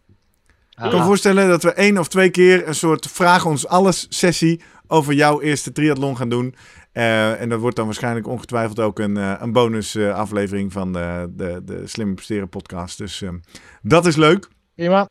Ah. 0.74 0.86
Ik 0.86 0.92
kan 0.92 1.00
me 1.00 1.06
voorstellen 1.06 1.48
dat 1.48 1.64
we 1.64 1.74
één 1.74 1.98
of 1.98 2.08
twee 2.08 2.30
keer 2.30 2.68
een 2.68 2.76
soort 2.76 3.08
vraag 3.08 3.46
ons 3.46 3.68
alles 3.68 4.06
sessie 4.10 4.62
over 4.88 5.14
jouw 5.14 5.42
eerste 5.42 5.72
triathlon 5.72 6.18
gaan 6.18 6.30
doen. 6.30 6.56
Uh, 6.94 7.42
en 7.42 7.50
dat 7.50 7.60
wordt 7.60 7.76
dan 7.76 7.86
waarschijnlijk 7.86 8.28
ongetwijfeld 8.28 8.80
ook 8.80 9.00
een, 9.00 9.16
uh, 9.18 9.34
een 9.40 9.52
bonus 9.52 9.96
uh, 9.96 10.16
aflevering 10.16 10.72
van 10.72 10.94
de, 10.94 11.32
de, 11.36 11.62
de 11.66 11.88
Slimme 11.88 12.14
Presteren 12.14 12.50
podcast. 12.50 12.98
Dus 12.98 13.22
ehm, 13.22 13.38
dat 13.82 14.06
is 14.06 14.16
leuk. 14.16 14.48
Prima. 14.76 15.08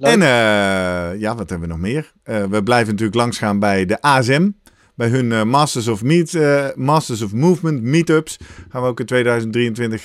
En 0.00 0.20
uh, 0.20 1.20
ja, 1.20 1.34
wat 1.34 1.50
hebben 1.50 1.60
we 1.60 1.74
nog 1.74 1.78
meer? 1.78 2.12
Uh, 2.24 2.44
we 2.44 2.62
blijven 2.62 2.90
natuurlijk 2.90 3.18
langsgaan 3.18 3.58
bij 3.58 3.86
de 3.86 4.00
ASM. 4.00 4.50
Bij 4.94 5.08
hun 5.08 5.30
uh, 5.30 5.42
Masters, 5.42 5.88
of 5.88 6.02
Meet, 6.02 6.38
Masters 6.76 7.22
of 7.22 7.32
Movement 7.32 7.82
meetups. 7.82 8.36
Gaan 8.68 8.82
we 8.82 8.88
ook 8.88 9.00
in 9.00 9.06
2023 9.06 10.04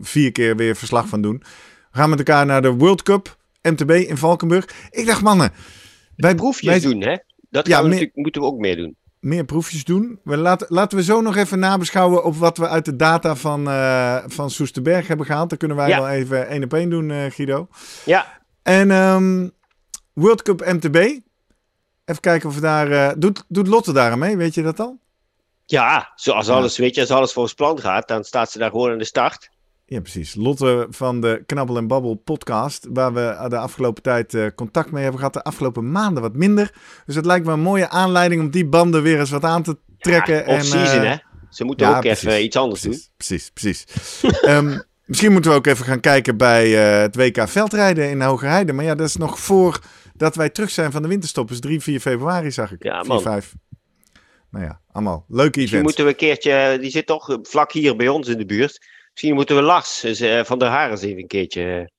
vier 0.00 0.32
keer 0.32 0.56
weer 0.56 0.76
verslag 0.76 1.08
van 1.08 1.22
doen. 1.22 1.42
We 1.90 1.98
gaan 1.98 2.10
met 2.10 2.18
elkaar 2.18 2.46
naar 2.46 2.62
de 2.62 2.70
World 2.72 3.02
Cup 3.02 3.36
MTB 3.62 3.90
in 3.90 4.16
Valkenburg. 4.16 4.68
Ik 4.90 5.06
dacht, 5.06 5.22
mannen. 5.22 5.52
Bij 6.16 6.34
proefjes 6.34 6.82
doen, 6.82 7.00
hè? 7.00 7.16
Dat 7.50 7.66
ja, 7.66 7.82
we 7.82 8.10
moeten 8.14 8.42
we 8.42 8.48
ook 8.48 8.58
meer 8.58 8.76
doen. 8.76 8.96
Meer 9.20 9.44
proefjes 9.44 9.84
doen. 9.84 10.20
We 10.24 10.36
laten, 10.36 10.66
laten 10.70 10.98
we 10.98 11.04
zo 11.04 11.20
nog 11.20 11.36
even 11.36 11.58
nabeschouwen 11.58 12.24
op 12.24 12.36
wat 12.36 12.58
we 12.58 12.68
uit 12.68 12.84
de 12.84 12.96
data 12.96 13.36
van, 13.36 13.64
van 14.30 14.50
Soesterberg 14.50 15.06
hebben 15.06 15.26
gehaald. 15.26 15.48
Dan 15.48 15.58
kunnen 15.58 15.76
wij 15.76 15.88
ja. 15.88 15.98
wel 16.00 16.08
even 16.08 16.48
één 16.48 16.64
op 16.64 16.74
één 16.74 16.90
doen, 16.90 17.30
Guido. 17.30 17.68
Ja. 18.04 18.36
En 18.66 18.90
um, 18.90 19.52
World 20.12 20.42
Cup 20.42 20.64
MTB. 20.64 20.96
Even 22.04 22.20
kijken 22.20 22.48
of 22.48 22.54
we 22.54 22.60
daar. 22.60 22.90
Uh, 22.90 23.10
doet, 23.18 23.44
doet 23.48 23.66
Lotte 23.66 23.92
daar 23.92 24.10
aan 24.10 24.18
mee? 24.18 24.36
Weet 24.36 24.54
je 24.54 24.62
dat 24.62 24.80
al? 24.80 24.98
Ja, 25.64 26.12
zoals 26.14 26.48
alles, 26.48 26.76
weet 26.76 26.94
je, 26.94 27.00
als 27.00 27.10
alles 27.10 27.32
volgens 27.32 27.54
plan 27.54 27.80
gaat, 27.80 28.08
dan 28.08 28.24
staat 28.24 28.50
ze 28.50 28.58
daar 28.58 28.70
gewoon 28.70 28.92
in 28.92 28.98
de 28.98 29.04
start. 29.04 29.50
Ja, 29.84 30.00
precies. 30.00 30.34
Lotte 30.34 30.86
van 30.90 31.20
de 31.20 31.42
Knabbel 31.46 31.76
en 31.76 31.86
Babbel 31.86 32.14
podcast, 32.14 32.86
waar 32.90 33.12
we 33.12 33.46
de 33.48 33.58
afgelopen 33.58 34.02
tijd 34.02 34.34
uh, 34.34 34.46
contact 34.54 34.90
mee 34.90 35.02
hebben 35.02 35.18
gehad. 35.20 35.34
De 35.34 35.42
afgelopen 35.42 35.90
maanden 35.90 36.22
wat 36.22 36.36
minder. 36.36 36.74
Dus 37.06 37.14
het 37.14 37.26
lijkt 37.26 37.46
me 37.46 37.52
een 37.52 37.60
mooie 37.60 37.88
aanleiding 37.88 38.40
om 38.40 38.50
die 38.50 38.66
banden 38.66 39.02
weer 39.02 39.18
eens 39.18 39.30
wat 39.30 39.44
aan 39.44 39.62
te 39.62 39.78
trekken. 39.98 40.36
Ja, 40.36 40.54
off-season, 40.54 41.02
uh, 41.02 41.10
hè? 41.10 41.16
Ze 41.50 41.64
moeten 41.64 41.86
ja, 41.86 41.96
ook 41.96 42.00
precies, 42.00 42.24
even 42.24 42.44
iets 42.44 42.56
anders 42.56 42.80
precies, 42.80 43.02
doen. 43.04 43.12
Precies, 43.16 43.50
precies. 43.50 43.86
um, 44.48 44.82
Misschien 45.06 45.32
moeten 45.32 45.50
we 45.50 45.56
ook 45.56 45.66
even 45.66 45.84
gaan 45.84 46.00
kijken 46.00 46.36
bij 46.36 46.68
uh, 46.68 47.00
het 47.00 47.16
WK 47.16 47.48
veldrijden 47.48 48.10
in 48.10 48.20
Hogerheide. 48.20 48.72
Maar 48.72 48.84
ja, 48.84 48.94
dat 48.94 49.08
is 49.08 49.16
nog 49.16 49.38
voor 49.38 49.80
dat 50.14 50.34
wij 50.34 50.50
terug 50.50 50.70
zijn 50.70 50.92
van 50.92 51.02
de 51.02 51.08
winterstop. 51.08 51.48
Dus 51.48 51.60
3, 51.60 51.80
4 51.80 52.00
februari 52.00 52.50
zag 52.50 52.72
ik. 52.72 52.82
Ja, 52.82 53.04
4, 53.04 53.20
5. 53.20 53.52
Nou 54.50 54.64
ja, 54.64 54.80
allemaal 54.92 55.24
leuke 55.28 55.60
events. 55.60 55.60
Misschien 55.60 55.82
moeten 55.82 56.04
we 56.04 56.10
een 56.10 56.16
keertje, 56.16 56.78
die 56.80 56.90
zit 56.90 57.06
toch 57.06 57.38
vlak 57.42 57.72
hier 57.72 57.96
bij 57.96 58.08
ons 58.08 58.28
in 58.28 58.38
de 58.38 58.46
buurt. 58.46 58.86
Misschien 59.10 59.34
moeten 59.34 59.56
we 59.56 59.62
Lars 59.62 60.04
uh, 60.04 60.44
van 60.44 60.58
der 60.58 60.68
Haren 60.68 60.98
even 60.98 61.18
een 61.18 61.26
keertje 61.26 61.90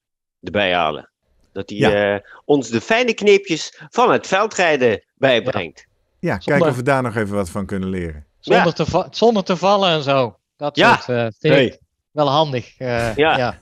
erbij 0.41 0.73
halen. 0.73 1.09
Dat 1.53 1.69
hij 1.69 1.77
ja. 1.77 2.13
uh, 2.13 2.19
ons 2.45 2.69
de 2.69 2.81
fijne 2.81 3.13
kneepjes 3.13 3.81
van 3.89 4.11
het 4.11 4.27
veldrijden 4.27 5.03
bijbrengt. 5.15 5.85
Ja, 6.19 6.31
ja 6.31 6.37
kijken 6.37 6.67
of 6.67 6.75
we 6.75 6.83
daar 6.83 7.03
nog 7.03 7.15
even 7.15 7.35
wat 7.35 7.49
van 7.49 7.65
kunnen 7.65 7.89
leren. 7.89 8.25
Zonder, 8.39 8.73
ja. 8.77 8.83
te, 8.85 9.07
zonder 9.11 9.43
te 9.43 9.57
vallen 9.57 9.89
en 9.89 10.03
zo. 10.03 10.37
Dat 10.57 10.75
ja. 10.75 10.95
soort 10.95 11.35
uh, 11.41 11.51
hey 11.51 11.79
wel 12.17 12.29
handig. 12.29 12.79
Uh, 12.79 13.15
ja. 13.15 13.37
ja. 13.37 13.59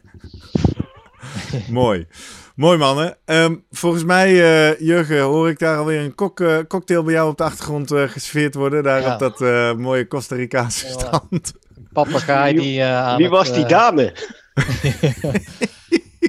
Mooi. 1.70 2.08
Mooi 2.56 2.78
mannen. 2.78 3.18
Um, 3.26 3.64
volgens 3.72 4.04
mij, 4.04 4.32
uh, 4.32 4.80
Jurgen, 4.80 5.22
hoor 5.22 5.50
ik 5.50 5.60
daar 5.60 5.78
alweer 5.78 6.02
een 6.02 6.16
kok, 6.16 6.40
uh, 6.40 6.58
cocktail 6.68 7.04
bij 7.04 7.14
jou 7.14 7.30
op 7.30 7.38
de 7.38 7.44
achtergrond 7.44 7.92
uh, 7.92 8.10
geserveerd 8.10 8.54
worden. 8.54 8.84
Daar 8.84 9.02
ja. 9.02 9.14
op 9.14 9.20
dat 9.20 9.40
mooie 9.78 10.08
Costa 10.08 10.36
Ricaanse 10.36 10.88
strand. 10.88 11.54
Papagaai 11.94 12.54
die... 12.54 12.84
Wie 13.18 13.30
was 13.30 13.54
die 13.54 13.66
dame? 13.66 14.14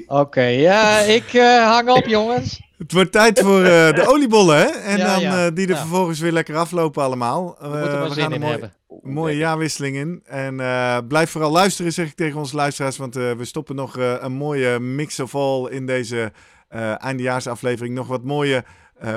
Oké, 0.05 0.19
okay, 0.19 0.59
ja, 0.59 0.99
ik 0.99 1.31
hang 1.61 1.89
op 1.89 2.05
jongens. 2.05 2.61
Het 2.77 2.91
wordt 2.91 3.11
tijd 3.11 3.39
voor 3.39 3.63
de 3.63 4.03
oliebollen, 4.11 4.57
hè? 4.57 4.65
En 4.65 4.97
ja, 4.97 5.13
dan 5.13 5.21
ja. 5.21 5.51
die 5.51 5.67
er 5.67 5.77
vervolgens 5.77 6.19
weer 6.19 6.31
lekker 6.31 6.55
aflopen 6.55 7.03
allemaal. 7.03 7.55
We 7.59 7.67
moeten 7.67 8.01
er 8.01 8.11
zin 8.11 8.31
in 8.31 8.39
mooi... 8.39 8.51
hebben 8.51 8.77
mooie 9.01 9.37
jaarwisseling 9.37 9.95
in. 9.95 10.21
En 10.25 10.59
uh, 10.59 10.97
blijf 11.07 11.29
vooral 11.29 11.51
luisteren, 11.51 11.93
zeg 11.93 12.07
ik 12.07 12.15
tegen 12.15 12.39
onze 12.39 12.55
luisteraars. 12.55 12.97
Want 12.97 13.17
uh, 13.17 13.31
we 13.31 13.45
stoppen 13.45 13.75
nog 13.75 13.97
uh, 13.97 14.15
een 14.19 14.31
mooie 14.31 14.79
mix 14.79 15.19
of 15.19 15.35
all 15.35 15.69
in 15.69 15.85
deze 15.85 16.31
eindejaarsaflevering. 16.97 17.95
Nog 17.95 18.07
wat 18.07 18.23
mooie 18.23 18.63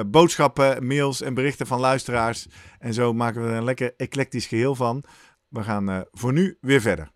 boodschappen, 0.06 0.86
mails 0.86 1.22
en 1.22 1.34
berichten 1.34 1.66
van 1.66 1.80
luisteraars. 1.80 2.46
En 2.78 2.94
zo 2.94 3.12
maken 3.12 3.42
we 3.42 3.48
er 3.48 3.56
een 3.56 3.64
lekker 3.64 3.94
eclectisch 3.96 4.46
geheel 4.46 4.74
van. 4.74 5.04
We 5.48 5.62
gaan 5.62 6.04
voor 6.10 6.32
nu 6.32 6.58
weer 6.60 6.80
verder. 6.80 7.10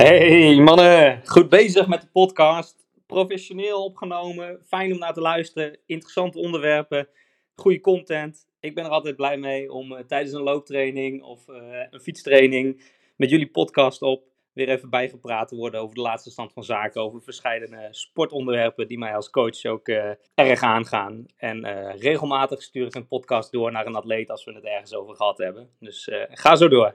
Hey 0.00 0.60
mannen, 0.60 1.20
goed 1.24 1.48
bezig 1.48 1.86
met 1.86 2.00
de 2.00 2.06
podcast 2.12 2.86
professioneel 3.06 3.84
opgenomen. 3.84 4.58
Fijn 4.66 4.92
om 4.92 4.98
naar 4.98 5.12
te 5.12 5.20
luisteren. 5.20 5.78
Interessante 5.86 6.38
onderwerpen. 6.38 7.08
Goede 7.54 7.80
content. 7.80 8.46
Ik 8.60 8.74
ben 8.74 8.84
er 8.84 8.90
altijd 8.90 9.16
blij 9.16 9.36
mee 9.36 9.72
om 9.72 9.92
uh, 9.92 9.98
tijdens 9.98 10.32
een 10.32 10.42
looptraining 10.42 11.22
of 11.22 11.48
uh, 11.48 11.56
een 11.90 12.00
fietstraining 12.00 12.82
met 13.16 13.30
jullie 13.30 13.50
podcast 13.50 14.02
op 14.02 14.24
weer 14.52 14.68
even 14.68 14.90
bijgepraat 14.90 15.48
te 15.48 15.56
worden 15.56 15.80
over 15.80 15.94
de 15.94 16.00
laatste 16.00 16.30
stand 16.30 16.52
van 16.52 16.64
zaken, 16.64 17.02
over 17.02 17.22
verschillende 17.22 17.88
sportonderwerpen 17.90 18.88
die 18.88 18.98
mij 18.98 19.14
als 19.14 19.30
coach 19.30 19.64
ook 19.64 19.88
uh, 19.88 20.10
erg 20.34 20.62
aangaan. 20.62 21.26
En 21.36 21.90
regelmatig 21.96 22.62
stuur 22.62 22.86
ik 22.86 22.94
een 22.94 23.08
podcast 23.08 23.52
door 23.52 23.72
naar 23.72 23.86
een 23.86 23.96
atleet 23.96 24.30
als 24.30 24.44
we 24.44 24.52
het 24.52 24.64
ergens 24.64 24.94
over 24.94 25.16
gehad 25.16 25.38
hebben. 25.38 25.70
Dus 25.78 26.10
ga 26.30 26.56
zo 26.56 26.68
door. 26.68 26.94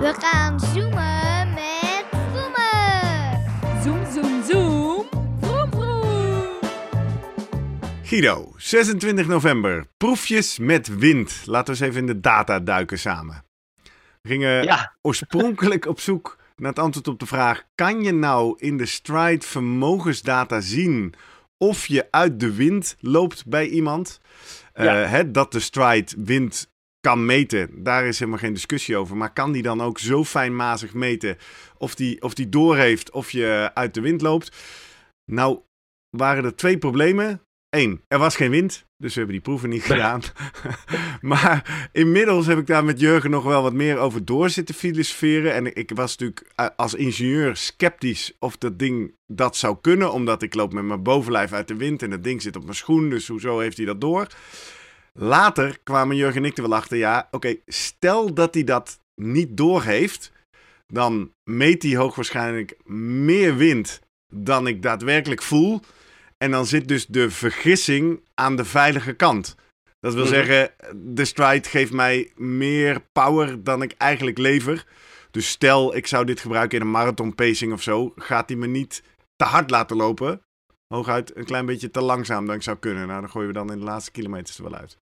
We 0.00 0.14
gaan 0.18 0.60
zoomen 0.60 1.54
met 1.54 2.04
zoomen. 2.32 3.82
Zoom, 3.82 4.12
zoom, 4.12 4.42
zoom. 4.44 5.06
Vroom, 5.40 5.70
vroom. 5.70 6.58
Guido, 8.02 8.52
26 8.56 9.26
november. 9.26 9.86
Proefjes 9.96 10.58
met 10.58 10.98
wind. 10.98 11.42
Laten 11.44 11.74
we 11.74 11.80
eens 11.80 11.88
even 11.88 12.00
in 12.00 12.06
de 12.14 12.20
data 12.20 12.60
duiken 12.60 12.98
samen. 12.98 13.44
We 14.22 14.28
gingen 14.28 14.62
Ja. 14.62 14.94
oorspronkelijk 15.02 15.86
op 15.86 16.00
zoek 16.00 16.38
naar 16.56 16.70
het 16.70 16.78
antwoord 16.78 17.08
op 17.08 17.18
de 17.18 17.26
vraag: 17.26 17.62
kan 17.74 18.02
je 18.02 18.12
nou 18.12 18.54
in 18.58 18.76
de 18.76 18.86
stride 18.86 19.46
vermogensdata 19.46 20.60
zien 20.60 21.14
of 21.58 21.86
je 21.86 22.08
uit 22.10 22.40
de 22.40 22.54
wind 22.54 22.96
loopt 23.00 23.46
bij 23.46 23.68
iemand? 23.68 24.20
Eh, 24.72 25.20
dat 25.26 25.52
de 25.52 25.60
stride 25.60 26.12
wind 26.18 26.69
kan 27.00 27.24
meten, 27.24 27.82
daar 27.82 28.06
is 28.06 28.18
helemaal 28.18 28.40
geen 28.40 28.52
discussie 28.52 28.96
over. 28.96 29.16
Maar 29.16 29.32
kan 29.32 29.52
die 29.52 29.62
dan 29.62 29.80
ook 29.80 29.98
zo 29.98 30.24
fijnmazig 30.24 30.94
meten 30.94 31.36
of 31.78 31.94
die, 31.94 32.22
of 32.22 32.34
die 32.34 32.48
doorheeft 32.48 33.10
of 33.10 33.30
je 33.30 33.70
uit 33.74 33.94
de 33.94 34.00
wind 34.00 34.20
loopt? 34.20 34.56
Nou, 35.24 35.60
waren 36.16 36.44
er 36.44 36.56
twee 36.56 36.78
problemen. 36.78 37.40
Eén, 37.70 38.04
er 38.08 38.18
was 38.18 38.36
geen 38.36 38.50
wind, 38.50 38.86
dus 38.96 39.12
we 39.12 39.18
hebben 39.18 39.36
die 39.36 39.44
proeven 39.44 39.68
niet 39.68 39.82
gedaan. 39.92 40.22
maar 41.20 41.88
inmiddels 41.92 42.46
heb 42.46 42.58
ik 42.58 42.66
daar 42.66 42.84
met 42.84 43.00
Jurgen 43.00 43.30
nog 43.30 43.44
wel 43.44 43.62
wat 43.62 43.72
meer 43.72 43.98
over 43.98 44.24
door 44.24 44.50
zitten 44.50 44.74
filosoferen. 44.74 45.54
En 45.54 45.76
ik 45.76 45.90
was 45.94 46.16
natuurlijk 46.16 46.52
eh, 46.54 46.66
als 46.76 46.94
ingenieur 46.94 47.56
sceptisch 47.56 48.36
of 48.38 48.56
dat 48.56 48.78
ding 48.78 49.14
dat 49.26 49.56
zou 49.56 49.76
kunnen. 49.80 50.12
Omdat 50.12 50.42
ik 50.42 50.54
loop 50.54 50.72
met 50.72 50.84
mijn 50.84 51.02
bovenlijf 51.02 51.52
uit 51.52 51.68
de 51.68 51.76
wind 51.76 52.02
en 52.02 52.10
dat 52.10 52.24
ding 52.24 52.42
zit 52.42 52.56
op 52.56 52.62
mijn 52.62 52.76
schoen. 52.76 53.10
Dus 53.10 53.28
hoezo 53.28 53.58
heeft 53.58 53.76
hij 53.76 53.86
dat 53.86 54.00
door? 54.00 54.26
Later 55.12 55.78
kwamen 55.82 56.16
Jurgen 56.16 56.42
en 56.42 56.48
ik 56.50 56.56
er 56.56 56.62
wel 56.68 56.74
achter. 56.78 56.96
Ja, 56.96 57.28
oké, 57.30 57.56
stel 57.66 58.34
dat 58.34 58.54
hij 58.54 58.64
dat 58.64 59.00
niet 59.14 59.56
doorheeft. 59.56 60.32
Dan 60.86 61.32
meet 61.44 61.82
hij 61.82 61.96
hoogwaarschijnlijk 61.96 62.76
meer 62.84 63.56
wind 63.56 64.00
dan 64.34 64.66
ik 64.66 64.82
daadwerkelijk 64.82 65.42
voel. 65.42 65.80
En 66.38 66.50
dan 66.50 66.66
zit 66.66 66.88
dus 66.88 67.06
de 67.06 67.30
vergissing 67.30 68.20
aan 68.34 68.56
de 68.56 68.64
veilige 68.64 69.12
kant. 69.12 69.54
Dat 70.00 70.14
wil 70.14 70.24
Mhm. 70.24 70.32
zeggen, 70.32 70.70
de 70.94 71.24
stride 71.24 71.68
geeft 71.68 71.92
mij 71.92 72.32
meer 72.36 73.00
power 73.12 73.64
dan 73.64 73.82
ik 73.82 73.92
eigenlijk 73.92 74.38
lever. 74.38 74.86
Dus 75.30 75.48
stel, 75.48 75.96
ik 75.96 76.06
zou 76.06 76.24
dit 76.24 76.40
gebruiken 76.40 76.78
in 76.78 76.84
een 76.84 76.90
marathon 76.90 77.34
pacing 77.34 77.72
of 77.72 77.82
zo, 77.82 78.12
gaat 78.16 78.48
hij 78.48 78.58
me 78.58 78.66
niet 78.66 79.02
te 79.36 79.44
hard 79.44 79.70
laten 79.70 79.96
lopen. 79.96 80.42
Hooguit 80.94 81.36
een 81.36 81.44
klein 81.44 81.66
beetje 81.66 81.90
te 81.90 82.00
langzaam 82.00 82.46
dan 82.46 82.54
ik 82.54 82.62
zou 82.62 82.76
kunnen. 82.76 83.06
Nou, 83.06 83.20
dan 83.20 83.30
gooien 83.30 83.48
we 83.48 83.54
dan 83.54 83.72
in 83.72 83.78
de 83.78 83.84
laatste 83.84 84.10
kilometers 84.10 84.56
er 84.56 84.62
wel 84.62 84.74
uit. 84.74 84.98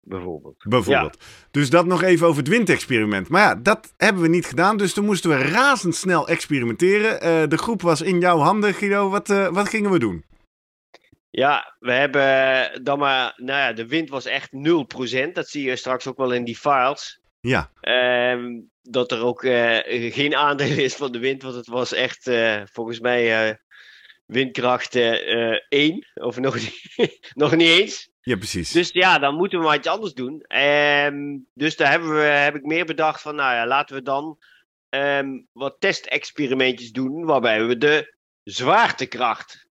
Bijvoorbeeld. 0.00 0.64
Bijvoorbeeld. 0.68 1.24
Dus 1.50 1.70
dat 1.70 1.86
nog 1.86 2.02
even 2.02 2.26
over 2.26 2.38
het 2.38 2.50
windexperiment. 2.50 3.28
Maar 3.28 3.42
ja, 3.42 3.54
dat 3.54 3.94
hebben 3.96 4.22
we 4.22 4.28
niet 4.28 4.46
gedaan. 4.46 4.76
Dus 4.76 4.92
toen 4.92 5.04
moesten 5.04 5.30
we 5.30 5.36
razendsnel 5.36 6.28
experimenteren. 6.28 7.20
Eh, 7.20 7.48
de 7.48 7.58
groep 7.58 7.82
was 7.82 8.00
in 8.00 8.20
jouw 8.20 8.38
handen, 8.38 8.74
Guido. 8.74 9.08
Wat, 9.08 9.30
eh, 9.30 9.48
wat 9.48 9.68
gingen 9.68 9.90
we 9.90 9.98
doen? 9.98 10.24
Ja, 11.30 11.76
we 11.78 11.92
hebben 11.92 12.84
dan 12.84 12.98
maar, 12.98 13.32
nou 13.36 13.58
ja, 13.58 13.72
de 13.72 13.86
wind 13.86 14.08
was 14.08 14.24
echt 14.26 14.52
0%. 14.52 15.34
Dat 15.34 15.48
zie 15.48 15.64
je 15.64 15.76
straks 15.76 16.06
ook 16.06 16.16
wel 16.16 16.32
in 16.32 16.44
die 16.44 16.56
files. 16.56 17.20
Ja, 17.40 17.70
Ehm, 17.80 18.60
dat 18.82 19.12
er 19.12 19.24
ook 19.24 19.44
eh, 19.44 20.12
geen 20.12 20.36
aandeel 20.36 20.78
is 20.78 20.94
van 20.94 21.12
de 21.12 21.18
wind, 21.18 21.42
want 21.42 21.54
het 21.54 21.66
was 21.66 21.92
echt 21.92 22.26
eh, 22.26 22.62
volgens 22.72 23.00
mij 23.00 23.48
eh, 23.48 23.54
windkracht 24.28 24.94
eh, 24.94 25.52
eh, 25.52 25.60
1, 25.68 26.06
of 26.14 26.38
nog 26.38 26.54
niet, 26.54 26.96
nog 27.34 27.56
niet 27.56 27.68
eens. 27.68 28.08
ja 28.20 28.36
precies. 28.36 28.70
Dus 28.70 28.90
ja, 28.92 29.18
dan 29.18 29.34
moeten 29.34 29.58
we 29.58 29.64
maar 29.64 29.76
iets 29.76 29.88
anders 29.88 30.14
doen. 30.14 30.40
Ehm, 30.40 31.36
dus 31.54 31.76
daar 31.76 31.90
hebben 31.90 32.14
we, 32.14 32.20
heb 32.20 32.54
ik 32.54 32.62
meer 32.64 32.84
bedacht 32.84 33.22
van, 33.22 33.34
nou 33.34 33.54
ja, 33.54 33.66
laten 33.66 33.96
we 33.96 34.02
dan 34.02 34.38
ehm, 34.88 35.28
wat 35.52 35.76
testexperimentjes 35.78 36.92
doen, 36.92 37.24
waarbij 37.24 37.64
we 37.66 37.76
de 37.78 38.14
zwaartekracht 38.42 39.66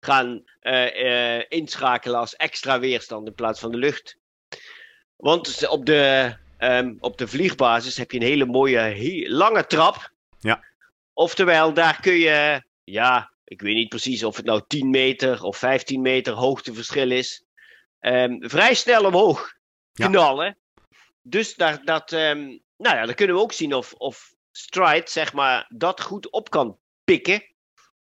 gaan 0.00 0.42
eh, 0.60 1.36
eh, 1.36 1.44
inschakelen 1.48 2.18
als 2.18 2.36
extra 2.36 2.80
weerstand 2.80 3.26
in 3.26 3.34
plaats 3.34 3.60
van 3.60 3.70
de 3.70 3.78
lucht. 3.78 4.16
Want 5.16 5.68
op 5.68 5.86
de, 5.86 6.36
ehm, 6.58 6.94
op 7.00 7.18
de 7.18 7.28
vliegbasis 7.28 7.96
heb 7.96 8.10
je 8.10 8.18
een 8.20 8.26
hele 8.26 8.46
mooie, 8.46 8.78
he- 8.78 9.24
lange 9.28 9.66
trap. 9.66 10.10
Ja. 10.38 10.64
Oftewel, 11.12 11.72
daar 11.72 12.00
kun 12.00 12.16
je, 12.18 12.62
ja, 12.84 13.32
ik 13.48 13.60
weet 13.60 13.74
niet 13.74 13.88
precies 13.88 14.24
of 14.24 14.36
het 14.36 14.44
nou 14.44 14.62
10 14.66 14.90
meter 14.90 15.42
of 15.42 15.56
15 15.56 16.00
meter 16.00 16.32
hoogteverschil 16.32 17.10
is. 17.10 17.44
Ehm, 18.00 18.48
vrij 18.48 18.74
snel 18.74 19.04
omhoog 19.04 19.56
Ja. 19.92 20.06
knallen. 20.06 20.58
Dus 21.22 21.54
daar, 21.54 21.84
dat, 21.84 22.12
ehm, 22.12 22.44
nou 22.76 22.96
ja, 22.96 23.06
dan 23.06 23.14
kunnen 23.14 23.36
we 23.36 23.42
ook 23.42 23.52
zien 23.52 23.74
of, 23.74 23.92
of 23.92 24.34
Stride, 24.50 25.10
zeg 25.10 25.32
maar, 25.32 25.66
dat 25.68 26.00
goed 26.00 26.30
op 26.30 26.50
kan 26.50 26.78
pikken. 27.04 27.42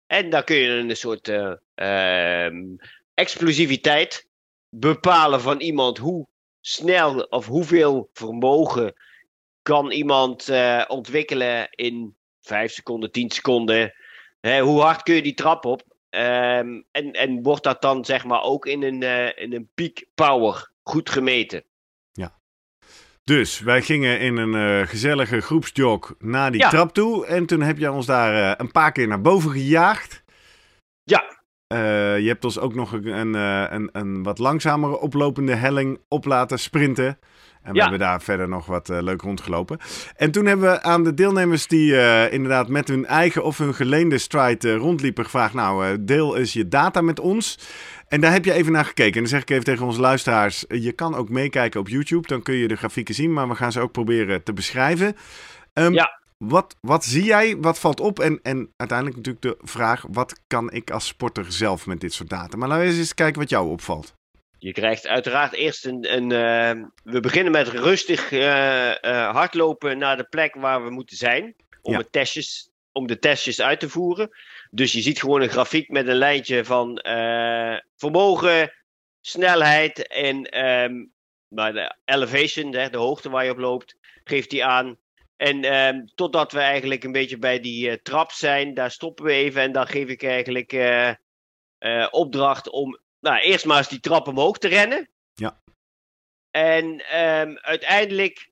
En 0.07 0.31
dan 0.31 0.45
kun 0.45 0.57
je 0.57 0.69
een 0.69 0.97
soort 0.97 1.29
ehm, 1.75 2.65
explosiviteit 3.15 4.29
bepalen 4.69 5.41
van 5.41 5.61
iemand. 5.61 5.99
Hoe 5.99 6.27
snel 6.61 7.21
of 7.21 7.47
hoeveel 7.47 8.11
vermogen 8.13 8.95
kan 9.63 9.91
iemand 9.91 10.49
eh, 10.49 10.85
ontwikkelen 10.89 11.69
in 11.71 12.17
5 12.41 12.73
seconden, 12.73 13.11
10 13.11 13.31
seconden. 13.31 13.95
Hè, 14.47 14.61
hoe 14.61 14.81
hard 14.81 15.03
kun 15.03 15.15
je 15.15 15.23
die 15.23 15.35
trap 15.35 15.65
op? 15.65 15.83
Ehm, 16.11 16.81
en, 16.91 17.13
en 17.13 17.43
wordt 17.43 17.63
dat 17.65 17.83
dan 17.83 18.05
zeg 18.05 18.25
maar 18.25 18.43
ook 18.43 18.67
in 18.67 18.83
een, 18.83 19.03
eh, 19.03 19.43
in 19.43 19.53
een 19.53 19.69
peak 19.75 20.05
power 20.15 20.71
goed 20.83 21.11
gemeten? 21.11 21.65
Dus 23.25 23.61
wij 23.61 23.83
gingen 23.83 24.21
in 24.21 24.37
een 24.37 24.55
eh, 24.55 24.89
gezellige 24.89 25.41
groepsjog 25.41 26.15
naar 26.19 26.51
die 26.51 26.61
Ja. 26.61 26.69
trap 26.69 26.95
toe. 26.95 27.27
En 27.27 27.47
toen 27.47 27.61
heb 27.61 27.79
je 27.79 27.91
ons 27.91 28.07
daar 28.07 28.35
eh, 28.35 28.53
een 28.57 28.71
paar 28.73 28.93
keer 28.93 29.09
naar 29.09 29.21
boven 29.21 29.51
gejaagd. 29.51 30.23
Ja. 31.03 31.25
Je 32.19 32.25
hebt 32.27 32.45
ons 32.45 32.59
ook 32.59 32.75
nog 32.75 32.93
een, 32.93 33.07
een, 33.07 33.35
een, 33.75 33.89
een 33.93 34.23
wat 34.23 34.39
langzamere 34.39 34.99
oplopende 35.01 35.55
helling 35.55 36.01
op 36.09 36.25
laten 36.25 36.59
sprinten. 36.59 37.19
En 37.67 37.73
we 37.73 37.79
Ja. 37.79 37.83
hebben 37.83 38.01
daar 38.07 38.23
verder 38.23 38.49
nog 38.49 38.67
wat 38.67 38.89
eh, 38.91 39.03
leuk 39.03 39.21
rondgelopen. 39.23 39.79
En 40.17 40.31
toen 40.31 40.47
hebben 40.47 40.71
we 40.71 40.83
aan 40.83 41.05
de 41.05 41.15
deelnemers 41.15 41.67
die 41.67 41.97
eh, 42.01 42.33
inderdaad 42.33 42.69
met 42.69 42.89
hun 42.89 43.07
eigen 43.07 43.45
of 43.45 43.59
hun 43.59 43.75
geleende 43.75 44.19
stride 44.19 44.69
eh, 44.73 44.77
rondliepen 44.77 45.25
gevraagd... 45.25 45.55
nou, 45.55 46.05
deel 46.05 46.37
eens 46.37 46.53
je 46.53 46.69
data 46.69 47.01
met 47.01 47.21
ons. 47.21 47.59
En 48.09 48.21
daar 48.21 48.33
heb 48.33 48.45
je 48.45 48.53
even 48.53 48.73
naar 48.73 48.85
gekeken. 48.85 49.13
En 49.15 49.21
dan 49.21 49.29
zeg 49.29 49.41
ik 49.41 49.51
even 49.51 49.65
tegen 49.65 49.87
onze 49.87 50.01
luisteraars... 50.01 50.65
je 50.69 50.93
kan 50.93 51.15
ook 51.15 51.29
meekijken 51.29 51.81
op 51.81 51.89
YouTube, 51.89 52.29
dan 52.29 52.43
kun 52.43 52.55
je 52.55 52.69
de 52.69 52.77
grafieken 52.77 53.15
zien... 53.15 53.33
maar 53.33 53.49
we 53.49 53.55
gaan 53.55 53.73
ze 53.73 53.81
ook 53.81 53.93
proberen 53.93 54.43
te 54.43 54.53
beschrijven. 54.53 55.17
Ehm, 55.73 55.93
Ja. 55.93 56.21
Wat, 56.39 56.77
wat 56.81 57.05
zie 57.05 57.25
jij? 57.25 57.57
Wat 57.61 57.79
valt 57.79 58.01
op? 58.01 58.21
En, 58.21 58.41
en 58.43 58.73
uiteindelijk 58.77 59.17
natuurlijk 59.19 59.45
de 59.61 59.67
vraag: 59.67 60.05
wat 60.11 60.41
kan 60.47 60.73
ik 60.73 60.91
als 60.91 61.07
sporter 61.07 61.45
zelf 61.49 61.87
met 61.87 62.01
dit 62.01 62.13
soort 62.13 62.29
data? 62.29 62.57
Maar 62.57 62.69
laten 62.69 62.85
we 62.85 62.91
eens 62.91 62.99
eens 62.99 63.15
kijken 63.15 63.41
wat 63.41 63.51
jou 63.51 63.69
opvalt. 63.71 64.16
Je 64.59 64.73
krijgt 64.73 65.07
uiteraard 65.07 65.53
eerst 65.53 65.85
een. 65.85 66.15
een 66.15 66.33
eh, 66.33 66.87
we 67.05 67.21
beginnen 67.21 67.53
met 67.53 67.69
rustig 67.69 68.33
eh, 68.33 69.05
eh, 69.05 69.31
hardlopen 69.35 69.99
naar 69.99 70.17
de 70.17 70.25
plek 70.25 70.55
waar 70.55 70.85
we 70.85 70.91
moeten 70.91 71.17
zijn. 71.17 71.55
Om, 71.83 71.93
Ja. 71.93 71.99
het 71.99 72.13
testjes, 72.13 72.71
om 72.93 73.07
de 73.07 73.19
testjes 73.19 73.61
uit 73.61 73.81
te 73.81 73.89
voeren. 73.89 74.31
Dus 74.71 74.93
je 74.93 75.01
ziet 75.01 75.21
gewoon 75.21 75.43
een 75.43 75.49
grafiek 75.49 75.89
met 75.89 76.09
een 76.09 76.17
lijntje 76.17 76.65
van 76.65 76.99
eh, 76.99 77.79
vermogen, 77.97 78.73
snelheid 79.21 80.07
en 80.07 80.45
ehm, 80.45 81.05
maar 81.49 81.73
de 81.73 81.97
elevation, 82.05 82.71
de, 82.71 82.91
de 82.91 82.99
hoogte 82.99 83.31
waar 83.31 83.45
je 83.45 83.51
op 83.51 83.59
loopt, 83.59 83.97
geeft 84.25 84.51
die 84.51 84.65
aan. 84.65 84.97
En 85.37 85.65
ehm, 85.65 86.05
totdat 86.15 86.53
we 86.53 86.61
eigenlijk 86.61 87.05
een 87.05 87.13
beetje 87.13 87.39
bij 87.39 87.61
die 87.61 88.03
trap 88.03 88.33
zijn, 88.33 88.75
daar 88.75 88.91
stoppen 88.91 89.25
we 89.25 89.33
even 89.33 89.63
en 89.63 89.73
dan 89.73 89.87
geef 89.87 90.09
ik 90.09 90.23
eigenlijk 90.23 90.73
opdracht 92.11 92.71
om 92.71 92.99
nou, 93.21 93.41
eerst 93.41 93.65
maar 93.65 93.79
eens 93.79 93.89
die 93.89 94.01
trap 94.01 94.27
omhoog 94.27 94.59
te 94.59 94.69
rennen. 94.69 95.11
Ja. 95.35 95.63
En 96.51 97.01
ehm, 97.01 97.57
uiteindelijk 97.57 98.51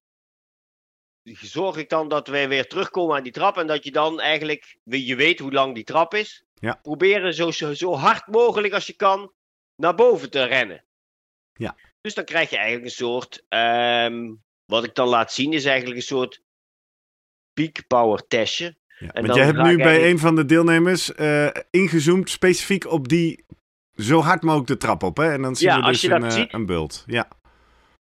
zorg 1.33 1.77
ik 1.77 1.89
dan 1.89 2.09
dat 2.09 2.29
we 2.29 2.49
weer 2.49 2.67
terugkomen 2.69 3.17
aan 3.17 3.23
die 3.23 3.33
trap. 3.33 3.57
En 3.57 3.67
dat 3.67 3.85
je 3.85 3.91
dan 3.91 4.21
eigenlijk, 4.21 4.77
je 4.85 5.17
weet 5.17 5.39
hoe 5.39 5.53
lang 5.53 5.75
die 5.75 5.85
trap 5.85 6.15
is. 6.15 6.45
Ja. 6.55 6.75
Proberen 6.83 7.35
zo, 7.35 7.51
zo, 7.51 7.95
hard 7.95 8.27
mogelijk 8.27 8.75
als 8.75 8.87
je 8.87 8.97
kan 8.97 9.33
naar 9.77 9.95
boven 9.95 10.31
te 10.31 10.45
rennen. 10.45 10.85
Ja. 11.53 11.77
Dus 12.01 12.15
dan 12.15 12.25
krijg 12.25 12.51
je 12.51 12.57
eigenlijk 12.57 12.87
een 12.87 13.07
soort, 13.07 13.45
ehm, 13.49 14.35
wat 14.65 14.85
ik 14.85 14.95
dan 14.95 15.09
laat 15.09 15.33
zien 15.33 15.53
is 15.53 15.65
eigenlijk 15.65 15.97
een 15.97 16.07
soort 16.07 16.43
peak 17.53 17.87
power 17.87 18.27
testje. 18.27 18.77
Ja, 18.99 19.13
En 19.13 19.23
want 19.23 19.35
jij 19.35 19.45
hebt 19.45 19.57
nu 19.57 19.63
bij 19.63 19.87
eigenlijk- 19.87 20.13
een 20.13 20.19
van 20.19 20.37
de 20.37 20.45
deelnemers 20.45 21.15
eh, 21.15 21.51
ingezoomd 21.71 22.31
specifiek 22.31 22.87
op 22.87 23.09
die 23.09 23.45
zo 23.97 24.21
hard 24.21 24.43
mogelijk 24.43 24.69
de 24.69 24.77
trap 24.77 25.03
op. 25.03 25.17
Hè? 25.17 25.33
En 25.33 25.43
dan 25.43 25.55
Ja, 25.59 25.77
als 25.79 25.87
dus 25.87 26.01
je 26.01 26.11
een, 26.11 26.21
dat 26.21 26.31
eh, 26.33 26.39
ziet. 26.39 26.53
een 26.53 26.67
bult. 26.67 27.05
Ja. 27.07 27.29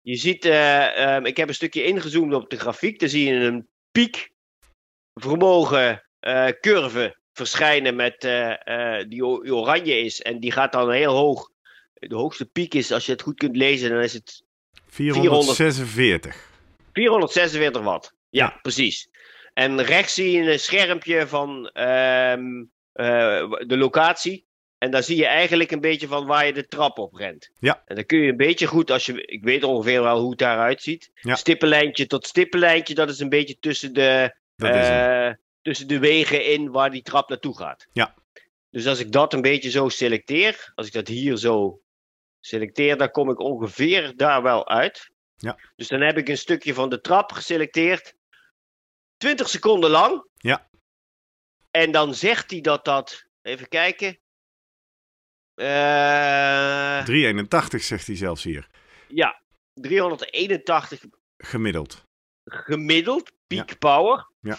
Je 0.01 0.15
ziet, 0.15 0.45
eh, 0.45 1.15
ehm, 1.15 1.25
ik 1.25 1.37
heb 1.37 1.47
een 1.47 1.53
stukje 1.53 1.83
ingezoomd 1.83 2.33
op 2.33 2.49
de 2.49 2.59
grafiek. 2.59 2.99
Dan 2.99 3.09
zie 3.09 3.27
je 3.27 3.33
een 3.39 3.67
piek 3.91 4.29
vermogen 5.13 6.03
eh, 6.19 6.47
curve 6.59 7.17
verschijnen 7.33 7.95
met, 7.95 8.21
die, 9.09 9.25
oranje 9.25 9.99
is. 9.99 10.21
En 10.21 10.39
die 10.39 10.51
gaat 10.51 10.71
dan 10.71 10.91
heel 10.91 11.13
hoog. 11.13 11.49
De 11.93 12.15
hoogste 12.15 12.45
piek 12.45 12.73
is, 12.73 12.91
als 12.91 13.05
je 13.05 13.11
het 13.11 13.21
goed 13.21 13.37
kunt 13.37 13.55
lezen, 13.55 13.89
dan 13.89 13.99
is 14.01 14.13
het 14.13 14.43
446. 14.87 16.49
446 16.93 17.81
watt. 17.81 18.13
Ja, 18.29 18.45
Ja. 18.45 18.59
precies. 18.61 19.09
En 19.53 19.81
rechts 19.83 20.13
zie 20.13 20.31
je 20.31 20.51
een 20.51 20.59
schermpje 20.59 21.27
van 21.27 21.67
ehm, 21.67 22.63
eh, 22.93 23.49
de 23.67 23.77
locatie. 23.77 24.46
En 24.77 24.91
daar 24.91 25.03
zie 25.03 25.17
je 25.17 25.25
eigenlijk 25.25 25.71
een 25.71 25.81
beetje 25.81 26.07
van 26.07 26.25
waar 26.25 26.45
je 26.45 26.53
de 26.53 26.67
trap 26.67 26.97
op 26.97 27.13
rent. 27.13 27.49
Ja. 27.59 27.83
En 27.85 27.95
dan 27.95 28.05
kun 28.05 28.19
je 28.19 28.29
een 28.29 28.37
beetje 28.37 28.67
goed, 28.67 28.91
als 28.91 29.05
je, 29.05 29.25
ik 29.25 29.43
weet 29.43 29.63
ongeveer 29.63 30.03
wel 30.03 30.19
hoe 30.19 30.29
het 30.29 30.39
daaruit 30.39 30.81
ziet. 30.81 31.11
Ja. 31.13 31.35
Stippenlijntje 31.35 32.07
tot 32.07 32.27
stippenlijntje, 32.27 32.95
dat 32.95 33.09
is 33.09 33.19
een 33.19 33.29
beetje 33.29 33.59
tussen 33.59 33.93
de, 33.93 34.35
eh, 34.55 35.31
tussen 35.61 35.87
de 35.87 35.99
wegen 35.99 36.45
in 36.45 36.71
waar 36.71 36.91
die 36.91 37.01
trap 37.01 37.29
naartoe 37.29 37.57
gaat. 37.57 37.87
Ja. 37.91 38.15
Dus 38.69 38.87
als 38.87 38.99
ik 38.99 39.11
dat 39.11 39.33
een 39.33 39.41
beetje 39.41 39.69
zo 39.69 39.89
selecteer, 39.89 40.71
als 40.75 40.87
ik 40.87 40.93
dat 40.93 41.07
hier 41.07 41.37
zo 41.37 41.81
selecteer, 42.39 42.97
dan 42.97 43.11
kom 43.11 43.29
ik 43.29 43.39
ongeveer 43.39 44.13
daar 44.15 44.41
wel 44.41 44.67
uit. 44.67 45.09
Ja. 45.35 45.59
Dus 45.75 45.87
dan 45.87 46.01
heb 46.01 46.17
ik 46.17 46.29
een 46.29 46.37
stukje 46.37 46.73
van 46.73 46.89
de 46.89 47.01
trap 47.01 47.31
geselecteerd. 47.31 48.15
20 49.17 49.49
seconden 49.49 49.89
lang. 49.89 50.29
Ja. 50.37 50.69
En 51.71 51.91
dan 51.91 52.15
zegt 52.15 52.51
hij 52.51 52.61
dat 52.61 52.85
dat. 52.85 53.25
Even 53.41 53.67
kijken. 53.67 54.19
Eh, 55.57 57.03
381 57.03 57.83
zegt 57.83 58.07
hij 58.07 58.15
zelfs 58.15 58.43
hier. 58.43 58.67
ja, 59.07 59.41
381 59.73 61.03
Gemiddeld. 61.37 62.03
gemiddeld, 62.45 63.31
peak 63.47 63.79
power. 63.79 64.27
Ja. 64.39 64.57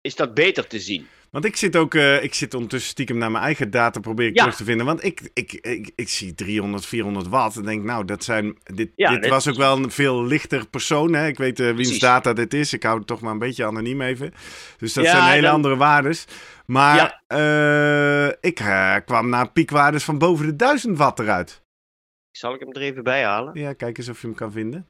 Is 0.00 0.14
dat 0.16 0.34
beter 0.34 0.66
te 0.66 0.80
zien? 0.80 1.08
Want 1.30 1.44
ik 1.44 1.56
zit 1.56 1.76
ook, 1.76 1.94
eh, 1.94 2.22
ik 2.22 2.34
zit 2.34 2.54
ondertussen 2.54 2.90
stiekem 2.90 3.18
naar 3.18 3.30
mijn 3.30 3.44
eigen 3.44 3.70
data 3.70 4.00
probeer 4.00 4.26
ik 4.26 4.34
Ja. 4.36 4.42
terug 4.42 4.56
te 4.56 4.64
vinden. 4.64 4.86
Want 4.86 5.04
ik, 5.04 5.30
ik, 5.32 5.52
ik, 5.52 5.90
ik 5.94 6.08
zie 6.08 6.34
300, 6.34 6.86
400 6.86 7.26
watt 7.28 7.56
en 7.56 7.62
denk, 7.62 7.84
nou, 7.84 8.04
dat 8.04 8.24
zijn, 8.24 8.56
dit, 8.74 8.90
Ja, 8.96 9.10
dit 9.10 9.22
dit- 9.22 9.30
was 9.30 9.48
ook 9.48 9.56
wel 9.56 9.76
een 9.76 9.90
veel 9.90 10.24
lichter 10.24 10.66
persoon. 10.68 11.12
Hè? 11.12 11.26
Ik 11.26 11.36
weet 11.38 11.60
eh 11.60 11.74
wiens 11.74 11.98
data 11.98 12.32
dit 12.32 12.54
is. 12.54 12.72
Ik 12.72 12.82
hou 12.82 12.98
het 12.98 13.06
toch 13.06 13.20
maar 13.20 13.32
een 13.32 13.38
beetje 13.38 13.64
anoniem 13.64 14.00
even. 14.00 14.32
Dus 14.76 14.92
dat 14.92 15.04
Ja, 15.04 15.10
zijn 15.10 15.30
hele 15.30 15.42
dan- 15.42 15.54
andere 15.54 15.76
waardes. 15.76 16.24
Maar 16.66 16.96
Ja. 16.96 17.22
eh, 18.30 18.32
ik 18.40 18.54
kwam 19.04 19.28
naar 19.28 19.50
piekwaardes 19.52 20.04
van 20.04 20.18
boven 20.18 20.46
de 20.46 20.56
1000 20.56 20.96
watt 20.98 21.18
eruit. 21.18 21.62
Zal 22.30 22.54
ik 22.54 22.60
hem 22.60 22.72
er 22.72 22.80
even 22.82 23.02
bij 23.02 23.24
halen? 23.24 23.60
Ja, 23.60 23.72
kijk 23.72 23.98
eens 23.98 24.08
of 24.08 24.20
je 24.20 24.26
hem 24.26 24.36
kan 24.36 24.52
vinden. 24.52 24.86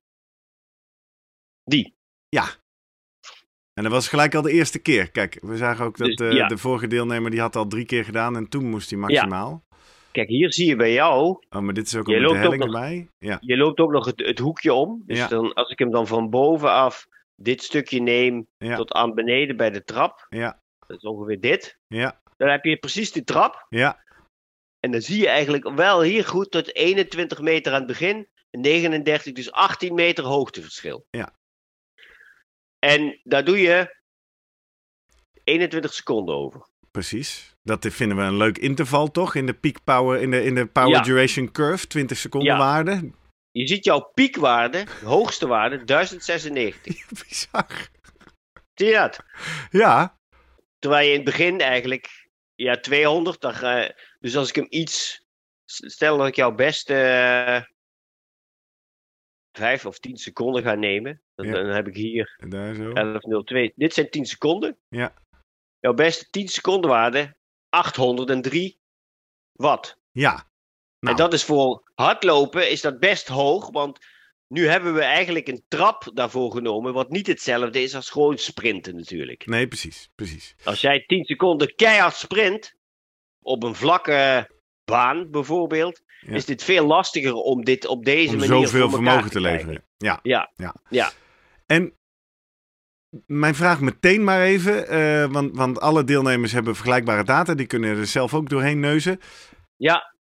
Die. 1.65 1.95
Ja. 2.29 2.45
En 3.77 3.83
dat 3.83 3.93
was 3.93 4.09
gelijk 4.09 4.35
al 4.35 4.43
de 4.43 4.53
eerste 4.53 4.79
keer. 4.79 5.11
Kijk, 5.11 5.39
we 5.41 5.57
zagen 5.57 5.85
ook 5.85 5.97
dat 5.97 6.17
Dus, 6.17 6.35
ja. 6.35 6.47
de 6.49 6.59
vorige 6.59 6.87
deelnemer 6.87 7.31
die 7.31 7.41
had 7.41 7.57
al 7.57 7.67
drie 7.67 7.85
keer 7.85 8.05
gedaan 8.05 8.37
en 8.37 8.49
toen 8.49 8.71
moest 8.71 8.91
hij 8.91 8.99
maximaal. 8.99 9.65
Kijk, 10.13 10.29
hier 10.29 10.53
zie 10.53 10.67
je 10.67 10.77
bij 10.77 10.93
jou. 10.93 11.39
Oh, 11.51 11.61
maar 11.63 11.75
dit 11.75 11.87
is 11.87 11.97
ook 11.97 12.07
Je 12.07 12.15
al 12.15 12.21
met 12.21 12.29
de 12.29 12.35
loopt 12.35 12.47
ook 12.47 12.53
helling 12.53 12.65
nog- 12.73 12.75
erbij. 12.83 13.09
Ja, 13.19 13.37
Je 13.41 13.57
loopt 13.57 13.79
ook 13.81 13.91
nog 13.91 14.05
het, 14.07 14.21
het 14.21 14.39
hoekje 14.39 14.73
om. 14.73 15.03
Dus 15.07 15.19
Ja. 15.19 15.29
dan, 15.29 15.53
als 15.55 15.71
ik 15.71 15.79
hem 15.79 15.91
dan 15.91 16.07
van 16.07 16.31
bovenaf 16.31 17.07
dit 17.35 17.63
stukje 17.63 18.01
neem 18.01 18.47
tot 18.59 18.93
aan 18.93 19.15
beneden 19.15 19.57
bij 19.57 19.71
de 19.71 19.85
trap. 19.85 20.27
ja, 20.29 20.61
Dat 20.87 20.97
is 20.97 21.03
ongeveer 21.03 21.41
dit. 21.41 21.79
ja, 21.87 22.21
Dan 22.37 22.49
heb 22.49 22.65
je 22.65 22.77
precies 22.77 23.13
die 23.13 23.25
trap. 23.25 23.67
ja. 23.69 24.05
En 24.81 24.91
dan 24.91 25.01
zie 25.01 25.21
je 25.21 25.29
eigenlijk 25.29 25.71
wel 25.75 26.03
hier 26.03 26.25
goed 26.25 26.51
tot 26.51 26.75
21 26.75 27.41
meter 27.41 27.73
aan 27.73 27.79
het 27.79 27.87
begin. 27.87 28.27
en 28.51 28.61
39, 28.61 29.33
dus 29.33 29.53
18 29.53 29.95
meter 29.95 30.25
hoogteverschil. 30.25 31.07
Ja. 31.11 31.35
En 32.87 33.21
daar 33.23 33.45
doe 33.45 33.61
je 33.61 33.97
21 35.45 35.93
seconden 35.93 36.35
over. 36.35 36.69
Precies. 36.91 37.55
Dat 37.63 37.87
vinden 37.91 38.17
we 38.17 38.23
een 38.23 38.37
leuk 38.37 38.59
interval, 38.59 39.11
toch? 39.11 39.35
In 39.35 39.47
de 39.47 39.55
peak 39.55 39.85
power, 39.85 40.21
in 40.21 40.31
de, 40.31 40.45
in 40.45 40.55
de 40.55 40.67
power 40.67 40.91
Ja. 40.91 41.03
duration 41.03 41.53
curve, 41.53 41.87
20 41.87 42.19
seconden 42.19 42.53
Ja. 42.53 42.59
waarde. 42.59 43.11
Je 43.51 43.67
ziet 43.67 43.85
jouw 43.85 44.01
piekwaarde, 44.15 44.85
de 45.01 45.07
hoogste 45.07 45.47
waarde, 45.47 45.85
1096. 45.85 47.07
Bizar. 47.29 47.89
Zie 48.75 48.87
je 48.87 48.93
dat? 48.93 49.19
Ja, 49.71 50.19
Terwijl 50.79 51.05
je 51.07 51.11
in 51.11 51.17
het 51.21 51.25
begin 51.25 51.61
eigenlijk, 51.61 52.29
ja, 52.55 52.81
200. 52.81 53.41
Dan 53.41 53.55
ga, 53.55 53.95
dus 54.21 54.37
als 54.37 54.49
ik 54.49 54.55
hem 54.55 54.67
iets, 54.69 55.25
stel 55.65 56.17
dat 56.17 56.27
ik 56.27 56.37
jouw 56.37 56.55
beste 56.55 56.95
5 59.57 59.87
of 59.87 59.99
10 59.99 60.17
seconden 60.17 60.63
ga 60.63 60.75
nemen. 60.75 61.23
Dan, 61.35 61.47
Ja. 61.47 61.53
dan 61.53 61.67
heb 61.67 61.87
ik 61.87 61.95
hier 61.95 62.37
daar 62.49 62.75
zo. 62.75 62.93
11.02. 62.95 63.73
Dit 63.77 63.95
zijn 63.95 64.11
10 64.11 64.25
seconden. 64.27 64.79
Ja. 64.89 65.15
Jouw 65.81 65.95
beste 65.95 66.27
10 66.31 66.49
seconden 66.49 66.91
waarde, 66.91 67.37
803 67.69 68.79
watt. 69.53 69.99
Ja. 70.11 70.33
Nou, 70.99 71.17
En 71.17 71.17
dat 71.17 71.33
is 71.33 71.45
voor 71.45 71.91
hardlopen 71.95 72.71
is 72.71 72.81
dat 72.81 72.99
best 73.01 73.29
hoog, 73.29 73.71
want 73.71 73.99
nu 74.49 74.67
hebben 74.67 74.95
we 74.95 75.01
eigenlijk 75.03 75.49
een 75.49 75.65
trap 75.69 76.11
daarvoor 76.15 76.53
genomen, 76.53 76.93
wat 76.93 77.11
niet 77.11 77.27
hetzelfde 77.27 77.83
is 77.83 77.95
als 77.95 78.11
gewoon 78.11 78.39
sprinten 78.39 78.97
natuurlijk. 78.97 79.47
Nee, 79.47 79.69
precies, 79.69 80.11
precies. 80.15 80.55
Als 80.65 80.81
jij 80.81 81.05
10 81.07 81.25
seconden 81.25 81.75
keihard 81.75 82.15
sprint, 82.15 82.75
op 83.43 83.63
een 83.63 83.75
vlakke 83.75 84.51
baan 84.85 85.31
bijvoorbeeld, 85.31 86.03
Ja. 86.27 86.35
is 86.35 86.45
dit 86.45 86.63
veel 86.65 86.87
lastiger 86.87 87.35
om 87.35 87.65
dit 87.65 87.87
op 87.87 88.05
deze 88.05 88.29
Om 88.33 88.39
manier 88.39 88.67
zoveel 88.67 88.91
vermogen 88.91 89.31
te 89.31 89.39
krijgen. 89.39 89.67
leveren. 89.69 89.85
Ja. 89.97 90.21
Ja. 90.23 90.53
ja. 90.57 90.75
Ja. 90.91 91.13
En 91.67 91.95
mijn 93.27 93.55
vraag 93.55 93.81
meteen 93.81 94.25
maar 94.25 94.43
even, 94.43 94.89
eh, 94.89 95.27
want, 95.33 95.57
want 95.57 95.81
alle 95.81 96.05
deelnemers 96.05 96.53
hebben 96.53 96.75
vergelijkbare 96.75 97.25
data, 97.25 97.55
die 97.55 97.67
kunnen 97.67 97.97
er 97.97 98.07
zelf 98.07 98.35
ook 98.35 98.49
doorheen 98.49 98.81
neuzen. 98.81 99.21
Ja, 99.77 100.15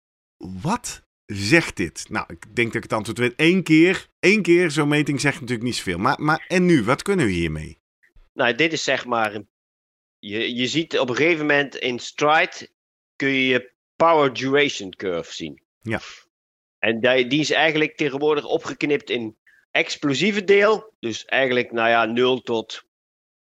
Wat 0.63 1.03
zegt 1.27 1.77
dit? 1.77 2.07
Nou, 2.09 2.25
ik 2.29 2.57
denk 2.57 2.67
dat 2.67 2.77
ik 2.77 2.83
het 2.83 2.93
antwoord 2.93 3.19
weet. 3.19 3.35
Eén 3.37 3.63
keer, 3.63 4.07
één 4.19 4.43
keer 4.43 4.71
zo'n 4.71 4.89
meting 4.89 5.21
zegt 5.21 5.41
natuurlijk 5.41 5.67
niet 5.67 5.77
zoveel. 5.77 5.99
Maar, 5.99 6.17
maar 6.21 6.45
en 6.49 6.67
nu, 6.67 6.85
wat 6.85 7.03
kunnen 7.03 7.27
we 7.27 7.33
hiermee? 7.33 7.81
nou 8.33 8.55
dit 8.55 8.73
is 8.73 8.83
zeg 8.83 9.05
maar, 9.05 9.41
je, 10.19 10.55
je 10.55 10.67
ziet 10.67 10.99
op 10.99 11.09
een 11.09 11.17
gegeven 11.17 11.47
moment 11.47 11.77
in 11.77 11.99
stride, 11.99 12.69
kun 13.17 13.29
je 13.29 13.47
je 13.47 13.73
power 13.97 14.33
duration 14.33 14.91
curve 14.91 15.33
zien. 15.33 15.63
Ja. 15.83 16.01
En 16.79 17.01
die, 17.01 17.27
die 17.27 17.41
is 17.41 17.51
eigenlijk 17.51 17.97
tegenwoordig 17.97 18.45
opgeknipt 18.45 19.11
in 19.11 19.37
explosieve 19.71 20.45
deel. 20.45 20.95
Dus 21.01 21.25
eigenlijk, 21.25 21.73
nou 21.73 21.89
ja, 21.89 22.05
0 22.05 22.41
tot 22.41 22.83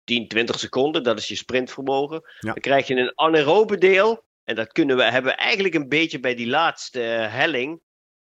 10, 0.04 0.28
20 0.28 0.58
seconden. 0.58 1.02
Dat 1.02 1.18
is 1.18 1.28
je 1.28 1.36
sprintvermogen. 1.36 2.22
Ja. 2.40 2.52
Dan 2.52 2.60
krijg 2.62 2.86
je 2.86 2.94
een 2.94 3.12
anaerobe 3.14 3.78
deel. 3.78 4.24
En 4.44 4.54
dat 4.54 4.72
kunnen 4.72 4.96
we, 4.96 5.02
hebben 5.02 5.30
we 5.30 5.36
eigenlijk 5.38 5.74
een 5.74 5.88
beetje 5.88 6.20
bij 6.20 6.34
die 6.34 6.46
laatste 6.46 7.02
eh, 7.02 7.32
helling. 7.34 7.80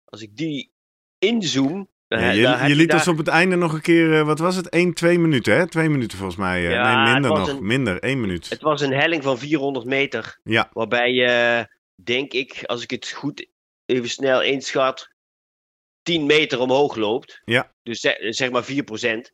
Als 0.05 0.23
ik 0.23 0.37
die 0.37 0.73
inzoom. 1.19 1.89
Ja, 2.09 2.31
je, 2.31 2.41
je 2.69 2.75
liet 2.75 2.89
daar- 2.89 2.99
ons 2.99 3.09
op 3.09 3.17
het 3.17 3.29
einde 3.29 3.57
nog 3.57 3.73
een 3.73 3.81
keer, 3.81 4.19
eh, 4.19 4.27
wat 4.27 4.39
was 4.39 4.57
het? 4.57 4.69
1, 4.69 4.95
2 4.95 5.19
minuten, 5.19 5.57
hè? 5.57 5.69
Twee 5.69 5.89
minuten 5.89 6.19
volgens 6.19 6.39
mij. 6.39 6.65
eh. 6.67 6.71
Ja, 6.71 7.05
nee, 7.05 7.13
minder 7.13 7.31
nog. 7.31 7.49
een- 7.49 7.67
Minder, 7.67 7.99
één 8.03 8.21
minuut. 8.21 8.49
Het 8.49 8.61
was 8.63 8.81
een 8.81 8.93
helling 8.93 9.23
van 9.23 9.39
400 9.39 9.87
meter. 9.87 10.39
Ja. 10.45 10.71
Waarbij 10.73 11.13
je, 11.13 11.67
denk 12.05 12.33
ik, 12.33 12.63
als 12.65 12.83
ik 12.83 12.91
het 12.91 13.09
goed 13.11 13.47
even 13.91 14.09
snel 14.09 14.43
inschat, 14.43 15.11
10 16.03 16.27
meter 16.27 16.59
omhoog 16.59 16.97
loopt. 16.97 17.41
Ja. 17.45 17.75
Dus 17.83 18.01
zeg, 18.31 18.51
maar 18.51 18.65
4%. 18.65 19.33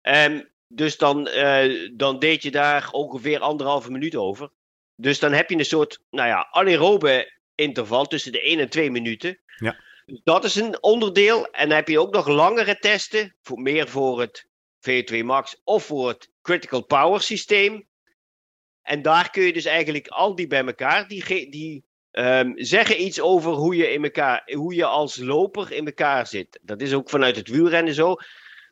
Ehm 0.00 0.40
dus 0.68 0.96
dan, 0.96 1.28
eh, 1.28 1.90
dan 1.92 2.18
deed 2.18 2.42
je 2.42 2.50
daar 2.50 2.90
ongeveer 2.90 3.40
anderhalve 3.40 3.90
minuut 3.90 4.16
over. 4.16 4.50
Dus 4.94 5.18
dan 5.18 5.32
heb 5.32 5.50
je 5.50 5.56
een 5.56 5.64
soort, 5.64 6.02
nou 6.10 6.28
ja, 6.28 6.48
anaerobe 6.50 7.32
interval 7.54 8.06
tussen 8.06 8.32
de 8.32 8.48
1 8.50 8.58
en 8.58 8.68
2 8.68 8.90
minuten. 8.90 9.40
Ja. 9.56 9.76
Dus 10.06 10.20
dat 10.24 10.44
is 10.44 10.54
een 10.54 10.82
onderdeel. 10.82 11.46
En 11.46 11.68
dan 11.68 11.76
heb 11.76 11.88
je 11.88 12.00
ook 12.00 12.12
nog 12.12 12.26
langere 12.26 12.78
testen, 12.78 13.36
voor, 13.42 13.60
meer 13.60 13.88
voor 13.88 14.20
het 14.20 14.48
VO2 14.80 15.24
Max 15.24 15.60
of 15.64 15.84
voor 15.84 16.08
het 16.08 16.30
Critical 16.42 16.84
Power 16.84 17.20
systeem. 17.20 17.88
En 18.82 19.02
daar 19.02 19.30
kun 19.30 19.42
je 19.42 19.52
dus 19.52 19.64
eigenlijk 19.64 20.08
al 20.08 20.34
die 20.34 20.46
bij 20.46 20.64
elkaar, 20.64 21.08
die, 21.08 21.50
die 21.50 21.84
ehm, 22.18 22.52
zeggen 22.54 23.02
iets 23.02 23.20
over 23.20 23.52
hoe 23.52 23.76
je, 23.76 23.92
in 23.92 24.04
elkaar, 24.04 24.50
hoe 24.54 24.74
je 24.74 24.84
als 24.84 25.16
loper 25.16 25.72
in 25.72 25.86
elkaar 25.86 26.26
zit. 26.26 26.58
Dat 26.62 26.80
is 26.80 26.94
ook 26.94 27.10
vanuit 27.10 27.36
het 27.36 27.48
wielrennen 27.48 27.94
zo. 27.94 28.16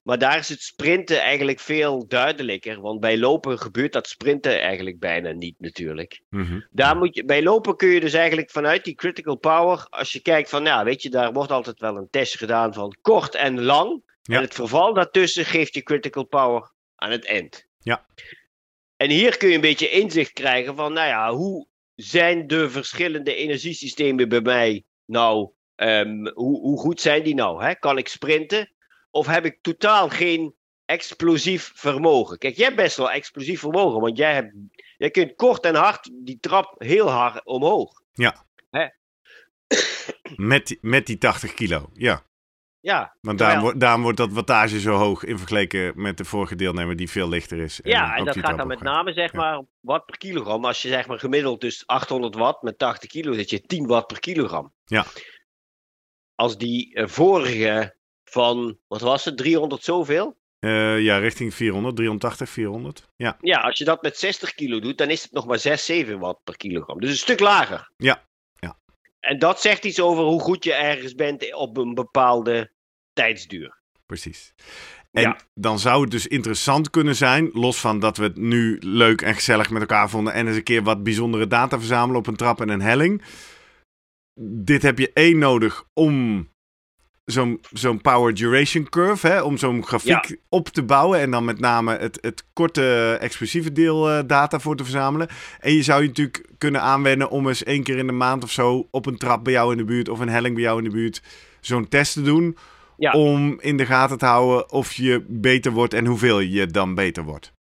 Maar 0.02 0.18
daar 0.18 0.38
is 0.38 0.48
het 0.48 0.62
sprinten 0.62 1.20
eigenlijk 1.20 1.61
veel 1.61 2.06
duidelijker. 2.09 2.80
Want 2.80 3.00
bij 3.00 3.18
lopen 3.18 3.59
gebeurt 3.59 3.92
dat 3.92 4.09
sprinten 4.09 4.61
eigenlijk 4.61 4.98
bijna 4.98 5.30
niet 5.30 5.54
natuurlijk. 5.59 6.20
Mhm. 6.28 6.61
Daar 6.70 6.96
moet 6.96 7.14
je, 7.14 7.24
bij 7.24 7.42
lopen 7.42 7.76
kun 7.76 7.88
je 7.88 8.00
dus 8.00 8.12
eigenlijk 8.12 8.50
vanuit 8.50 8.85
die 8.85 8.94
critical 8.94 9.37
power, 9.37 9.87
als 9.90 10.12
je 10.12 10.20
kijkt 10.20 10.48
van, 10.48 10.62
nou 10.62 10.85
weet 10.85 11.02
je, 11.02 11.11
daar 11.11 11.32
wordt 11.32 11.52
altijd 11.52 11.80
wel 11.80 11.96
een 11.96 12.11
test 12.11 12.37
gedaan 12.37 12.74
van 12.74 12.96
kort 13.02 13.35
en 13.35 13.62
lang. 13.62 14.02
Ja. 14.22 14.37
En 14.37 14.42
het 14.42 14.54
verval 14.54 14.94
daartussen 14.94 15.44
geeft 15.44 15.74
je 15.74 15.82
critical 15.82 16.24
power 16.24 16.70
aan 16.96 17.11
het 17.11 17.26
eind. 17.26 17.66
Ja. 17.78 18.06
En 18.96 19.11
hier 19.11 19.37
kun 19.37 19.48
je 19.48 19.54
een 19.54 19.61
beetje 19.61 19.90
inzicht 19.90 20.32
krijgen 20.32 20.76
van, 20.76 20.92
nou 20.92 21.09
ja, 21.09 21.32
hoe 21.32 21.66
zijn 21.96 22.46
de 22.46 22.70
verschillende 22.70 23.35
energiesystemen 23.35 24.28
bij 24.28 24.40
mij 24.40 24.85
nou, 25.04 25.50
ehm, 25.74 26.26
hoe, 26.35 26.61
hoe 26.61 26.78
goed 26.78 27.00
zijn 27.00 27.22
die 27.22 27.35
nou? 27.35 27.64
Hè? 27.64 27.74
Kan 27.74 27.98
ik 27.98 28.09
sprinten? 28.09 28.72
Of 29.11 29.26
heb 29.26 29.44
ik 29.44 29.59
totaal 29.62 30.09
geen 30.09 30.54
explosief 30.85 31.72
vermogen. 31.74 32.38
Kijk, 32.38 32.56
jij 32.56 32.64
hebt 32.64 32.76
best 32.76 32.96
wel 32.96 33.11
explosief 33.11 33.61
vermogen, 33.61 34.00
want 34.00 34.16
jij, 34.18 34.35
hebt, 34.35 34.52
jij 34.96 35.11
kunt 35.11 35.35
kort 35.35 35.64
en 35.64 35.74
hard 35.74 36.11
die 36.12 36.38
trap 36.40 36.74
heel 36.78 37.09
hard 37.11 37.44
omhoog. 37.46 38.02
Met, 40.37 40.66
die- 40.66 40.78
met 40.80 41.06
die 41.06 41.18
80 41.18 41.54
kilo, 41.54 41.90
ja. 41.92 42.24
Ja, 42.87 43.16
Want 43.20 43.38
daarom, 43.38 43.61
wordt- 43.62 43.81
daarom 43.81 44.03
wordt 44.03 44.16
dat 44.16 44.33
wattage 44.33 44.81
zo 44.81 44.94
hoog 44.94 45.25
in 45.25 45.38
vergelijking 45.38 45.94
met 45.94 46.16
de 46.16 46.25
vorige 46.25 46.57
deelnemer 46.57 46.96
die 46.96 47.11
veel 47.11 47.29
lichter 47.29 47.59
is. 47.59 47.81
ja 47.83 48.16
en 48.16 48.25
dat 48.25 48.38
gaat 48.38 48.57
dan 48.59 48.66
met 48.66 48.81
name 48.83 49.12
zeg 49.12 49.33
Ja. 49.33 49.38
maar 49.38 49.62
watt 49.81 50.07
per 50.07 50.18
kilogram. 50.18 50.64
Als 50.64 50.83
je 50.83 50.88
zeg 50.88 51.07
maar 51.07 51.18
gemiddeld 51.18 51.61
dus 51.61 51.87
800 51.87 52.35
watt 52.35 52.62
met 52.62 52.79
80 52.79 53.11
kilo, 53.11 53.33
zit 53.33 53.51
je 53.51 53.61
10 53.61 53.87
watt 53.87 54.07
per 54.07 54.20
kilogram. 54.20 54.72
Ja. 54.85 55.05
Als 56.35 56.59
die 56.59 56.94
eh, 56.94 57.07
vorige 57.07 57.96
van, 58.25 58.79
wat 58.87 59.01
was 59.01 59.25
het, 59.25 59.37
300 59.37 59.83
zoveel? 59.85 60.37
Eh, 60.59 61.01
ja, 61.01 61.16
richting 61.18 61.55
400, 61.55 61.96
380, 61.96 62.49
400. 62.49 63.09
Ja, 63.16 63.37
Ja, 63.40 63.61
als 63.61 63.79
je 63.79 63.85
dat 63.85 64.03
met 64.03 64.18
60 64.18 64.55
kilo 64.55 64.79
doet, 64.81 64.99
dan 64.99 65.11
is 65.11 65.22
het 65.22 65.33
nog 65.33 65.46
maar 65.46 65.59
6, 65.59 65.85
7 65.85 66.18
watt 66.18 66.44
per 66.44 66.57
kilogram. 66.57 67.01
Dus 67.01 67.11
een 67.11 67.16
stuk 67.16 67.40
lager. 67.40 67.90
Ja, 67.96 68.22
ja. 68.55 68.79
En 69.20 69.38
dat 69.38 69.61
zegt 69.61 69.85
iets 69.85 70.01
over 70.01 70.25
hoe 70.25 70.40
goed 70.40 70.64
je 70.64 70.75
ergens 70.75 71.14
bent 71.14 71.55
op 71.55 71.77
een 71.77 71.94
bepaalde 71.94 72.75
tijdsduur. 73.16 73.79
precies. 74.07 74.55
En 75.12 75.22
Ja. 75.22 75.37
dan 75.55 75.79
zou 75.79 76.00
het 76.02 76.11
dus 76.11 76.26
interessant 76.26 76.90
kunnen 76.90 77.16
zijn, 77.16 77.50
los 77.52 77.81
van 77.81 77.98
dat 78.00 78.16
we 78.16 78.22
het 78.22 78.37
nu 78.37 78.76
leuk 78.81 79.22
en 79.22 79.35
gezellig 79.35 79.70
met 79.70 79.81
elkaar 79.81 80.11
vonden 80.11 80.33
en 80.33 80.46
eens 80.46 80.57
een 80.57 80.62
keer 80.62 80.83
wat 80.83 81.02
bijzondere 81.02 81.46
data 81.46 81.79
verzamelen 81.79 82.16
op 82.20 82.26
een 82.26 82.37
trap 82.37 82.61
en 82.61 82.68
een 82.68 82.81
helling. 82.81 83.22
Dit 84.40 84.83
heb 84.83 84.98
je 84.98 85.11
één 85.12 85.38
nodig 85.38 85.85
om 85.92 86.48
zo'n 87.24 87.61
zo'n 87.72 88.00
power 88.00 88.35
duration 88.35 88.88
curve, 88.88 89.26
hè, 89.26 89.40
om 89.42 89.57
zo'n 89.57 89.85
grafiek 89.87 90.37
op 90.48 90.68
te 90.68 90.83
bouwen 90.83 91.20
en 91.20 91.31
dan 91.31 91.44
met 91.44 91.59
name 91.61 91.96
het, 91.96 92.18
het 92.20 92.44
korte 92.52 93.16
explosieve 93.20 93.72
deel 93.72 94.11
eh, 94.11 94.22
data 94.26 94.59
voor 94.61 94.76
te 94.76 94.83
verzamelen. 94.83 95.29
En 95.61 95.72
je 95.72 95.83
zou 95.83 96.02
je 96.02 96.09
natuurlijk 96.09 96.48
kunnen 96.59 96.81
aanwenden 96.81 97.31
om 97.31 97.48
eens 97.48 97.62
één 97.64 97.83
keer 97.83 97.98
in 97.98 98.07
de 98.07 98.12
maand 98.12 98.44
of 98.44 98.50
zo 98.50 98.88
op 98.90 99.07
een 99.07 99.16
trap 99.16 99.44
bij 99.44 99.52
jou 99.52 99.72
in 99.72 99.79
de 99.79 99.85
buurt 99.85 100.09
of 100.09 100.18
een 100.18 100.29
helling 100.29 100.55
bij 100.55 100.64
jou 100.64 100.79
in 100.79 100.85
de 100.85 100.90
buurt 100.96 101.22
zo'n 101.61 101.88
test 101.88 102.12
te 102.12 102.22
doen. 102.22 102.57
Ja. 102.96 103.12
Om 103.12 103.61
in 103.61 103.76
de 103.76 103.87
gaten 103.87 104.18
te 104.18 104.26
houden 104.26 104.70
of 104.72 104.92
je 104.92 105.24
beter 105.28 105.72
wordt 105.72 105.94
en 105.94 106.06
hoeveel 106.06 106.40
je 106.40 106.66
dan 106.66 106.94
beter 106.94 107.22
wordt. 107.24 107.52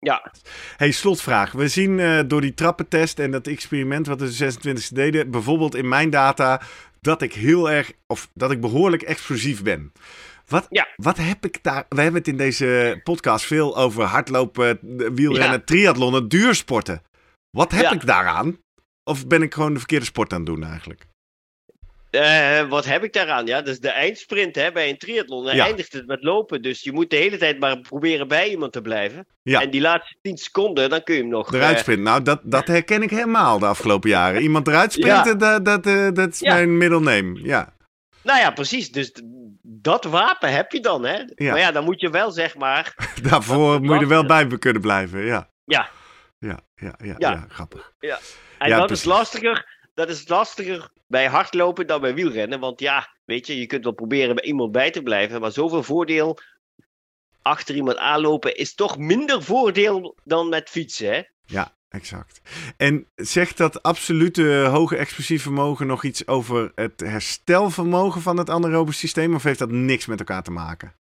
Ja, 0.00 0.32
Hey, 0.76 0.90
slotvraag. 0.90 1.52
We 1.52 1.68
zien 1.68 2.00
eh, 2.00 2.20
door 2.26 2.40
die 2.40 2.54
trappentest 2.54 3.18
en 3.18 3.30
dat 3.30 3.46
experiment 3.46 4.06
wat 4.06 4.20
we 4.20 4.36
de 4.36 4.52
26e 4.52 4.88
deden, 4.92 5.30
bijvoorbeeld 5.30 5.74
in 5.74 5.88
mijn 5.88 6.10
data, 6.10 6.60
dat 7.00 7.22
ik 7.22 7.32
heel 7.34 7.70
erg, 7.70 7.92
of 8.06 8.30
dat 8.34 8.50
ik 8.50 8.60
behoorlijk 8.60 9.02
explosief 9.02 9.62
ben. 9.62 9.92
Wat, 10.46 10.66
Ja. 10.70 10.88
wat 10.96 11.16
heb 11.16 11.44
ik 11.44 11.62
daar... 11.62 11.86
We 11.88 12.00
hebben 12.00 12.20
het 12.20 12.28
in 12.28 12.36
deze 12.36 13.00
podcast 13.02 13.44
veel 13.44 13.76
over 13.76 14.04
hardlopen, 14.04 14.78
wielrennen, 15.14 15.58
Ja. 15.58 15.64
triathlonnen, 15.64 16.28
duursporten. 16.28 17.02
Wat 17.50 17.70
heb 17.72 17.82
Ja. 17.82 17.90
ik 17.92 18.06
daaraan? 18.06 18.58
Of 19.04 19.26
ben 19.26 19.42
ik 19.42 19.54
gewoon 19.54 19.72
de 19.72 19.78
verkeerde 19.78 20.04
sport 20.04 20.32
aan 20.32 20.38
het 20.38 20.46
doen 20.46 20.64
eigenlijk? 20.64 21.06
Eh, 22.10 22.68
wat 22.68 22.84
heb 22.84 23.04
ik 23.04 23.12
daaraan? 23.12 23.46
Ja, 23.46 23.56
dat 23.58 23.68
is 23.68 23.80
de 23.80 23.88
eindsprint 23.90 24.54
hè, 24.56 24.72
bij 24.72 24.88
een 24.88 24.98
triathlon. 24.98 25.44
Dan 25.44 25.56
Ja. 25.56 25.64
eindigt 25.64 25.92
het 25.92 26.06
met 26.06 26.22
lopen. 26.22 26.62
Dus 26.62 26.82
je 26.82 26.92
moet 26.92 27.10
de 27.10 27.16
hele 27.16 27.36
tijd 27.36 27.58
maar 27.60 27.78
proberen 27.80 28.28
bij 28.28 28.48
iemand 28.50 28.72
te 28.72 28.80
blijven. 28.82 29.26
Ja. 29.42 29.60
En 29.60 29.70
die 29.70 29.80
laatste 29.80 30.16
10 30.22 30.36
seconden, 30.36 30.90
dan 30.90 31.02
kun 31.02 31.14
je 31.14 31.20
hem 31.20 31.30
nog. 31.30 31.52
Eruit 31.52 31.74
eh, 31.74 31.80
sprinten. 31.80 32.04
Nou, 32.04 32.22
dat, 32.22 32.40
dat 32.44 32.66
herken 32.66 33.02
ik 33.02 33.10
helemaal 33.10 33.58
de 33.58 33.66
afgelopen 33.66 34.10
jaren. 34.10 34.42
Iemand 34.42 34.68
eruit 34.68 34.92
sprinten, 34.92 35.38
dat, 35.38 35.64
dat, 35.64 35.86
eh, 35.86 36.08
dat 36.12 36.32
is 36.32 36.40
mijn 36.40 36.78
middle 36.78 37.00
name. 37.00 37.40
Ja. 37.42 37.74
nou 38.22 38.40
ja, 38.40 38.50
precies. 38.50 38.90
Dus 38.90 39.12
dat 39.62 40.04
wapen 40.04 40.52
heb 40.52 40.72
je 40.72 40.80
dan, 40.80 41.04
hè? 41.04 41.16
Ja. 41.34 41.50
Maar 41.50 41.58
ja, 41.58 41.72
dan 41.72 41.84
moet 41.84 42.00
je 42.00 42.10
wel 42.10 42.30
zeg 42.30 42.56
maar. 42.56 42.94
Daarvoor 43.30 43.80
moet 43.80 43.94
je 43.94 44.00
er 44.02 44.08
wel 44.08 44.26
bij 44.26 44.46
kunnen 44.58 44.82
blijven, 44.82 45.24
ja. 45.24 45.48
Ja. 45.64 45.88
Ja, 46.38 46.60
ja, 46.74 46.94
ja, 47.04 47.14
ja. 47.18 47.30
Ja. 47.30 47.44
grappig. 47.48 47.92
En 47.98 48.08
Ja, 48.68 48.76
dat 48.76 48.86
precies. 48.86 49.04
is 49.04 49.10
lastiger. 49.12 49.77
Dat 49.98 50.08
is 50.08 50.28
lastiger 50.28 50.90
bij 51.06 51.26
hardlopen 51.26 51.86
dan 51.86 52.00
bij 52.00 52.14
wielrennen. 52.14 52.60
Want 52.60 52.80
ja, 52.80 53.14
weet 53.24 53.46
je, 53.46 53.58
je 53.58 53.66
kunt 53.66 53.84
wel 53.84 53.92
proberen 53.92 54.34
bij 54.34 54.44
iemand 54.44 54.72
bij 54.72 54.90
te 54.90 55.02
blijven. 55.02 55.40
Maar 55.40 55.52
zoveel 55.52 55.82
voordeel 55.82 56.38
achter 57.42 57.74
iemand 57.74 57.96
aanlopen 57.96 58.56
is 58.56 58.74
toch 58.74 58.98
minder 58.98 59.42
voordeel 59.42 60.16
dan 60.24 60.48
met 60.48 60.68
fietsen, 60.68 61.12
hè? 61.12 61.22
Ja, 61.44 61.76
exact. 61.88 62.40
En 62.76 63.06
zegt 63.14 63.56
dat 63.56 63.82
absolute 63.82 64.68
hoge 64.70 64.96
explosief 64.96 65.42
vermogen 65.42 65.86
nog 65.86 66.04
iets 66.04 66.26
over 66.26 66.72
het 66.74 67.00
herstelvermogen 67.00 68.20
van 68.20 68.36
het 68.36 68.50
anaerobe 68.50 68.92
systeem? 68.92 69.34
Of 69.34 69.42
heeft 69.42 69.58
dat 69.58 69.70
niks 69.70 70.06
met 70.06 70.18
elkaar 70.18 70.42
te 70.42 70.50
maken? 70.50 70.96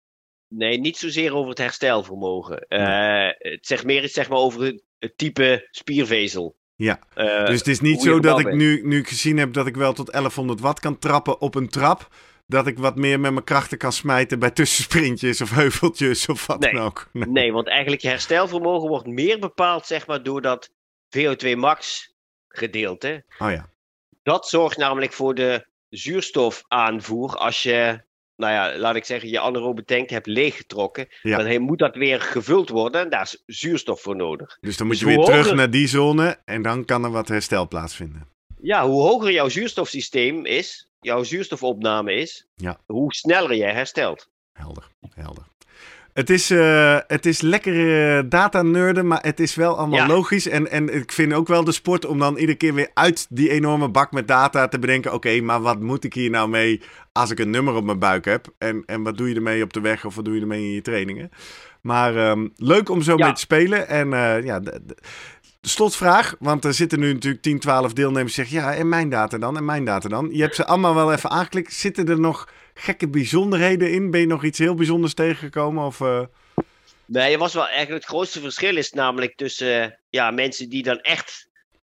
Nee, 0.49 0.79
niet 0.79 0.97
zozeer 0.97 1.35
over 1.35 1.49
het 1.49 1.59
herstelvermogen. 1.59 2.69
Eh, 2.69 3.29
het 3.53 3.67
zegt 3.67 3.85
meer 3.85 4.05
iets 4.05 4.15
zeg 4.15 4.29
maar, 4.29 4.39
over 4.39 4.63
het, 4.63 4.83
het 4.99 5.19
type 5.19 5.69
spiervezel. 5.71 6.57
Ja, 6.77 6.99
Eh, 7.15 7.47
dus 7.47 7.59
het 7.59 7.67
is 7.69 7.81
niet 7.81 8.03
zo 8.03 8.21
dat 8.21 8.39
ik 8.41 8.53
nu, 8.53 8.81
nu 8.87 9.05
gezien 9.05 9.39
heb 9.39 9.53
dat 9.53 9.67
ik 9.67 9.77
wel 9.77 9.93
tot 9.93 10.13
1100 10.13 10.61
watt 10.61 10.81
kan 10.81 10.99
trappen 10.99 11.41
op 11.41 11.55
een 11.55 11.69
trap. 11.69 12.09
Dat 12.47 12.67
ik 12.67 12.79
wat 12.79 12.97
meer 12.97 13.21
met 13.21 13.33
mijn 13.33 13.45
krachten 13.45 13.79
kan 13.79 13.93
smijten 13.93 14.39
bij 14.39 14.51
tussensprintjes 14.51 15.41
of 15.41 15.51
heuveltjes 15.51 16.29
of 16.29 16.47
wat 16.47 16.59
Nee. 16.61 16.73
dan 16.73 16.83
ook. 16.83 17.09
Nee. 17.13 17.27
Nee, 17.29 17.53
want 17.53 17.69
eigenlijk 17.69 18.03
je 18.03 18.09
herstelvermogen 18.09 18.89
wordt 18.89 19.07
meer 19.07 19.39
bepaald 19.39 19.87
zeg 19.87 20.07
maar, 20.07 20.23
door 20.23 20.41
dat 20.43 20.71
VO2 21.19 21.57
max 21.57 22.11
gedeelte. 22.49 23.25
Oh 23.39 23.51
ja, 23.51 23.69
Dat 24.23 24.49
zorgt 24.49 24.77
namelijk 24.77 25.13
voor 25.13 25.35
de 25.35 25.67
zuurstofaanvoer 25.89 27.37
als 27.37 27.63
je, 27.63 28.03
nou 28.37 28.53
ja, 28.53 28.79
laat 28.79 28.97
ik 28.97 29.05
zeggen, 29.05 29.29
je 29.29 29.41
anaerobe 29.41 29.85
tank 29.85 30.11
hebt 30.11 30.27
leeggetrokken. 30.27 31.09
Ja. 31.23 31.43
Dan 31.43 31.61
moet 31.63 31.79
dat 31.79 31.97
weer 31.97 32.21
gevuld 32.21 32.69
worden 32.69 33.01
en 33.01 33.11
daar 33.11 33.23
is 33.23 33.43
zuurstof 33.47 34.01
voor 34.01 34.17
nodig. 34.17 34.59
dus 34.61 34.77
dan 34.77 34.87
moet 34.87 34.95
Dus 34.99 35.05
je 35.05 35.11
weer 35.11 35.25
hoe 35.25 35.27
terug 35.35 35.55
naar 35.55 35.71
die 35.71 35.89
zone 35.89 36.39
en 36.45 36.63
dan 36.63 36.85
kan 36.85 37.05
er 37.05 37.11
wat 37.11 37.29
herstel 37.29 37.69
plaatsvinden. 37.69 38.29
Ja, 38.61 38.87
hoe 38.87 39.03
hoger 39.03 39.33
jouw 39.33 39.49
zuurstofsysteem 39.49 40.45
is, 40.45 40.91
jouw 41.01 41.23
zuurstofopname 41.23 42.13
is, 42.15 42.47
Ja. 42.55 42.81
hoe 42.87 43.15
sneller 43.15 43.57
jij 43.57 43.73
herstelt. 43.73 44.29
Helder, 44.53 44.89
helder. 45.15 45.45
Het 46.17 46.31
is, 46.31 46.51
eh, 46.51 46.99
het 47.07 47.27
is 47.27 47.41
lekker 47.41 48.17
eh, 48.19 48.23
data 48.29 48.63
nerden, 48.63 49.07
maar 49.07 49.19
het 49.23 49.41
is 49.41 49.55
wel 49.55 49.77
allemaal 49.79 49.99
Ja. 49.99 50.07
logisch. 50.07 50.49
En, 50.49 50.71
en 50.71 50.95
ik 50.95 51.13
vind 51.13 51.33
ook 51.33 51.49
wel 51.49 51.65
de 51.65 51.73
sport 51.73 52.05
om 52.07 52.19
dan 52.19 52.37
iedere 52.37 52.57
keer 52.59 52.75
weer 52.75 52.91
uit 52.95 53.27
die 53.31 53.51
enorme 53.51 53.89
bak 53.89 54.13
met 54.13 54.29
data 54.29 54.69
te 54.69 54.79
bedenken. 54.79 55.13
Oké, 55.13 55.41
maar 55.41 55.61
wat 55.61 55.81
moet 55.81 56.05
ik 56.05 56.15
hier 56.15 56.31
nou 56.31 56.49
mee 56.49 56.81
als 57.13 57.31
ik 57.31 57.39
een 57.39 57.51
nummer 57.51 57.75
op 57.75 57.85
mijn 57.85 57.99
buik 57.99 58.25
heb? 58.25 58.47
En, 58.59 58.83
en 58.87 59.03
wat 59.03 59.17
doe 59.17 59.29
je 59.29 59.35
ermee 59.35 59.63
op 59.63 59.73
de 59.73 59.81
weg 59.81 60.05
of 60.05 60.15
wat 60.15 60.25
doe 60.25 60.35
je 60.35 60.41
ermee 60.41 60.63
in 60.63 60.73
je 60.73 60.83
trainingen? 60.83 61.31
Maar 61.81 62.17
ehm, 62.17 62.49
leuk 62.57 62.89
om 62.89 63.03
zo 63.03 63.17
Ja. 63.17 63.25
mee 63.25 63.35
te 63.35 63.41
spelen. 63.41 63.89
En 63.89 64.13
eh, 64.13 64.45
ja, 64.45 64.61
de, 64.61 64.81
de- 64.87 64.97
de 65.61 65.69
slotvraag, 65.69 66.35
want 66.39 66.65
er 66.65 66.75
zitten 66.75 67.01
nu 67.01 67.13
natuurlijk 67.13 67.43
10, 67.43 67.59
12 67.59 67.93
deelnemers 67.93 68.35
die 68.35 68.45
zeggen... 68.45 68.69
Ja, 68.69 68.75
en 68.75 68.89
mijn 68.89 69.09
data 69.09 69.39
dan? 69.39 69.57
En 69.57 69.65
mijn 69.65 69.85
data 69.85 70.09
dan? 70.09 70.29
Je 70.33 70.43
hebt 70.43 70.55
ze 70.55 70.67
allemaal 70.67 70.95
wel 70.95 71.13
even 71.13 71.31
aangeklikt. 71.31 71.73
Zitten 71.73 72.09
er 72.09 72.21
nog 72.21 72.49
gekke 72.79 73.09
bijzonderheden 73.09 73.93
in? 73.93 74.11
Ben 74.11 74.21
je 74.21 74.27
nog 74.27 74.45
iets 74.45 74.59
heel 74.59 74.75
bijzonders 74.75 75.15
tegengekomen? 75.15 75.85
Of, 75.85 76.01
eh, 76.01 76.21
Nee, 77.09 77.31
je 77.31 77.39
was 77.39 77.55
wel 77.55 77.67
eigenlijk 77.69 78.03
het 78.03 78.11
grootste 78.13 78.41
verschil 78.41 78.77
is 78.77 78.93
namelijk 78.93 79.37
tussen 79.37 79.83
eh, 79.83 79.91
ja, 80.09 80.31
mensen 80.31 80.69
die 80.69 80.83
dan 80.83 80.99
echt 80.99 81.49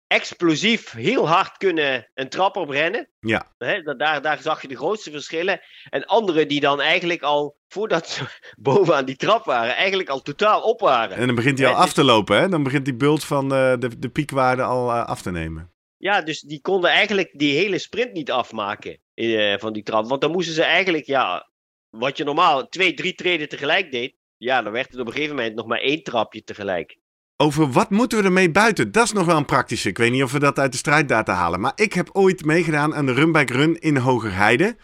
explosief 0.08 0.92
heel 0.92 1.28
hard 1.28 1.58
kunnen 1.58 2.10
een 2.14 2.30
trap 2.30 2.56
oprennen. 2.58 3.10
Ja. 3.20 3.54
Hè, 3.58 3.82
dat- 3.82 4.00
daar, 4.00 4.22
daar 4.22 4.42
zag 4.42 4.62
je 4.62 4.68
de 4.68 4.76
grootste 4.76 5.12
verschillen. 5.12 5.60
En 5.90 6.06
anderen 6.06 6.48
die 6.48 6.60
dan 6.60 6.82
eigenlijk 6.82 7.22
al, 7.22 7.58
voordat 7.68 8.10
ze 8.10 8.24
bovenaan 8.58 9.06
die 9.06 9.16
trap 9.16 9.46
waren, 9.46 9.76
eigenlijk 9.76 10.10
al 10.10 10.22
totaal 10.22 10.62
op 10.62 10.80
waren. 10.80 11.18
En 11.18 11.26
dan 11.26 11.36
begint 11.36 11.58
hij 11.58 11.68
al 11.68 11.74
Ja, 11.74 11.80
af 11.80 11.86
dus- 11.86 11.94
te 11.94 12.04
lopen, 12.04 12.40
hè? 12.40 12.50
Dan 12.50 12.64
begint 12.64 12.86
die 12.86 12.96
bult 12.96 13.24
van 13.24 13.44
eh, 13.54 13.74
de, 13.80 14.00
de 14.00 14.10
piekwaarde 14.10 14.64
al 14.64 14.92
af 14.92 15.22
te 15.22 15.32
nemen. 15.32 15.73
Ja, 16.04 16.22
dus 16.22 16.42
die 16.42 16.62
konden 16.62 16.90
eigenlijk 16.90 17.32
die 17.34 17.58
hele 17.58 17.78
sprint 17.78 18.14
niet 18.14 18.32
afmaken 18.32 18.98
eh, 19.14 19.60
van 19.60 19.74
die 19.74 19.84
trap. 19.84 20.08
Want 20.08 20.22
dan 20.22 20.32
moesten 20.32 20.54
ze 20.54 20.64
eigenlijk, 20.64 21.06
ja, 21.06 21.50
wat 21.90 22.18
je 22.18 22.24
normaal 22.24 22.68
twee, 22.68 22.94
drie 22.94 23.14
treden 23.14 23.50
tegelijk 23.50 23.92
deed. 23.92 24.16
Ja, 24.38 24.62
dan 24.62 24.72
werd 24.72 24.92
het 24.92 25.00
op 25.00 25.08
een 25.08 25.14
gegeven 25.14 25.36
moment 25.36 25.56
nog 25.56 25.66
maar 25.66 25.80
één 25.80 26.04
trapje 26.04 26.44
tegelijk. 26.44 26.98
Over 27.38 27.72
wat 27.72 27.90
moeten 27.90 28.18
we 28.18 28.24
ermee 28.24 28.52
buiten? 28.52 28.92
Dat 28.92 29.04
is 29.04 29.12
nog 29.12 29.26
wel 29.26 29.38
een 29.38 29.46
praktische. 29.46 29.90
Ik 29.90 29.98
weet 29.98 30.12
niet 30.12 30.24
of 30.24 30.32
we 30.32 30.40
dat 30.40 30.60
uit 30.60 30.72
de 30.72 30.78
strijddata 30.78 31.34
halen. 31.34 31.60
Maar 31.60 31.74
ik 31.76 31.94
heb 31.94 32.10
ooit 32.12 32.46
meegedaan 32.46 32.96
aan 32.96 33.06
de 33.06 33.14
Runbike 33.14 33.54
Run 33.54 33.80
in 33.80 33.98
Hogerheide. 33.98 34.76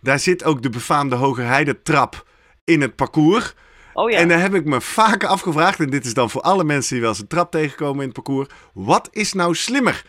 Daar 0.00 0.18
zit 0.18 0.44
ook 0.44 0.62
de 0.62 0.70
befaamde 0.70 1.16
Hogerheide 1.16 1.82
trap 1.82 2.28
in 2.64 2.80
het 2.80 2.96
parcours. 2.96 3.54
Oh 3.92 4.10
ja. 4.10 4.18
En 4.18 4.28
daar 4.28 4.40
heb 4.40 4.54
ik 4.54 4.64
me 4.64 4.80
vaker 4.80 5.28
afgevraagd, 5.28 5.80
en 5.80 5.90
dit 5.90 6.04
is 6.04 6.14
dan 6.14 6.30
voor 6.30 6.40
alle 6.40 6.64
mensen 6.64 6.92
die 6.92 7.00
wel 7.00 7.10
eens 7.10 7.20
een 7.20 7.26
trap 7.26 7.50
tegenkomen 7.50 8.00
in 8.00 8.10
het 8.12 8.22
parcours. 8.22 8.48
Wat 8.72 9.08
is 9.12 9.32
nou 9.32 9.54
slimmer? 9.54 10.04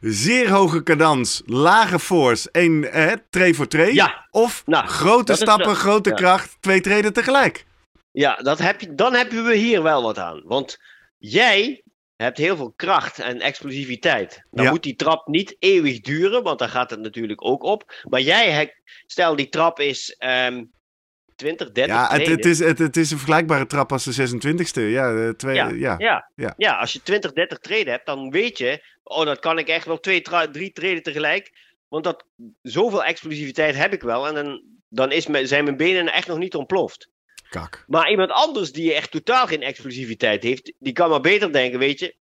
Zeer 0.00 0.50
hoge 0.50 0.82
cadans, 0.82 1.42
lage 1.44 1.98
force, 1.98 2.48
één 2.52 2.92
eh, 2.92 3.12
tree 3.30 3.54
voor 3.54 3.66
tree. 3.68 3.94
Ja. 3.94 4.26
Of 4.30 4.62
Nou, 4.66 4.86
grote 4.86 5.32
is 5.32 5.38
stappen, 5.38 5.76
grote 5.76 6.08
ja. 6.08 6.14
kracht, 6.14 6.56
twee 6.60 6.80
treden 6.80 7.12
tegelijk. 7.12 7.64
Ja, 8.10 8.34
dat 8.34 8.58
heb 8.58 8.80
je, 8.80 8.94
dan 8.94 9.14
hebben 9.14 9.44
we 9.44 9.54
hier 9.54 9.82
wel 9.82 10.02
wat 10.02 10.18
aan. 10.18 10.42
Want 10.44 10.78
jij 11.18 11.82
hebt 12.16 12.38
heel 12.38 12.56
veel 12.56 12.72
kracht 12.76 13.18
en 13.18 13.40
explosiviteit. 13.40 14.42
Dan 14.50 14.64
Ja. 14.64 14.70
moet 14.70 14.82
die 14.82 14.96
trap 14.96 15.26
niet 15.26 15.56
eeuwig 15.58 16.00
duren, 16.00 16.42
want 16.42 16.58
dan 16.58 16.68
gaat 16.68 16.90
het 16.90 17.00
natuurlijk 17.00 17.44
ook 17.44 17.62
op. 17.62 18.02
Maar 18.08 18.20
jij, 18.20 18.74
stel 19.06 19.36
die 19.36 19.48
trap 19.48 19.80
is 19.80 20.14
ehm, 20.18 20.64
20, 21.36 21.72
30 21.72 21.94
Ja, 21.94 22.08
het, 22.16 22.44
is, 22.44 22.58
het, 22.58 22.78
het 22.78 22.96
is 22.96 23.10
een 23.10 23.16
vergelijkbare 23.16 23.66
trap 23.66 23.92
als 23.92 24.04
de 24.04 24.28
26e. 24.28 24.90
Ja, 24.90 25.32
twee, 25.32 25.54
Ja, 25.54 25.68
ja. 25.68 25.94
ja, 25.98 26.30
ja. 26.34 26.54
ja. 26.56 26.78
als 26.78 26.92
je 26.92 27.02
20, 27.02 27.32
30 27.32 27.58
treden 27.58 27.92
hebt, 27.92 28.06
dan 28.06 28.30
weet 28.30 28.58
je, 28.58 28.84
oh, 29.02 29.24
dat 29.24 29.38
kan 29.38 29.58
ik 29.58 29.68
echt 29.68 29.86
wel 29.86 30.00
twee, 30.00 30.22
drie 30.52 30.72
treden 30.72 31.02
tegelijk. 31.02 31.52
Want 31.88 32.04
dat, 32.04 32.24
zoveel 32.62 33.04
explosiviteit 33.04 33.76
heb 33.76 33.92
ik 33.92 34.02
wel. 34.02 34.26
En 34.26 34.34
dan, 34.34 34.62
dan 34.88 35.12
is 35.12 35.26
mijn, 35.26 35.48
zijn 35.48 35.64
mijn 35.64 35.76
benen 35.76 36.12
echt 36.12 36.28
nog 36.28 36.38
niet 36.38 36.54
ontploft. 36.54 37.10
Kak. 37.48 37.84
Maar 37.86 38.10
iemand 38.10 38.30
anders 38.30 38.72
die 38.72 38.94
echt 38.94 39.10
totaal 39.10 39.46
geen 39.46 39.62
explosiviteit 39.62 40.42
heeft, 40.42 40.72
die 40.78 40.92
kan 40.92 41.10
maar 41.10 41.20
beter 41.20 41.52
denken, 41.52 41.78
weet 41.78 41.98
je, 41.98 42.16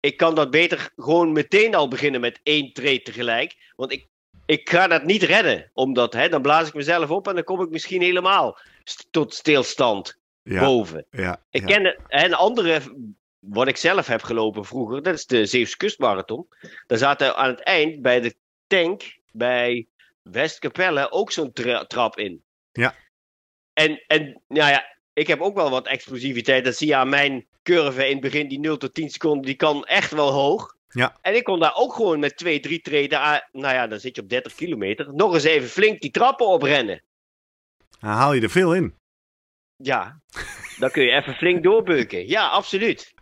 ik 0.00 0.16
kan 0.16 0.34
dat 0.34 0.50
beter 0.50 0.90
gewoon 0.96 1.32
meteen 1.32 1.74
al 1.74 1.88
beginnen 1.88 2.20
met 2.20 2.40
één 2.42 2.72
trade 2.72 3.02
tegelijk. 3.02 3.72
Want 3.76 3.92
ik, 3.92 4.06
ik 4.48 4.70
ga 4.70 4.86
dat 4.86 5.04
niet 5.04 5.22
redden. 5.22 5.70
Omdat, 5.74 6.12
hè, 6.12 6.28
dan 6.28 6.42
blaas 6.42 6.68
ik 6.68 6.74
mezelf 6.74 7.10
op 7.10 7.28
en 7.28 7.34
dan 7.34 7.44
kom 7.44 7.62
ik 7.62 7.70
misschien 7.70 8.02
helemaal 8.02 8.58
st- 8.84 9.06
tot 9.10 9.34
stilstand 9.34 10.18
Ja, 10.42 10.60
boven. 10.64 11.06
ja, 11.10 11.42
Ik 11.50 11.62
ken 11.66 11.82
de- 11.82 11.98
een 12.08 12.34
andere, 12.34 12.80
wat 13.38 13.68
ik 13.68 13.76
zelf 13.76 14.06
heb 14.06 14.22
gelopen 14.22 14.64
vroeger, 14.64 15.02
dat 15.02 15.14
is 15.14 15.26
de 15.26 15.46
Zeeuwse 15.46 15.76
Kustmarathon. 15.76 16.46
Daar 16.86 16.98
zaten 16.98 17.36
aan 17.36 17.48
het 17.50 17.60
eind 17.62 18.02
bij 18.02 18.20
de 18.20 18.34
tank 18.66 19.16
bij 19.32 19.86
Westkapelle 20.22 21.10
ook 21.10 21.32
zo'n 21.32 21.52
tra- 21.52 21.84
trap 21.86 22.18
in. 22.18 22.42
Ja. 22.72 22.94
En, 23.72 24.02
en 24.06 24.42
nou 24.48 24.70
ja, 24.70 24.96
ik 25.12 25.26
heb 25.26 25.40
ook 25.40 25.54
wel 25.54 25.70
wat 25.70 25.86
explosiviteit. 25.86 26.64
Dat 26.64 26.76
zie 26.76 26.86
je 26.88 26.96
aan 26.96 27.08
mijn 27.08 27.46
curve 27.62 28.04
in 28.06 28.12
het 28.12 28.20
begin, 28.20 28.48
die 28.48 28.60
0 28.60 28.76
tot 28.76 28.94
10 28.94 29.10
seconden, 29.10 29.42
die 29.46 29.54
kan 29.54 29.84
echt 29.84 30.10
wel 30.10 30.30
hoog. 30.30 30.76
Ja. 30.88 31.18
En 31.20 31.34
ik 31.34 31.44
kon 31.44 31.60
daar 31.60 31.74
ook 31.74 31.94
gewoon 31.94 32.18
met 32.18 32.36
2, 32.36 32.60
3 32.60 32.80
treden, 32.80 33.48
nou 33.52 33.74
ja, 33.74 33.86
dan 33.86 34.00
zit 34.00 34.16
je 34.16 34.22
op 34.22 34.28
30 34.28 34.54
kilometer, 34.54 35.14
nog 35.14 35.34
eens 35.34 35.44
even 35.44 35.68
flink 35.68 36.00
die 36.00 36.10
trappen 36.10 36.46
oprennen. 36.46 37.02
Dan 38.00 38.10
haal 38.10 38.32
je 38.32 38.40
er 38.40 38.50
veel 38.50 38.74
in. 38.74 38.94
Ja, 39.76 40.20
dan 40.78 40.90
kun 40.90 41.02
je 41.02 41.10
even 41.10 41.34
flink 41.34 41.62
doorbeuken. 41.62 42.28
Ja, 42.28 42.48
absoluut. 42.48 43.14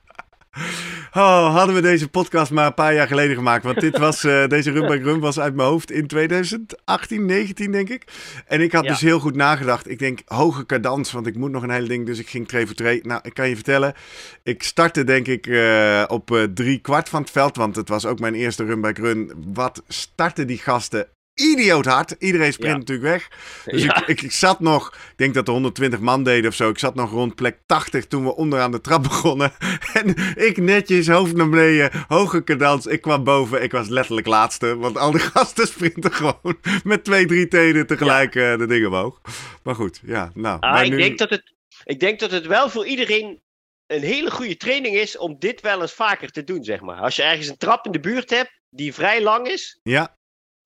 Oh, 1.17 1.55
hadden 1.55 1.75
we 1.75 1.81
deze 1.81 2.09
podcast 2.09 2.51
maar 2.51 2.67
een 2.67 2.75
paar 2.75 2.95
jaar 2.95 3.07
geleden 3.07 3.37
gemaakt. 3.37 3.65
Want 3.65 3.81
dit 3.81 3.99
was, 3.99 4.25
eh, 4.25 4.47
deze 4.57 4.71
Run 4.71 4.87
by 4.87 5.01
Run 5.03 5.21
was 5.21 5.41
uit 5.41 5.55
mijn 5.55 5.69
hoofd 5.69 5.91
in 5.91 6.07
2018, 6.07 7.25
19 7.27 7.73
denk 7.73 7.89
ik. 7.89 8.05
En 8.47 8.61
ik 8.61 8.73
had 8.73 8.85
Ja. 8.85 8.91
dus 8.91 9.01
heel 9.01 9.19
goed 9.19 9.35
nagedacht. 9.35 9.91
Ik 9.91 9.99
denk 9.99 10.21
hoge 10.25 10.67
cadans, 10.67 11.13
want 11.13 11.27
ik 11.27 11.37
moet 11.37 11.51
nog 11.51 11.63
een 11.63 11.71
hele 11.71 11.89
ding. 11.89 12.07
Dus 12.07 12.19
ik 12.19 12.29
ging 12.29 12.49
2 12.49 12.67
voor 12.67 12.75
2. 12.75 13.01
Nou, 13.03 13.21
ik 13.23 13.35
kan 13.35 13.49
je 13.49 13.55
vertellen. 13.55 13.95
Ik 14.43 14.63
startte 14.63 15.05
denk 15.05 15.27
ik 15.27 15.47
eh, 15.47 16.05
op 16.09 16.31
eh, 16.31 16.43
drie 16.43 16.79
kwart 16.79 17.09
van 17.09 17.21
het 17.21 17.31
veld. 17.31 17.57
Want 17.57 17.77
het 17.77 17.89
was 17.89 18.07
ook 18.07 18.19
mijn 18.19 18.35
eerste 18.35 18.65
Run 18.65 18.81
by 18.81 18.93
Run. 18.95 19.33
Wat 19.55 19.83
starten 19.89 20.47
die 20.47 20.59
gasten 20.59 21.07
idioot 21.37 21.85
hard. 21.85 22.15
Iedereen 22.19 22.53
sprint 22.53 22.73
Ja. 22.73 22.79
natuurlijk 22.79 23.09
weg. 23.09 23.29
Dus 23.65 23.83
Ja. 23.83 23.97
ik, 24.01 24.07
ik, 24.07 24.23
ik 24.23 24.33
zat 24.33 24.61
nog, 24.61 24.89
ik 24.95 25.17
denk 25.17 25.35
dat 25.35 25.47
er 25.47 25.53
120 25.53 26.01
man 26.01 26.23
deden 26.23 26.51
of 26.51 26.57
zo. 26.57 26.69
Ik 26.69 26.79
zat 26.79 26.95
nog 26.95 27.11
rond 27.11 27.35
plek 27.35 27.59
80 27.67 28.07
toen 28.07 28.25
we 28.25 28.37
onderaan 28.37 28.71
de 28.71 28.81
trap 28.81 29.03
begonnen. 29.13 29.53
En 29.93 30.35
ik 30.37 30.57
netjes, 30.57 31.09
hoofd 31.09 31.35
naar 31.37 31.49
beneden, 31.49 31.91
hoge 32.09 32.45
cadans. 32.45 32.87
Ik 32.87 33.01
kwam 33.01 33.25
boven, 33.25 33.63
ik 33.63 33.73
was 33.73 33.89
letterlijk 33.89 34.27
laatste. 34.27 34.77
Want 34.77 34.99
al 34.99 35.11
die 35.11 35.21
gasten 35.35 35.67
sprinten 35.67 36.13
gewoon 36.13 36.59
met 36.85 37.05
twee, 37.05 37.27
drie 37.27 37.49
tenen 37.49 37.87
tegelijk 37.87 38.35
eh, 38.35 38.59
de 38.59 38.67
dingen 38.67 38.89
omhoog. 38.89 39.21
Maar 39.63 39.75
goed, 39.75 40.01
ja, 40.05 40.31
nou. 40.35 40.61
Ah, 40.61 40.73
maar 40.73 40.85
ik, 40.85 40.91
nu- 40.91 40.97
denk 40.97 41.19
dat 41.19 41.31
het, 41.31 41.55
ik 41.85 42.01
denk 42.01 42.21
dat 42.21 42.31
het 42.31 42.47
wel 42.47 42.71
voor 42.71 42.87
iedereen 42.87 43.41
een 43.87 44.03
hele 44.03 44.31
goede 44.31 44.57
training 44.57 44.95
is 44.97 45.19
om 45.19 45.37
dit 45.39 45.61
wel 45.61 45.81
eens 45.81 45.93
vaker 45.93 46.31
te 46.31 46.45
doen, 46.45 46.65
zeg 46.65 46.81
maar. 46.81 47.01
Als 47.01 47.17
je 47.17 47.23
ergens 47.23 47.49
een 47.49 47.57
trap 47.57 47.87
in 47.87 47.93
de 47.93 48.01
buurt 48.01 48.31
hebt 48.31 48.61
die 48.71 48.95
vrij 48.95 49.23
lang 49.23 49.47
is, 49.49 49.81
Ja, 49.83 50.16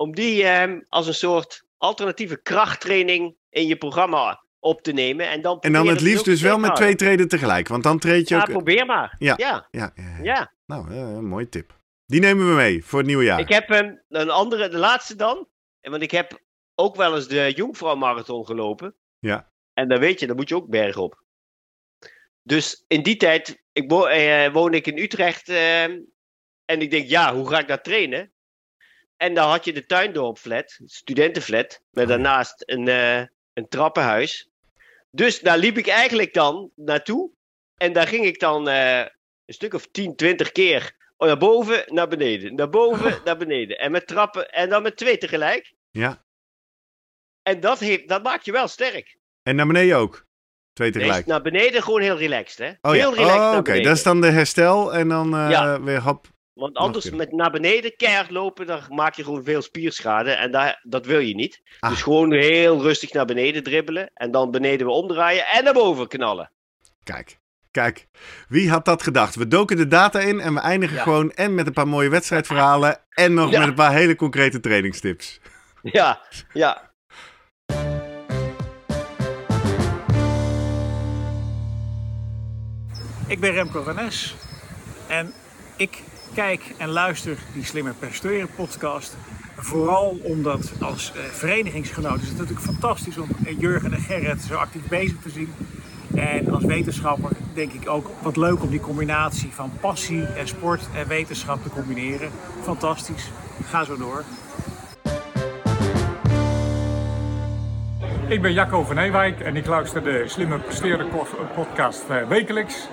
om 0.01 0.14
die 0.14 0.44
ehm, 0.44 0.80
als 0.88 1.07
een 1.07 1.14
soort 1.14 1.64
alternatieve 1.76 2.42
krachttraining 2.42 3.36
in 3.51 3.66
je 3.66 3.76
programma 3.76 4.44
op 4.59 4.82
te 4.82 4.92
nemen. 4.92 5.28
En 5.28 5.42
dan, 5.42 5.61
en 5.61 5.72
dan 5.72 5.86
het 5.88 6.01
liefst 6.01 6.24
dus 6.24 6.40
wel 6.42 6.59
met 6.59 6.76
twee 6.76 6.94
treden 6.94 7.28
tegelijk. 7.28 7.68
Want 7.68 7.82
dan 7.82 7.98
treed 7.98 8.28
je 8.28 8.34
Ja, 8.34 8.40
ook... 8.40 8.51
probeer 8.51 8.86
maar. 8.86 9.16
Ja. 9.18 9.34
ja. 9.36 9.68
Ja, 9.70 9.92
ja, 10.22 10.53
nou, 10.66 10.90
eh, 10.90 10.96
een 10.96 11.28
mooie 11.28 11.48
tip. 11.48 11.78
Die 12.07 12.20
nemen 12.20 12.48
we 12.48 12.55
mee 12.55 12.84
voor 12.84 12.98
het 12.98 13.09
nieuwe 13.09 13.24
jaar. 13.24 13.40
Ik 13.40 13.48
heb 13.48 13.70
ehm, 13.70 13.94
een 14.09 14.30
andere, 14.30 14.68
de 14.68 14.78
laatste 14.78 15.16
dan. 15.16 15.48
Want 15.80 16.03
ik 16.03 16.11
heb 16.11 16.40
ook 16.74 16.96
wel 16.96 17.14
eens 17.14 17.28
de 17.28 17.53
Jongvrouw 17.55 17.94
Marathon 17.94 18.46
gelopen. 18.46 18.96
Ja. 19.18 19.53
En 19.72 19.88
dan 19.88 19.98
weet 19.98 20.20
je, 20.20 20.26
dan 20.26 20.36
moet 20.36 20.48
je 20.48 20.57
ook 20.57 20.68
bergop. 20.68 21.22
Dus 22.42 22.84
in 22.86 23.03
die 23.03 23.16
tijd 23.16 23.62
ik 23.72 23.90
wo 23.90 24.05
eh, 24.07 24.53
woonde 24.53 24.76
ik 24.76 24.86
in 24.86 24.98
Utrecht. 24.98 25.48
ehm, 25.48 25.98
en 26.64 26.80
ik 26.80 26.90
denk, 26.90 27.09
ja, 27.09 27.34
hoe 27.34 27.48
ga 27.48 27.59
ik 27.59 27.68
daar 27.68 27.82
trainen? 27.82 28.32
En 29.21 29.35
dan 29.35 29.49
had 29.49 29.64
je 29.64 29.73
de 29.73 29.87
Tuindorpflat, 29.87 30.79
studentenflat. 30.85 31.81
Met 31.91 32.09
ja. 32.09 32.11
daarnaast 32.11 32.62
een, 32.66 32.89
eh, 32.89 33.18
een 33.53 33.68
trappenhuis. 33.68 34.49
Dus 35.11 35.41
daar 35.41 35.59
liep 35.59 35.79
ik 35.79 35.87
eigenlijk 35.87 36.35
dan 36.35 36.71
naartoe. 36.75 37.31
En 37.77 37.93
daar 37.93 38.07
ging 38.07 38.25
ik 38.25 38.41
dan 38.41 38.68
eh, 38.68 38.99
een 39.45 39.55
stuk 39.55 39.75
of 39.75 39.87
10, 39.91 40.16
20 40.16 40.53
keer 40.53 40.99
Oh, 41.16 41.27
naar 41.27 41.39
boven, 41.39 41.85
naar 41.87 42.09
beneden. 42.09 42.55
Naar 42.55 42.71
boven, 42.71 43.21
naar 43.25 43.37
beneden. 43.37 43.79
En 43.79 43.91
met 43.91 44.07
trappen. 44.07 44.51
En 44.53 44.68
dan 44.68 44.83
met 44.83 44.97
twee 44.97 45.18
tegelijk. 45.18 45.75
Ja. 45.91 46.25
En 47.43 47.61
dat, 47.61 47.79
heeft, 47.79 48.09
dat 48.09 48.23
maakt 48.23 48.45
je 48.45 48.53
wel 48.53 48.68
sterk. 48.68 49.18
En 49.43 49.57
naar 49.57 49.66
beneden 49.66 49.97
ook. 49.97 50.27
Twee 50.73 50.91
Nee, 50.91 51.01
tegelijk. 51.01 51.27
naar 51.27 51.43
beneden 51.43 51.83
gewoon 51.83 52.01
heel 52.01 52.18
relaxed, 52.18 52.59
hè? 52.59 52.91
Oh 52.91 52.97
ja, 52.97 53.01
heel 53.01 53.14
relaxed 53.14 53.53
oh, 53.53 53.57
oké. 53.57 53.81
Dat 53.81 53.97
is 53.97 54.03
dan 54.03 54.21
de 54.21 54.31
herstel 54.31 54.95
en 54.95 55.09
dan 55.09 55.35
eh, 55.35 55.51
Ja. 55.51 55.83
weer 55.83 56.01
hop. 56.01 56.27
Want 56.61 56.76
anders 56.76 57.11
met 57.11 57.32
naar 57.32 57.50
beneden 57.50 57.96
keihard 57.96 58.30
lopen, 58.30 58.66
dan 58.66 58.80
maak 58.88 59.14
je 59.14 59.24
gewoon 59.24 59.44
veel 59.44 59.62
spierschade. 59.62 60.30
En 60.30 60.50
daar, 60.50 60.80
dat 60.82 61.06
wil 61.06 61.18
je 61.18 61.34
niet. 61.34 61.62
Ah. 61.80 61.90
Dus 61.90 62.02
gewoon 62.02 62.32
heel 62.32 62.82
rustig 62.82 63.12
naar 63.12 63.24
beneden 63.24 63.62
dribbelen. 63.62 64.11
En 64.14 64.30
dan 64.30 64.50
beneden 64.50 64.86
weer 64.86 64.96
omdraaien 64.96 65.46
en 65.46 65.64
naar 65.64 65.72
boven 65.72 66.08
knallen. 66.08 66.50
Kijk, 67.02 67.38
kijk. 67.70 68.06
Wie 68.48 68.70
had 68.70 68.84
dat 68.84 69.02
gedacht? 69.02 69.34
We 69.34 69.48
doken 69.48 69.76
de 69.76 69.86
data 69.88 70.18
in 70.20 70.40
en 70.40 70.54
we 70.54 70.61
eindigen 70.61 70.96
Ja. 70.96 71.02
gewoon 71.02 71.32
en 71.32 71.54
met 71.54 71.66
een 71.66 71.72
paar 71.72 71.88
mooie 71.88 72.08
wedstrijdverhalen 72.08 72.98
en 73.11 73.34
nog 73.34 73.50
Ja. 73.50 73.58
met 73.58 73.68
een 73.68 73.74
paar 73.74 73.92
hele 73.92 74.16
concrete 74.16 74.61
trainingstips. 74.61 75.40
Ja, 75.82 76.20
ja. 76.52 76.90
Ik 83.26 83.40
ben 83.40 83.52
Remco 83.52 83.82
Renes 83.86 84.34
en 85.08 85.32
ik 85.76 86.02
kijk 86.41 86.74
en 86.76 86.88
luister 86.88 87.38
die 87.55 87.64
Slimmer 87.64 87.95
Presteren 87.95 88.49
podcast. 88.57 89.16
Vooral 89.57 90.18
omdat 90.22 90.72
als 90.80 91.12
eh, 91.12 91.22
verenigingsgenoot 91.22 92.20
is 92.20 92.28
het 92.28 92.38
natuurlijk 92.38 92.66
fantastisch 92.66 93.18
om 93.18 93.28
eh, 93.45 93.59
Jurgen 93.61 93.93
en 93.93 94.01
Gerrit 94.01 94.43
zo 94.43 94.55
actief 94.55 94.88
bezig 94.88 95.16
te 95.22 95.30
zien. 95.30 95.53
En 96.14 96.53
als 96.53 96.64
wetenschapper 96.64 97.30
denk 97.55 97.72
ik 97.72 97.88
ook 97.88 98.11
wat 98.22 98.36
leuk 98.36 98.62
om 98.62 98.70
die 98.70 98.80
combinatie 98.80 99.51
van 99.53 99.72
passie 99.80 100.24
en 100.24 100.49
sport 100.49 100.88
en 100.95 101.09
wetenschap 101.09 101.62
te 101.62 101.68
combineren. 101.68 102.30
Fantastisch. 102.62 103.30
Ga 103.64 103.84
zo 103.84 103.97
door. 103.97 104.24
Ik 108.31 108.43
ben 108.43 108.53
Jacco 108.53 108.85
van 108.85 108.99
Ewijk 108.99 109.41
en 109.41 109.57
ik 109.57 109.66
luister 109.66 110.03
de 110.03 110.22
Slimme 110.26 110.59
Presteren 110.59 111.07
podcast 111.55 112.05
eh, 112.09 112.28
wekelijks. 112.28 112.89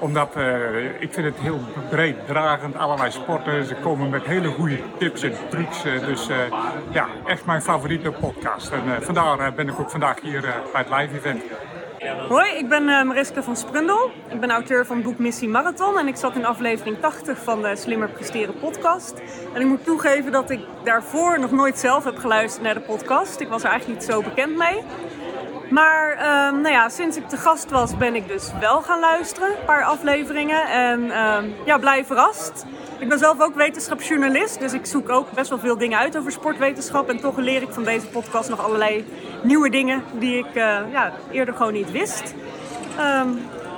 Omdat 0.00 0.36
eh, 0.36 0.84
ik 1.00 1.12
vind 1.12 1.26
het 1.26 1.38
heel 1.40 1.60
breed 1.90 2.26
dragend, 2.26 2.76
allerlei 2.76 3.10
sporten. 3.10 3.64
Ze 3.64 3.74
komen 3.74 4.10
met 4.10 4.24
hele 4.24 4.48
goede 4.48 4.78
tips 4.98 5.22
en 5.22 5.32
trucs. 5.50 5.84
eh, 5.84 6.06
dus 6.06 6.28
ja, 6.90 7.06
echt 7.26 7.46
mijn 7.46 7.62
favoriete 7.62 8.10
podcast. 8.10 8.70
En 8.70 9.02
vandaar 9.02 9.54
ben 9.54 9.68
ik 9.68 9.80
ook 9.80 9.90
vandaag 9.90 10.20
hier 10.20 10.40
bij 10.72 10.84
het 10.86 10.90
live 10.90 11.16
event. 11.16 11.42
Hoi, 12.10 12.50
ik 12.50 12.68
ben 12.68 12.88
eh, 12.88 13.02
Mariska 13.04 13.42
van 13.42 13.56
Sprundel. 13.56 14.10
Ik 14.28 14.40
ben 14.40 14.50
auteur 14.50 14.86
van 14.86 14.96
het 14.96 15.04
boek 15.04 15.18
Missie 15.18 15.48
Marathon 15.48 15.98
en 15.98 16.06
ik 16.08 16.16
zat 16.16 16.34
in 16.34 16.44
aflevering 16.44 17.00
80 17.00 17.38
van 17.42 17.62
de 17.62 17.76
Slimmer 17.76 18.08
Presteren 18.08 18.58
podcast. 18.58 19.14
En 19.54 19.60
ik 19.60 19.66
moet 19.66 19.84
toegeven 19.84 20.32
dat 20.32 20.50
ik 20.50 20.60
daarvoor 20.84 21.40
nog 21.40 21.50
nooit 21.50 21.78
zelf 21.78 22.04
heb 22.04 22.16
geluisterd 22.16 22.64
naar 22.64 22.74
de 22.74 22.80
podcast. 22.80 23.40
Ik 23.40 23.48
was 23.48 23.62
er 23.62 23.70
eigenlijk 23.70 24.00
niet 24.00 24.10
zo 24.10 24.22
bekend 24.22 24.56
mee. 24.56 24.82
Maar 25.72 26.12
ehm, 26.12 26.60
nou 26.60 26.74
ja, 26.74 26.88
sinds 26.88 27.16
ik 27.16 27.28
te 27.28 27.36
gast 27.36 27.70
was 27.70 27.96
ben 27.96 28.14
ik 28.14 28.28
dus 28.28 28.50
wel 28.60 28.82
gaan 28.82 29.00
luisteren, 29.00 29.48
een 29.48 29.64
paar 29.64 29.84
afleveringen. 29.84 30.66
En 30.66 31.10
ehm, 31.10 31.44
ja, 31.64 31.78
blij 31.78 32.04
verrast. 32.04 32.64
Ik 32.98 33.08
ben 33.08 33.18
zelf 33.18 33.40
ook 33.40 33.54
wetenschapsjournalist, 33.54 34.60
dus 34.60 34.72
ik 34.72 34.86
zoek 34.86 35.08
ook 35.08 35.32
best 35.32 35.50
wel 35.50 35.58
veel 35.58 35.78
dingen 35.78 35.98
uit 35.98 36.18
over 36.18 36.32
sportwetenschap. 36.32 37.08
En 37.08 37.20
toch 37.20 37.36
leer 37.36 37.62
ik 37.62 37.72
van 37.72 37.84
deze 37.84 38.06
podcast 38.06 38.48
nog 38.48 38.64
allerlei 38.64 39.04
nieuwe 39.42 39.70
dingen 39.70 40.02
die 40.12 40.38
ik 40.38 40.54
eh, 40.54 40.78
ja, 40.90 41.12
eerder 41.30 41.54
gewoon 41.54 41.72
niet 41.72 41.90
wist. 41.90 42.34
Ehm, 42.98 43.28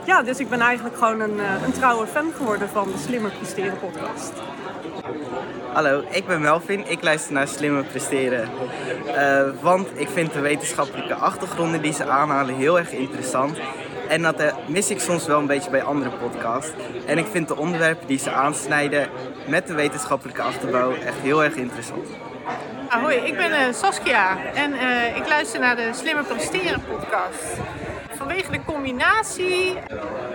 ja, 0.04 0.22
dus 0.22 0.38
ik 0.38 0.48
ben 0.48 0.60
eigenlijk 0.60 0.96
gewoon 0.96 1.20
een, 1.20 1.40
eh, 1.40 1.62
een 1.66 1.72
trouwe 1.72 2.06
fan 2.06 2.32
geworden 2.36 2.68
van 2.68 2.84
de 2.92 2.98
Slimmer 2.98 3.30
Presteren 3.30 3.78
podcast. 3.78 4.32
Hallo, 5.72 6.04
ik 6.10 6.26
ben 6.26 6.40
Melvin. 6.40 6.90
Ik 6.90 7.02
luister 7.02 7.32
naar 7.32 7.48
Slimmer 7.48 7.84
Presteren. 7.84 8.48
Eh, 9.14 9.42
want 9.60 9.88
ik 9.94 10.08
vind 10.08 10.32
de 10.32 10.40
wetenschappelijke 10.40 11.14
achtergronden 11.14 11.82
die 11.82 11.92
ze 11.92 12.04
aanhalen 12.04 12.54
heel 12.54 12.78
erg 12.78 12.90
interessant. 12.90 13.58
En 14.08 14.22
dat 14.22 14.40
eh, 14.40 14.54
mis 14.66 14.90
ik 14.90 15.00
soms 15.00 15.26
wel 15.26 15.38
een 15.38 15.46
beetje 15.46 15.70
bij 15.70 15.82
andere 15.82 16.10
podcasts. 16.10 16.72
En 17.06 17.18
ik 17.18 17.26
vind 17.26 17.48
de 17.48 17.56
onderwerpen 17.56 18.06
die 18.06 18.18
ze 18.18 18.30
aansnijden 18.30 19.08
met 19.46 19.66
de 19.66 19.74
wetenschappelijke 19.74 20.42
achterbouw 20.42 20.94
echt 20.94 21.18
heel 21.22 21.44
erg 21.44 21.54
interessant. 21.54 22.08
Ahoy, 22.88 23.14
ik 23.14 23.36
ben 23.36 23.52
eh, 23.52 23.72
Saskia 23.72 24.36
en 24.54 24.72
ik 25.16 25.28
luister 25.28 25.60
naar 25.60 25.76
de 25.76 25.90
Slimmer 25.92 26.24
Presteren 26.24 26.82
podcast. 26.88 27.58
Vanwege 28.16 28.50
de 28.50 28.64
combinatie 28.64 29.74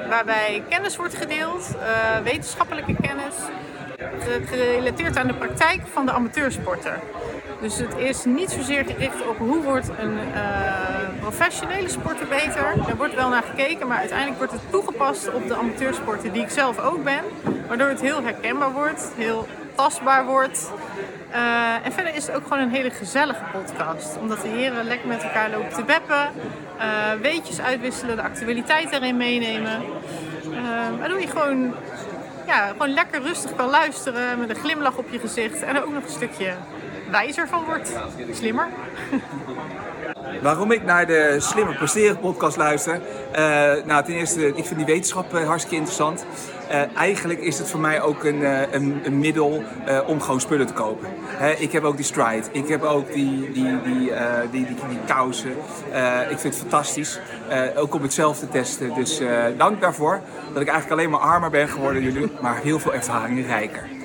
waarbij 0.09 0.63
kennis 0.70 0.95
wordt 0.95 1.15
gedeeld, 1.15 1.76
wetenschappelijke 2.24 2.95
kennis, 3.01 3.36
gerelateerd 4.45 5.18
aan 5.18 5.28
de 5.28 5.34
praktijk 5.34 5.82
van 5.93 6.05
de 6.05 6.12
amateursporter. 6.12 6.99
Dus 7.62 7.78
het 7.78 7.97
is 7.97 8.26
niet 8.26 8.51
zozeer 8.51 8.86
gericht 8.86 9.28
op 9.28 9.38
hoe 9.38 9.64
wordt 9.64 9.89
een 9.99 10.18
eh, 10.34 10.41
professionele 11.20 11.89
sporter 11.89 12.28
beter. 12.28 12.66
Er 12.89 12.95
wordt 12.97 13.16
wel 13.16 13.30
naar 13.30 13.43
gekeken, 13.43 13.88
maar 13.88 13.97
uiteindelijk 13.97 14.38
wordt 14.38 14.53
het 14.53 14.62
toegepast 14.72 15.34
op 15.34 15.47
de 15.47 15.55
amateursporter 15.55 16.32
die 16.34 16.41
ik 16.41 16.49
zelf 16.49 16.80
ook 16.80 17.03
ben. 17.03 17.24
Waardoor 17.68 17.88
het 17.88 18.01
heel 18.01 18.24
herkenbaar 18.24 18.72
wordt, 18.72 19.12
heel 19.16 19.47
tastbaar 19.76 20.26
wordt. 20.26 20.72
Eh, 21.30 21.86
en 21.86 21.91
verder 21.91 22.16
is 22.16 22.28
het 22.28 22.36
ook 22.36 22.43
gewoon 22.43 22.60
een 22.60 22.70
hele 22.70 22.89
gezellige 22.89 23.43
podcast. 23.51 24.18
Omdat 24.18 24.41
de 24.41 24.47
heren 24.47 24.84
lekker 24.84 25.07
met 25.07 25.24
elkaar 25.24 25.49
lopen 25.49 25.74
te 25.74 25.84
beppen. 25.84 26.30
eh, 26.78 26.86
weetjes 27.22 27.62
uitwisselen, 27.62 28.16
de 28.16 28.22
actualiteit 28.22 28.91
erin 28.91 29.18
meenemen. 29.18 29.82
Waardoor 30.99 31.20
je 31.20 31.28
gewoon, 31.28 31.74
ja, 32.49 32.67
gewoon 32.67 32.93
lekker 32.93 33.21
rustig 33.21 33.55
kan 33.55 33.69
luisteren 33.69 34.39
met 34.39 34.49
een 34.49 34.55
glimlach 34.55 34.97
op 34.97 35.11
je 35.11 35.19
gezicht. 35.19 35.61
En 35.61 35.75
er 35.75 35.85
ook 35.85 35.93
nog 35.93 36.03
een 36.03 36.09
stukje 36.09 36.53
wijzer 37.11 37.47
van 37.47 37.63
wordt. 37.63 37.91
Slimmer. 38.31 38.67
Waarom 40.41 40.72
ik 40.72 40.84
naar 40.84 41.07
de 41.07 41.36
Slimmer 41.39 41.76
Presteren 41.76 42.20
podcast 42.20 42.57
luister? 42.57 43.01
Eh, 43.32 43.41
nou, 43.86 44.03
ten 44.03 44.14
eerste, 44.14 44.47
ik 44.47 44.66
vind 44.66 44.76
die 44.76 44.86
wetenschap 44.86 45.34
eh, 45.34 45.45
hartstikke 45.45 45.76
interessant. 45.76 46.26
Eh, 46.70 46.82
eigenlijk 46.95 47.39
is 47.41 47.57
het 47.57 47.70
voor 47.70 47.80
mij 47.80 48.01
ook 48.01 48.24
een, 48.24 48.43
een, 48.76 49.01
een 49.03 49.20
middel 49.20 49.64
om 50.07 50.22
gewoon 50.22 50.41
spullen 50.41 50.68
te 50.68 50.74
kopen. 50.74 51.07
Hè, 51.26 51.51
ik 51.51 51.72
heb 51.72 51.84
ook 51.84 51.95
die 51.95 52.05
Stride, 52.05 52.43
ik 52.51 52.68
heb 52.68 52.84
ook 52.84 53.14
die, 53.14 53.51
die, 53.51 53.82
die, 53.82 54.12
die, 54.51 54.66
die, 54.66 54.76
die 54.89 54.99
kousen. 55.07 55.51
Ik 56.30 56.39
vind 56.39 56.43
het 56.43 56.55
fantastisch, 56.55 57.20
ook 57.76 57.93
om 57.93 58.01
het 58.01 58.14
zelf 58.14 58.39
te 58.39 58.49
testen. 58.49 58.93
Dus 58.93 59.22
dank 59.57 59.82
daarvoor 59.82 60.22
dat 60.53 60.62
ik 60.62 60.68
eigenlijk 60.68 60.99
alleen 60.99 61.10
maar 61.10 61.20
armer 61.20 61.49
ben 61.49 61.70
geworden 61.70 62.01
jullie, 62.01 62.32
maar 62.41 62.60
heel 62.62 62.80
veel 62.80 62.93
ervaringen 62.93 63.45
rijker. 63.45 63.98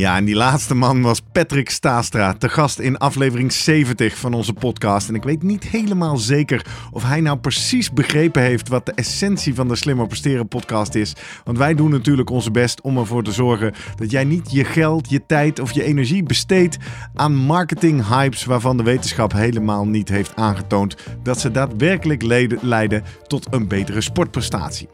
Ja, 0.00 0.16
en 0.16 0.24
die 0.24 0.34
laatste 0.34 0.74
man 0.74 1.02
was 1.02 1.20
Patrick 1.32 1.70
Staastra, 1.70 2.32
te 2.34 2.48
gast 2.48 2.78
in 2.78 2.98
aflevering 2.98 3.52
70 3.52 4.16
van 4.16 4.34
onze 4.34 4.52
podcast. 4.52 5.08
En 5.08 5.14
ik 5.14 5.22
weet 5.22 5.42
niet 5.42 5.64
helemaal 5.64 6.16
zeker 6.16 6.66
of 6.90 7.02
hij 7.02 7.20
nou 7.20 7.38
precies 7.38 7.92
begrepen 7.92 8.42
heeft 8.42 8.68
wat 8.68 8.86
de 8.86 8.92
essentie 8.92 9.54
van 9.54 9.68
de 9.68 9.76
Slimmer 9.76 10.06
Presteren 10.06 10.48
podcast 10.48 10.94
is. 10.94 11.16
Want 11.44 11.58
wij 11.58 11.74
doen 11.74 11.90
natuurlijk 11.90 12.30
onze 12.30 12.50
best 12.50 12.80
om 12.80 12.98
ervoor 12.98 13.22
te 13.22 13.32
zorgen 13.32 13.74
dat 13.96 14.10
jij 14.10 14.24
niet 14.24 14.52
je 14.52 14.64
geld, 14.64 15.10
je 15.10 15.26
tijd 15.26 15.58
of 15.58 15.72
je 15.72 15.84
energie 15.84 16.22
besteedt 16.22 16.76
aan 17.14 17.34
marketing 17.34 18.06
hypes 18.08 18.44
waarvan 18.44 18.76
de 18.76 18.82
wetenschap 18.82 19.32
helemaal 19.32 19.86
niet 19.86 20.08
heeft 20.08 20.36
aangetoond 20.36 20.96
dat 21.22 21.40
ze 21.40 21.50
daadwerkelijk 21.50 22.22
leiden 22.60 23.04
tot 23.26 23.46
een 23.50 23.68
betere 23.68 24.00
sportprestatie. 24.00 24.88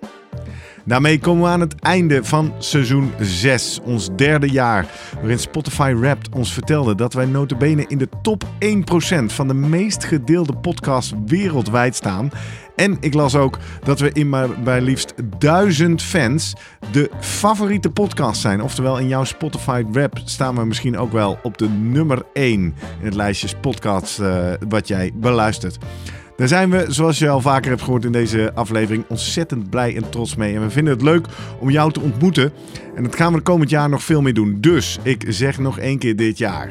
Daarmee 0.86 1.18
komen 1.18 1.42
we 1.42 1.48
aan 1.48 1.60
het 1.60 1.74
einde 1.80 2.24
van 2.24 2.52
seizoen 2.58 3.12
6, 3.20 3.80
ons 3.84 4.08
derde 4.16 4.50
jaar, 4.50 4.86
waarin 5.14 5.38
Spotify 5.38 5.94
Wrapped 5.94 6.34
ons 6.34 6.52
vertelde 6.52 6.94
dat 6.94 7.12
wij 7.12 7.24
notabene 7.24 7.84
in 7.88 7.98
de 7.98 8.08
top 8.22 8.44
1% 8.44 8.48
van 9.26 9.48
de 9.48 9.54
meest 9.54 10.04
gedeelde 10.04 10.56
podcasts 10.56 11.12
wereldwijd 11.26 11.94
staan. 11.94 12.30
En 12.76 12.96
ik 13.00 13.14
las 13.14 13.34
ook 13.34 13.58
dat 13.84 14.00
we 14.00 14.10
in 14.12 14.28
maar 14.28 14.62
bij 14.62 14.80
liefst 14.80 15.14
duizend 15.38 16.02
fans 16.02 16.54
de 16.92 17.10
favoriete 17.20 17.90
podcast 17.90 18.40
zijn. 18.40 18.62
Oftewel 18.62 18.98
in 18.98 19.08
jouw 19.08 19.24
Spotify 19.24 19.84
Wrapped 19.90 20.30
staan 20.30 20.54
we 20.54 20.64
misschien 20.64 20.98
ook 20.98 21.12
wel 21.12 21.38
op 21.42 21.58
de 21.58 21.68
nummer 21.68 22.22
1 22.32 22.60
in 22.60 22.74
het 23.00 23.14
lijstje 23.14 23.56
podcasts 23.60 24.18
eh, 24.18 24.52
wat 24.68 24.88
jij 24.88 25.12
beluistert. 25.14 25.78
Daar 26.36 26.48
zijn 26.48 26.70
we, 26.70 26.84
zoals 26.88 27.18
je 27.18 27.28
al 27.28 27.40
vaker 27.40 27.70
hebt 27.70 27.82
gehoord 27.82 28.04
in 28.04 28.12
deze 28.12 28.52
aflevering, 28.54 29.04
ontzettend 29.08 29.70
blij 29.70 29.96
en 29.96 30.10
trots 30.10 30.36
mee. 30.36 30.54
En 30.54 30.62
we 30.62 30.70
vinden 30.70 30.92
het 30.92 31.02
leuk 31.02 31.26
om 31.58 31.70
jou 31.70 31.92
te 31.92 32.00
ontmoeten. 32.00 32.52
En 32.94 33.02
dat 33.02 33.16
gaan 33.16 33.32
we 33.32 33.38
de 33.38 33.44
komend 33.44 33.70
jaar 33.70 33.88
nog 33.88 34.02
veel 34.02 34.22
meer 34.22 34.34
doen. 34.34 34.56
Dus 34.60 34.98
ik 35.02 35.24
zeg 35.28 35.58
nog 35.58 35.78
één 35.78 35.98
keer 35.98 36.16
dit 36.16 36.38
jaar. 36.38 36.70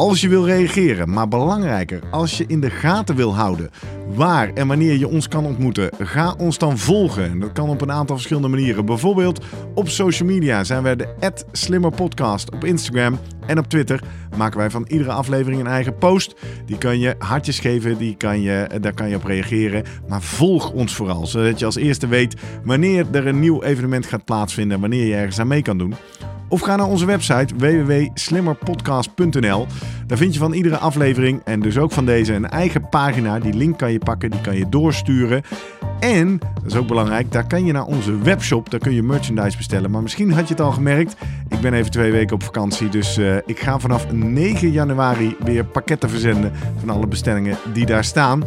Als 0.00 0.20
je 0.20 0.28
wil 0.28 0.46
reageren, 0.46 1.10
maar 1.10 1.28
belangrijker, 1.28 2.00
als 2.10 2.36
je 2.36 2.44
in 2.46 2.60
de 2.60 2.70
gaten 2.70 3.16
wil 3.16 3.34
houden 3.34 3.70
waar 4.14 4.52
en 4.54 4.66
wanneer 4.66 4.98
je 4.98 5.08
ons 5.08 5.28
kan 5.28 5.46
ontmoeten, 5.46 5.90
ga 5.98 6.34
ons 6.38 6.58
dan 6.58 6.78
volgen. 6.78 7.24
En 7.24 7.40
dat 7.40 7.52
kan 7.52 7.68
op 7.68 7.80
een 7.80 7.92
aantal 7.92 8.16
verschillende 8.16 8.48
manieren. 8.48 8.84
Bijvoorbeeld 8.84 9.44
op 9.74 9.88
social 9.88 10.28
media 10.28 10.64
zijn 10.64 10.82
wij 10.82 10.96
de 10.96 11.14
@slimmerpodcast 11.52 12.50
op 12.50 12.64
Instagram 12.64 13.18
en 13.46 13.58
op 13.58 13.66
Twitter 13.66 14.02
maken 14.36 14.58
wij 14.58 14.70
van 14.70 14.84
iedere 14.88 15.12
aflevering 15.12 15.60
een 15.60 15.66
eigen 15.66 15.98
post. 15.98 16.34
Die 16.66 16.78
kan 16.78 16.98
je 16.98 17.14
hartjes 17.18 17.58
geven, 17.58 17.98
die 17.98 18.16
kan 18.16 18.40
je, 18.40 18.68
daar 18.80 18.94
kan 18.94 19.08
je 19.08 19.16
op 19.16 19.24
reageren. 19.24 19.84
Maar 20.08 20.22
volg 20.22 20.70
ons 20.70 20.94
vooral, 20.94 21.26
zodat 21.26 21.58
je 21.58 21.64
als 21.64 21.76
eerste 21.76 22.06
weet 22.06 22.36
wanneer 22.64 23.06
er 23.12 23.26
een 23.26 23.40
nieuw 23.40 23.62
evenement 23.62 24.06
gaat 24.06 24.24
plaatsvinden 24.24 24.74
en 24.74 24.80
wanneer 24.80 25.06
je 25.06 25.14
ergens 25.14 25.38
aan 25.38 25.48
mee 25.48 25.62
kan 25.62 25.78
doen. 25.78 25.94
Of 26.50 26.60
ga 26.60 26.76
naar 26.76 26.86
onze 26.86 27.06
website 27.06 27.54
www.slimmerpodcast.nl. 27.56 29.66
Daar 30.06 30.18
vind 30.18 30.32
je 30.32 30.38
van 30.38 30.52
iedere 30.52 30.76
aflevering 30.76 31.40
en 31.44 31.60
dus 31.60 31.78
ook 31.78 31.92
van 31.92 32.06
deze 32.06 32.32
een 32.32 32.48
eigen 32.48 32.88
pagina. 32.88 33.38
Die 33.38 33.54
link 33.54 33.78
kan 33.78 33.92
je 33.92 33.98
pakken, 33.98 34.30
die 34.30 34.40
kan 34.40 34.56
je 34.56 34.68
doorsturen. 34.68 35.42
En, 36.00 36.38
dat 36.38 36.72
is 36.72 36.76
ook 36.76 36.86
belangrijk, 36.86 37.32
daar 37.32 37.46
kan 37.46 37.64
je 37.64 37.72
naar 37.72 37.84
onze 37.84 38.18
webshop, 38.18 38.70
daar 38.70 38.80
kun 38.80 38.92
je 38.92 39.02
merchandise 39.02 39.56
bestellen. 39.56 39.90
Maar 39.90 40.02
misschien 40.02 40.32
had 40.32 40.48
je 40.48 40.54
het 40.54 40.62
al 40.62 40.72
gemerkt, 40.72 41.16
ik 41.48 41.60
ben 41.60 41.74
even 41.74 41.90
twee 41.90 42.12
weken 42.12 42.34
op 42.34 42.42
vakantie. 42.42 42.88
Dus 42.88 43.16
eh, 43.16 43.36
ik 43.36 43.58
ga 43.58 43.78
vanaf 43.78 44.12
9 44.12 44.70
januari 44.70 45.36
weer 45.44 45.64
pakketten 45.64 46.10
verzenden 46.10 46.52
van 46.78 46.90
alle 46.90 47.06
bestellingen 47.06 47.56
die 47.72 47.86
daar 47.86 48.04
staan. 48.04 48.44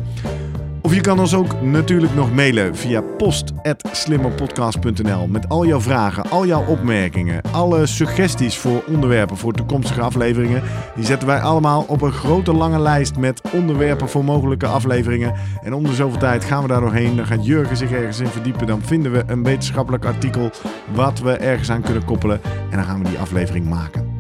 Of 0.84 0.94
je 0.94 1.02
kan 1.02 1.20
ons 1.20 1.36
ook 1.36 1.62
natuurlijk 1.62 2.16
nog 2.16 2.34
mailen 2.34 2.76
via 2.76 3.02
post.slimmerpodcast.nl 3.02 5.28
met 5.28 5.50
al 5.50 5.66
jouw 5.66 5.82
vragen, 5.82 6.30
al 6.30 6.46
jouw 6.46 6.66
opmerkingen, 6.66 7.42
alle 7.52 7.86
suggesties 7.86 8.58
voor 8.58 8.84
onderwerpen 8.88 9.38
voor 9.38 9.54
toekomstige 9.54 10.02
afleveringen. 10.02 10.64
Die 10.96 11.06
zetten 11.06 11.28
wij 11.28 11.40
allemaal 11.40 11.86
op 11.88 12.02
een 12.02 12.12
grote 12.12 12.54
lange 12.54 12.80
lijst 12.80 13.18
met 13.18 13.42
onderwerpen 13.52 14.10
voor 14.10 14.24
mogelijke 14.24 14.68
afleveringen. 14.68 15.34
En 15.62 15.74
om 15.74 15.84
de 15.84 15.94
zoveel 15.94 16.20
tijd 16.20 16.44
gaan 16.44 16.62
we 16.62 16.68
daar 16.68 16.82
doorheen. 16.82 17.16
Dan 17.16 17.26
gaat 17.26 17.46
Jurgen 17.46 17.78
zich 17.78 17.92
ergens 17.92 18.20
in 18.20 18.28
verdiepen. 18.28 18.68
Dan 18.68 18.82
vinden 18.82 19.12
we 19.12 19.24
een 19.28 19.44
wetenschappelijk 19.44 20.06
artikel 20.06 20.52
wat 20.94 21.20
we 21.20 21.32
ergens 21.32 21.72
aan 21.72 21.82
kunnen 21.82 22.06
koppelen. 22.06 22.42
En 22.70 22.78
dan 22.78 22.86
gaan 22.86 23.04
we 23.04 23.10
die 23.10 23.20
aflevering 23.20 23.70
maken. 23.70 24.12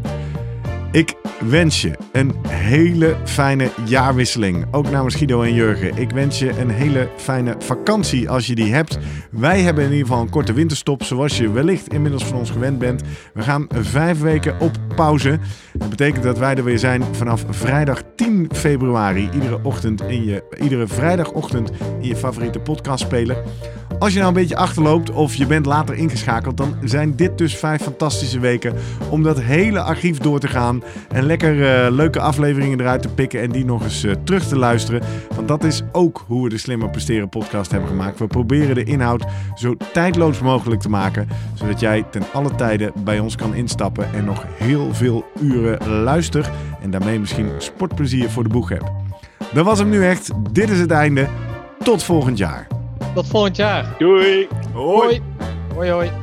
Ik 0.93 1.15
wens 1.39 1.81
je 1.81 1.91
een 2.11 2.33
hele 2.47 3.15
fijne 3.25 3.69
jaarwisseling. 3.85 4.65
Ook 4.71 4.89
namens 4.89 5.15
Guido 5.15 5.41
en 5.41 5.53
Jurgen. 5.53 5.97
Ik 5.97 6.11
wens 6.11 6.39
je 6.39 6.59
een 6.59 6.69
hele 6.69 7.09
fijne 7.17 7.55
vakantie 7.59 8.29
als 8.29 8.47
je 8.47 8.55
die 8.55 8.73
hebt. 8.73 8.97
Wij 9.31 9.61
hebben 9.61 9.83
in 9.83 9.91
ieder 9.91 10.07
geval 10.07 10.21
een 10.21 10.29
korte 10.29 10.53
winterstop, 10.53 11.03
zoals 11.03 11.37
je 11.37 11.51
wellicht 11.51 11.93
inmiddels 11.93 12.25
van 12.25 12.37
ons 12.37 12.49
gewend 12.49 12.79
bent. 12.79 13.01
We 13.33 13.41
gaan 13.41 13.67
vijf 13.69 14.19
weken 14.19 14.59
op 14.59 14.77
pauze. 14.95 15.39
Dat 15.73 15.89
betekent 15.89 16.23
dat 16.23 16.37
wij 16.37 16.55
er 16.55 16.63
weer 16.63 16.79
zijn 16.79 17.03
vanaf 17.11 17.45
vrijdag 17.49 18.01
10 18.15 18.49
februari. 18.53 19.29
Iedere, 19.33 19.59
ochtend 19.63 20.01
in 20.01 20.23
je, 20.23 20.43
iedere 20.59 20.87
vrijdagochtend 20.87 21.71
in 22.01 22.07
je 22.07 22.15
favoriete 22.15 22.59
podcast 22.59 23.03
spelen. 23.03 23.37
Als 23.99 24.13
je 24.13 24.19
nou 24.19 24.31
een 24.31 24.41
beetje 24.41 24.55
achterloopt 24.55 25.11
of 25.11 25.35
je 25.35 25.45
bent 25.45 25.65
later 25.65 25.95
ingeschakeld, 25.95 26.57
dan 26.57 26.75
zijn 26.83 27.15
dit 27.15 27.37
dus 27.37 27.57
vijf 27.57 27.81
fantastische 27.81 28.39
weken 28.39 28.73
om 29.09 29.23
dat 29.23 29.41
hele 29.41 29.81
archief 29.81 30.17
door 30.17 30.39
te 30.39 30.47
gaan 30.47 30.82
en 31.09 31.25
lekker 31.25 31.85
eh, 31.85 31.91
leuke 31.91 32.19
afleveringen 32.19 32.79
eruit 32.79 33.01
te 33.01 33.09
pikken 33.09 33.41
en 33.41 33.51
die 33.51 33.65
nog 33.65 33.83
eens 33.83 34.03
eh, 34.03 34.11
terug 34.23 34.47
te 34.47 34.57
luisteren. 34.57 35.01
Want 35.35 35.47
dat 35.47 35.63
is 35.63 35.81
ook 35.91 36.23
hoe 36.27 36.43
we 36.43 36.49
de 36.49 36.57
Slimmer 36.57 36.89
Presteren 36.89 37.29
podcast 37.29 37.71
hebben 37.71 37.89
gemaakt. 37.89 38.19
We 38.19 38.27
proberen 38.27 38.75
de 38.75 38.83
inhoud 38.83 39.25
zo 39.55 39.75
tijdloos 39.93 40.39
mogelijk 40.39 40.81
te 40.81 40.89
maken, 40.89 41.27
zodat 41.53 41.79
jij 41.79 42.05
ten 42.11 42.23
alle 42.33 42.55
tijden 42.55 42.91
bij 43.03 43.19
ons 43.19 43.35
kan 43.35 43.55
instappen 43.55 44.13
en 44.13 44.25
nog 44.25 44.45
heel 44.57 44.93
veel 44.93 45.25
uren 45.41 45.89
luister 45.89 46.51
en 46.81 46.91
daarmee 46.91 47.19
misschien 47.19 47.49
sportplezier 47.57 48.29
voor 48.29 48.43
de 48.43 48.49
boeg 48.49 48.69
hebt. 48.69 48.91
Dat 49.53 49.65
was 49.65 49.79
hem 49.79 49.89
nu 49.89 50.05
echt. 50.05 50.31
Dit 50.51 50.69
is 50.69 50.79
het 50.79 50.91
einde. 50.91 51.27
Tot 51.83 52.03
volgend 52.03 52.37
jaar. 52.37 52.67
Tot 53.13 53.27
volgend 53.27 53.55
jaar. 53.55 53.95
Doei. 53.97 54.47
Hoi. 54.73 55.21
Hoi, 55.73 55.89
hoi. 55.89 56.22